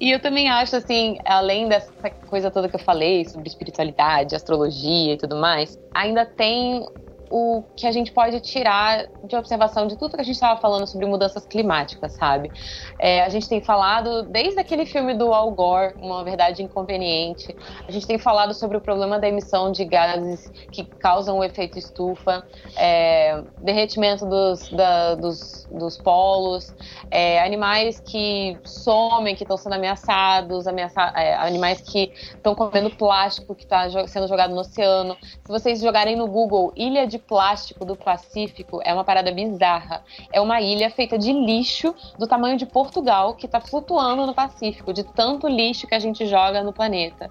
[0.00, 1.90] E eu também acho, assim, além dessa
[2.28, 6.86] coisa toda que eu falei sobre espiritualidade, astrologia e tudo mais, ainda tem
[7.30, 10.86] o que a gente pode tirar de observação de tudo que a gente estava falando
[10.86, 12.50] sobre mudanças climáticas, sabe?
[12.98, 17.54] É, a gente tem falado, desde aquele filme do Al Gore, Uma Verdade Inconveniente,
[17.86, 21.78] a gente tem falado sobre o problema da emissão de gases que causam o efeito
[21.78, 22.46] estufa,
[22.76, 26.74] é, derretimento dos, da, dos, dos polos,
[27.10, 33.54] é, animais que somem, que estão sendo ameaçados, ameaça, é, animais que estão comendo plástico
[33.54, 35.16] que está sendo jogado no oceano.
[35.20, 40.02] Se vocês jogarem no Google Ilha de de plástico do Pacífico é uma parada bizarra.
[40.32, 44.92] É uma ilha feita de lixo do tamanho de Portugal que está flutuando no Pacífico,
[44.92, 47.30] de tanto lixo que a gente joga no planeta.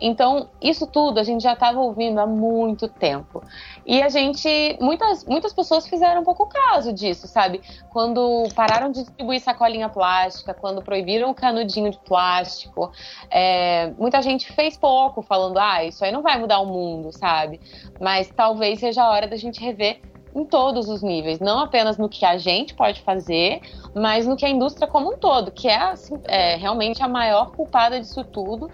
[0.00, 3.42] Então, isso tudo a gente já estava ouvindo há muito tempo.
[3.86, 7.60] E a gente, muitas, muitas pessoas fizeram um pouco caso disso, sabe?
[7.90, 12.92] Quando pararam de distribuir sacolinha plástica, quando proibiram o canudinho de plástico,
[13.30, 17.60] é, muita gente fez pouco, falando, ah, isso aí não vai mudar o mundo, sabe?
[18.00, 20.00] Mas talvez seja a hora hora da gente rever
[20.34, 23.60] em todos os níveis, não apenas no que a gente pode fazer,
[23.94, 27.52] mas no que a indústria como um todo, que é, assim, é realmente a maior
[27.52, 28.68] culpada disso tudo.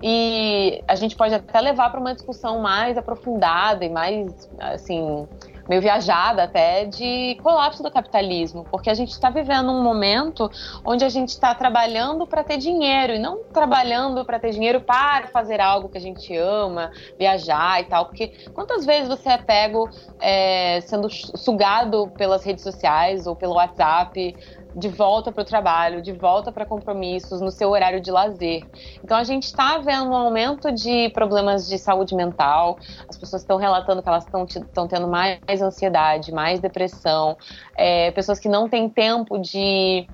[0.00, 5.26] E a gente pode até levar para uma discussão mais aprofundada e mais, assim,
[5.68, 10.50] meio viajada até de colapso do capitalismo, porque a gente está vivendo um momento
[10.84, 15.28] onde a gente está trabalhando para ter dinheiro e não trabalhando para ter dinheiro para
[15.28, 18.06] fazer algo que a gente ama, viajar e tal.
[18.06, 19.88] Porque quantas vezes você é pego
[20.20, 24.34] é, sendo sugado pelas redes sociais ou pelo WhatsApp
[24.78, 28.64] de volta para o trabalho, de volta para compromissos, no seu horário de lazer.
[29.02, 32.78] Então a gente está vendo um aumento de problemas de saúde mental,
[33.08, 37.36] as pessoas estão relatando que elas estão tendo mais ansiedade, mais depressão,
[37.76, 40.08] é, pessoas que não têm tempo de,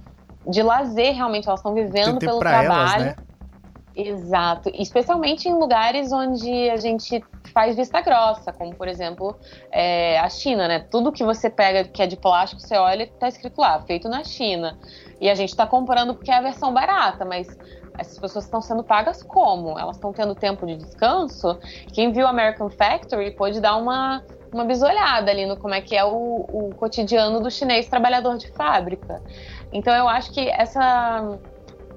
[0.47, 3.03] de lazer realmente, elas estão vivendo pelo trabalho.
[3.03, 3.17] Elas, né?
[3.97, 9.37] Exato, especialmente em lugares onde a gente faz vista grossa, como por exemplo
[9.71, 10.81] é, a China, né?
[10.81, 14.09] Tudo que você pega que é de plástico, você olha e tá escrito lá, feito
[14.09, 14.77] na China.
[15.21, 17.47] E a gente está comprando porque é a versão barata, mas
[17.97, 19.79] essas pessoas estão sendo pagas como?
[19.79, 21.57] Elas estão tendo tempo de descanso?
[21.93, 26.05] Quem viu American Factory pode dar uma, uma bisolhada ali no como é que é
[26.05, 29.23] o, o cotidiano do chinês trabalhador de fábrica.
[29.73, 31.39] Então eu acho que essa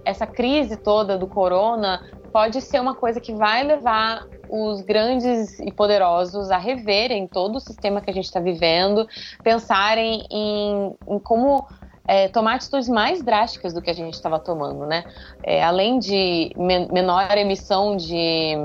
[0.08, 2.02] essa crise toda do corona
[2.32, 7.60] pode ser uma coisa que vai levar os grandes e poderosos a reverem todo o
[7.60, 9.06] sistema que a gente está vivendo,
[9.44, 11.66] pensarem em, em como
[12.08, 15.04] é, tomar atitudes mais drásticas do que a gente estava tomando, né?
[15.44, 18.56] É, além de men menor emissão de,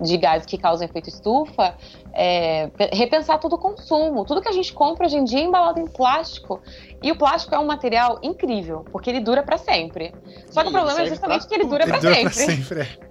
[0.00, 1.74] de gases que causam efeito estufa,
[2.12, 4.24] é, repensar todo o consumo.
[4.24, 6.60] Tudo que a gente compra hoje em dia é embalado em plástico.
[7.02, 10.14] E o plástico é um material incrível, porque ele dura para sempre.
[10.50, 12.34] Só que o problema é justamente que ele dura para sempre.
[12.34, 13.05] sempre.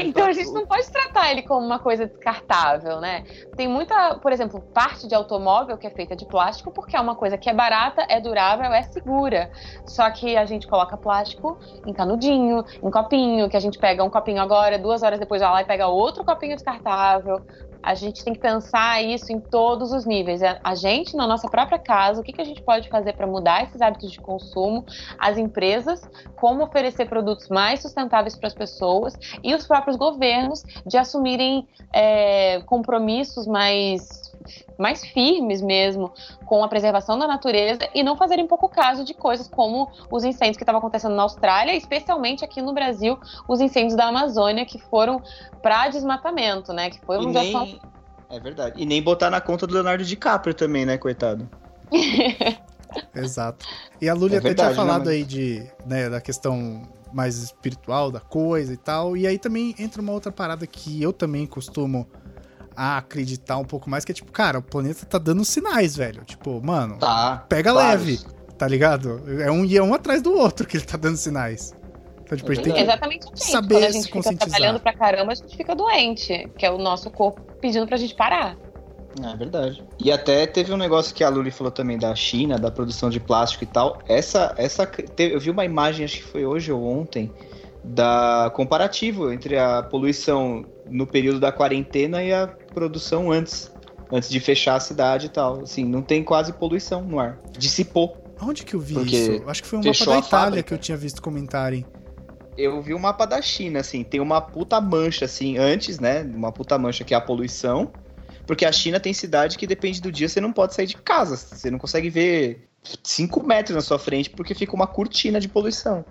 [0.00, 0.02] É.
[0.02, 3.24] Então a gente não pode tratar ele como uma coisa descartável, né?
[3.56, 7.14] Tem muita, por exemplo, parte de automóvel que é feita de plástico porque é uma
[7.14, 9.50] coisa que é barata, é durável, é segura.
[9.86, 14.10] Só que a gente coloca plástico em canudinho, em copinho, que a gente pega um
[14.10, 17.42] copinho agora, duas horas depois vai lá e pega outro copinho descartável
[17.82, 20.40] a gente tem que pensar isso em todos os níveis.
[20.62, 23.64] A gente, na nossa própria casa, o que, que a gente pode fazer para mudar
[23.64, 24.84] esses hábitos de consumo,
[25.18, 30.96] as empresas, como oferecer produtos mais sustentáveis para as pessoas e os próprios governos de
[30.96, 34.22] assumirem é, compromissos mais
[34.76, 36.12] mais firmes mesmo
[36.44, 40.56] com a preservação da natureza e não fazerem pouco caso de coisas como os incêndios
[40.56, 45.22] que estavam acontecendo na Austrália, especialmente aqui no Brasil, os incêndios da Amazônia que foram
[45.62, 46.90] para desmatamento, né?
[46.90, 47.80] Que foi uma nem...
[48.28, 48.82] É verdade.
[48.82, 51.48] E nem botar na conta do Leonardo DiCaprio também, né, coitado?
[53.14, 53.64] Exato.
[54.00, 56.82] E a Luli É até verdade, tinha falado né, aí de, né, da questão
[57.12, 59.16] mais espiritual da coisa e tal.
[59.16, 62.06] E aí também entra uma outra parada que eu também costumo
[62.74, 66.24] acreditar um pouco mais, que é tipo, cara, o planeta tá dando sinais, velho.
[66.24, 67.44] Tipo, mano, Tá.
[67.48, 68.22] pega vários.
[68.22, 69.22] leve, tá ligado?
[69.42, 71.74] É um e é um atrás do outro que ele tá dando sinais.
[72.22, 72.80] Então, tipo, a gente tem que.
[72.80, 73.52] Exatamente assim.
[73.52, 74.48] saber Quando a se gente fica conscientizar.
[74.48, 78.14] trabalhando pra caramba, a gente fica doente, que é o nosso corpo pedindo pra gente
[78.14, 78.56] parar.
[79.20, 79.82] É verdade.
[79.98, 83.20] E até teve um negócio que a Luli falou também da China, da produção de
[83.20, 83.98] plástico e tal.
[84.08, 87.30] Essa, essa, eu vi uma imagem, acho que foi hoje ou ontem,
[87.84, 93.72] da comparativo entre a poluição no período da quarentena e a produção antes,
[94.10, 95.60] antes de fechar a cidade e tal.
[95.60, 97.38] Assim, não tem quase poluição no ar.
[97.58, 98.16] Dissipou.
[98.40, 99.42] Onde que eu vi Porque isso?
[99.46, 101.84] Acho que foi um mapa da Itália que eu tinha visto comentarem.
[102.56, 106.22] Eu vi um mapa da China, assim, tem uma puta mancha, assim, antes, né?
[106.22, 107.90] Uma puta mancha que é a poluição.
[108.46, 111.36] Porque a China tem cidade que depende do dia, você não pode sair de casa.
[111.36, 112.68] Você não consegue ver
[113.02, 116.04] 5 metros na sua frente porque fica uma cortina de poluição.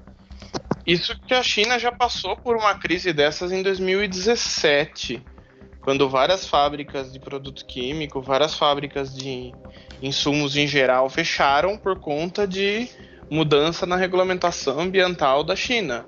[0.86, 5.24] Isso que a China já passou por uma crise dessas em 2017,
[5.82, 9.54] quando várias fábricas de produto químico, várias fábricas de
[10.02, 12.90] insumos em geral fecharam por conta de
[13.30, 16.06] mudança na regulamentação ambiental da China.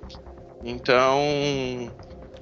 [0.63, 1.91] Então,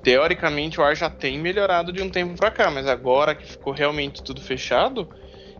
[0.03, 3.73] teoricamente o ar já tem melhorado de um tempo pra cá, mas agora que ficou
[3.73, 5.07] realmente tudo fechado,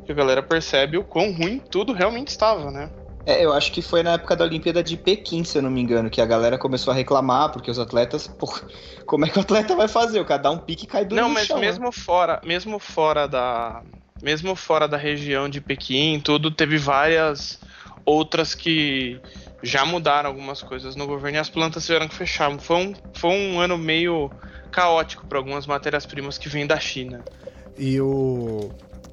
[0.05, 2.89] que a galera percebe o quão ruim tudo realmente estava, né?
[3.25, 5.79] É, eu acho que foi na época da Olimpíada de Pequim, se eu não me
[5.79, 8.51] engano, que a galera começou a reclamar, porque os atletas, pô,
[9.05, 10.19] como é que o atleta vai fazer?
[10.19, 11.67] O cara dá um pique e cai do Não, mas chão, né?
[11.67, 13.83] mesmo fora, mesmo fora da,
[14.21, 17.59] mesmo fora da região de Pequim, tudo teve várias
[18.05, 19.19] outras que
[19.63, 22.51] já mudaram algumas coisas no governo e as plantas tiveram que fechar.
[22.59, 24.31] Foi um, foi um ano meio
[24.71, 27.23] caótico para algumas matérias-primas que vêm da China.
[27.77, 28.69] E o.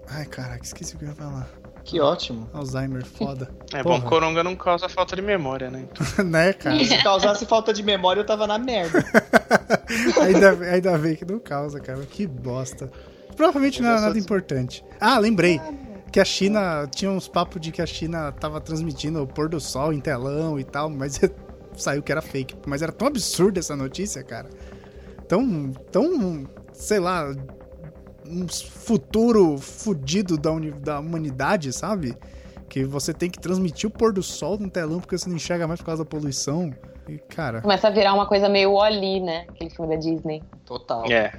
[0.09, 1.49] Ai, caraca, esqueci o que eu ia falar.
[1.85, 2.49] Que ótimo.
[2.53, 3.51] Alzheimer, foda.
[3.73, 3.99] É Porra.
[3.99, 5.85] bom, coronga não causa falta de memória, né?
[5.91, 6.83] Então, né, cara?
[6.83, 9.05] Se causasse falta de memória, eu tava na merda.
[10.23, 12.01] ainda, ainda bem que não causa, cara.
[12.07, 12.91] Que bosta.
[13.37, 14.85] Provavelmente não era já nada sou- importante.
[15.01, 15.61] Ah, lembrei.
[16.13, 16.87] Que a China.
[16.87, 20.59] Tinha uns papos de que a China tava transmitindo o pôr do sol em telão
[20.59, 21.21] e tal, mas
[21.77, 22.57] saiu que era fake.
[22.67, 24.49] Mas era tão absurda essa notícia, cara.
[25.27, 25.73] Tão.
[25.91, 26.49] tão.
[26.73, 27.35] sei lá.
[28.27, 30.51] Um futuro fudido da,
[30.83, 32.15] da humanidade, sabe?
[32.69, 35.67] Que você tem que transmitir o pôr do sol no telão porque você não enxerga
[35.67, 36.71] mais por causa da poluição.
[37.09, 37.63] E, cara.
[37.63, 39.47] Começa a virar uma coisa meio Oli, né?
[39.49, 40.43] Aquele filme da Disney.
[40.65, 41.11] Total.
[41.11, 41.33] é.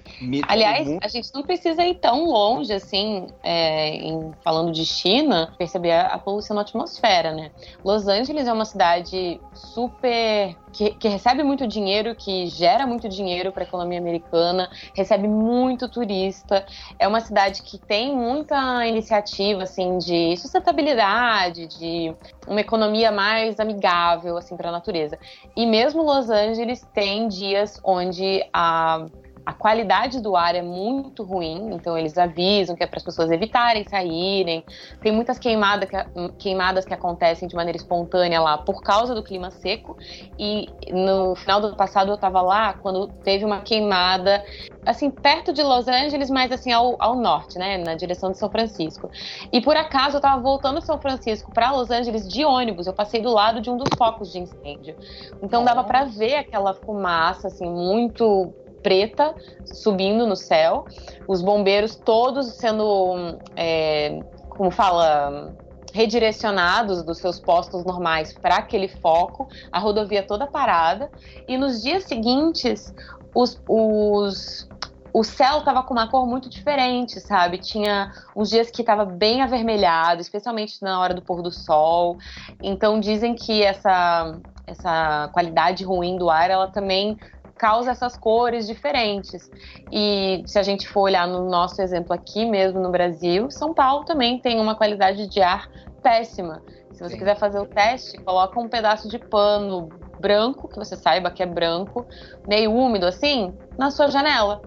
[0.47, 5.91] Aliás, a gente não precisa ir tão longe assim, é, em, falando de China, perceber
[5.91, 7.51] a, a poluição na atmosfera, né?
[7.85, 10.55] Los Angeles é uma cidade super.
[10.71, 15.89] Que, que recebe muito dinheiro, que gera muito dinheiro para a economia americana, recebe muito
[15.89, 16.65] turista.
[16.97, 22.13] É uma cidade que tem muita iniciativa assim de sustentabilidade, de
[22.47, 25.17] uma economia mais amigável assim para a natureza.
[25.55, 29.05] E mesmo Los Angeles tem dias onde a
[29.45, 33.32] a qualidade do ar é muito ruim, então eles avisam que é para as pessoas
[33.32, 34.64] evitarem saírem.
[35.02, 39.49] Tem muitas queimada que- queimadas que acontecem de maneira espontânea lá por causa do clima
[39.52, 39.98] seco.
[40.38, 44.44] E no final do ano passado eu estava lá quando teve uma queimada,
[44.86, 48.49] assim, perto de Los Angeles, mas assim ao, ao norte, né, na direção de São
[48.49, 49.10] Francisco.
[49.52, 52.88] E por acaso eu estava voltando de São Francisco para Los Angeles de ônibus.
[52.88, 54.95] Eu passei do lado de um dos focos de incêndio.
[55.41, 59.35] Então dava para ver aquela fumaça assim muito preta
[59.65, 60.85] subindo no céu,
[61.27, 64.19] os bombeiros todos sendo, é,
[64.49, 65.53] como fala,
[65.93, 71.10] redirecionados dos seus postos normais para aquele foco, a rodovia toda parada,
[71.47, 72.93] e nos dias seguintes
[73.34, 74.68] os, os
[75.11, 77.57] o céu estava com uma cor muito diferente, sabe?
[77.57, 82.18] Tinha uns dias que estava bem avermelhado, especialmente na hora do pôr do sol.
[82.61, 87.18] Então dizem que essa, essa qualidade ruim do ar, ela também
[87.60, 89.52] causa essas cores diferentes.
[89.91, 94.06] E se a gente for olhar no nosso exemplo aqui mesmo no Brasil, São Paulo
[94.06, 95.68] também tem uma qualidade de ar
[96.02, 96.64] péssima.
[96.94, 97.19] Se você Sim.
[97.19, 101.45] quiser fazer o teste, coloca um pedaço de pano branco, que você saiba que é
[101.45, 102.07] branco,
[102.48, 104.61] meio úmido assim, na sua janela.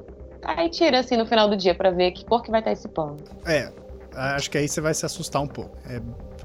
[0.44, 2.88] Aí tira assim no final do dia pra ver que cor que vai estar esse
[2.88, 3.22] pano.
[3.46, 3.70] É,
[4.14, 5.76] acho que aí você vai se assustar um pouco.
[5.88, 6.00] É,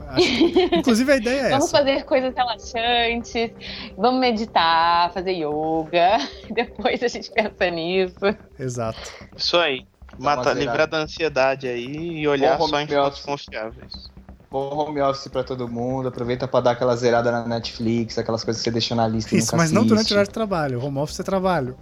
[0.10, 1.78] acho- inclusive a ideia é Vamos essa.
[1.78, 3.52] fazer coisas relaxantes,
[3.98, 6.18] vamos meditar, fazer yoga.
[6.54, 8.16] Depois a gente pensa nisso.
[8.60, 9.00] Exato.
[9.36, 9.86] Isso aí.
[10.18, 14.10] Mata, livrar da ansiedade aí e olhar Bom só em fontes confiáveis.
[14.50, 18.62] Bom home office pra todo mundo, aproveita pra dar aquela zerada na Netflix, aquelas coisas
[18.64, 19.90] que você deixa na lista e Isso, nunca mas não assiste.
[19.90, 20.84] durante o horário de trabalho.
[20.86, 21.78] Home office é trabalho.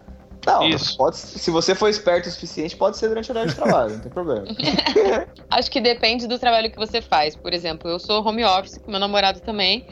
[0.45, 0.95] Não, Isso.
[0.95, 3.99] Pode, se você for esperto o suficiente, pode ser durante o horário de trabalho, não
[3.99, 4.45] tem problema.
[5.49, 7.35] Acho que depende do trabalho que você faz.
[7.35, 9.85] Por exemplo, eu sou home office, com meu namorado também.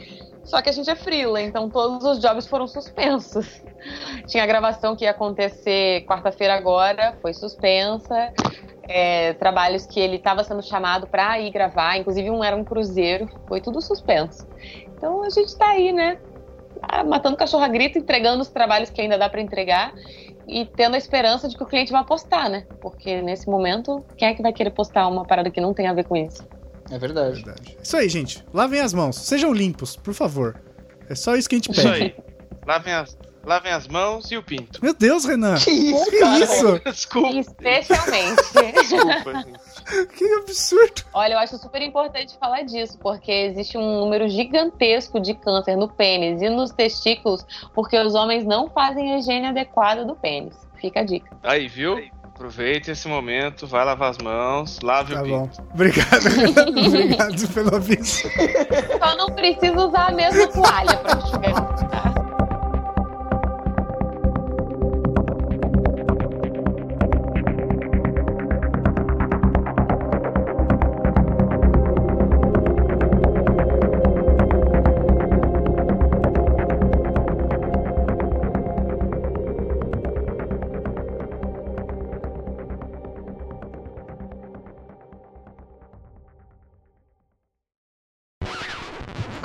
[0.44, 3.62] Só que a gente é freela, então todos os jobs foram suspensos.
[4.28, 8.30] Tinha gravação que ia acontecer quarta-feira agora, foi suspensa.
[8.86, 13.26] É, trabalhos que ele estava sendo chamado para ir gravar, inclusive um era um cruzeiro,
[13.48, 14.46] foi tudo suspenso.
[14.88, 16.18] Então a gente tá aí, né?
[16.82, 19.92] ah, Matando cachorro a grito, entregando os trabalhos que ainda dá para entregar
[20.46, 22.66] e tendo a esperança de que o cliente vai postar, né?
[22.80, 25.92] Porque nesse momento, quem é que vai querer postar uma parada que não tem a
[25.92, 26.46] ver com isso?
[26.90, 27.42] É verdade.
[27.42, 27.76] Verdade.
[27.82, 28.44] Isso aí, gente.
[28.52, 29.16] Lavem as mãos.
[29.16, 30.60] Sejam limpos, por favor.
[31.08, 32.02] É só isso que a gente Isso pede.
[32.02, 32.16] aí.
[32.66, 34.80] Lavem as, lavem as mãos e o pinto.
[34.82, 35.56] Meu Deus, Renan.
[35.56, 36.44] Que isso, Que cara?
[36.44, 36.80] isso?
[36.84, 38.42] Desculpa, Especialmente.
[38.74, 39.60] desculpa, gente.
[40.16, 41.02] Que absurdo.
[41.12, 45.88] Olha, eu acho super importante falar disso, porque existe um número gigantesco de câncer no
[45.88, 47.44] pênis e nos testículos,
[47.74, 50.54] porque os homens não fazem a higiene adequada do pênis.
[50.80, 51.30] Fica a dica.
[51.42, 51.98] Aí, viu?
[52.24, 55.46] Aproveite esse momento, vai lavar as mãos, lave Tá o bom.
[55.48, 55.62] pinto.
[55.72, 56.26] Obrigado.
[56.68, 58.28] Obrigado pelo aviso.
[58.98, 62.33] Só não precisa usar a mesma toalha para enxugar.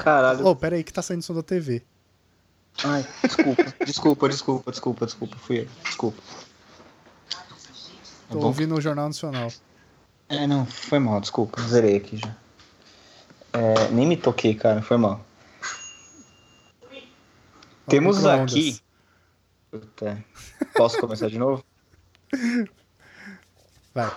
[0.09, 0.43] Caralho.
[0.47, 1.83] Oh, pera aí que tá saindo som da TV.
[2.83, 5.37] Ai, desculpa, desculpa, desculpa, desculpa, desculpa.
[5.37, 5.67] Fui eu.
[5.83, 6.21] Desculpa.
[8.29, 8.47] Tô bom.
[8.47, 9.49] ouvindo o Jornal Nacional.
[10.27, 11.61] É, não, foi mal, desculpa.
[11.61, 12.35] Zerei aqui já.
[13.53, 15.23] É, nem me toquei, cara, foi mal.
[17.87, 18.79] Temos aqui.
[19.69, 20.25] Puta.
[20.75, 21.63] Posso começar de novo?
[23.93, 24.11] Vai.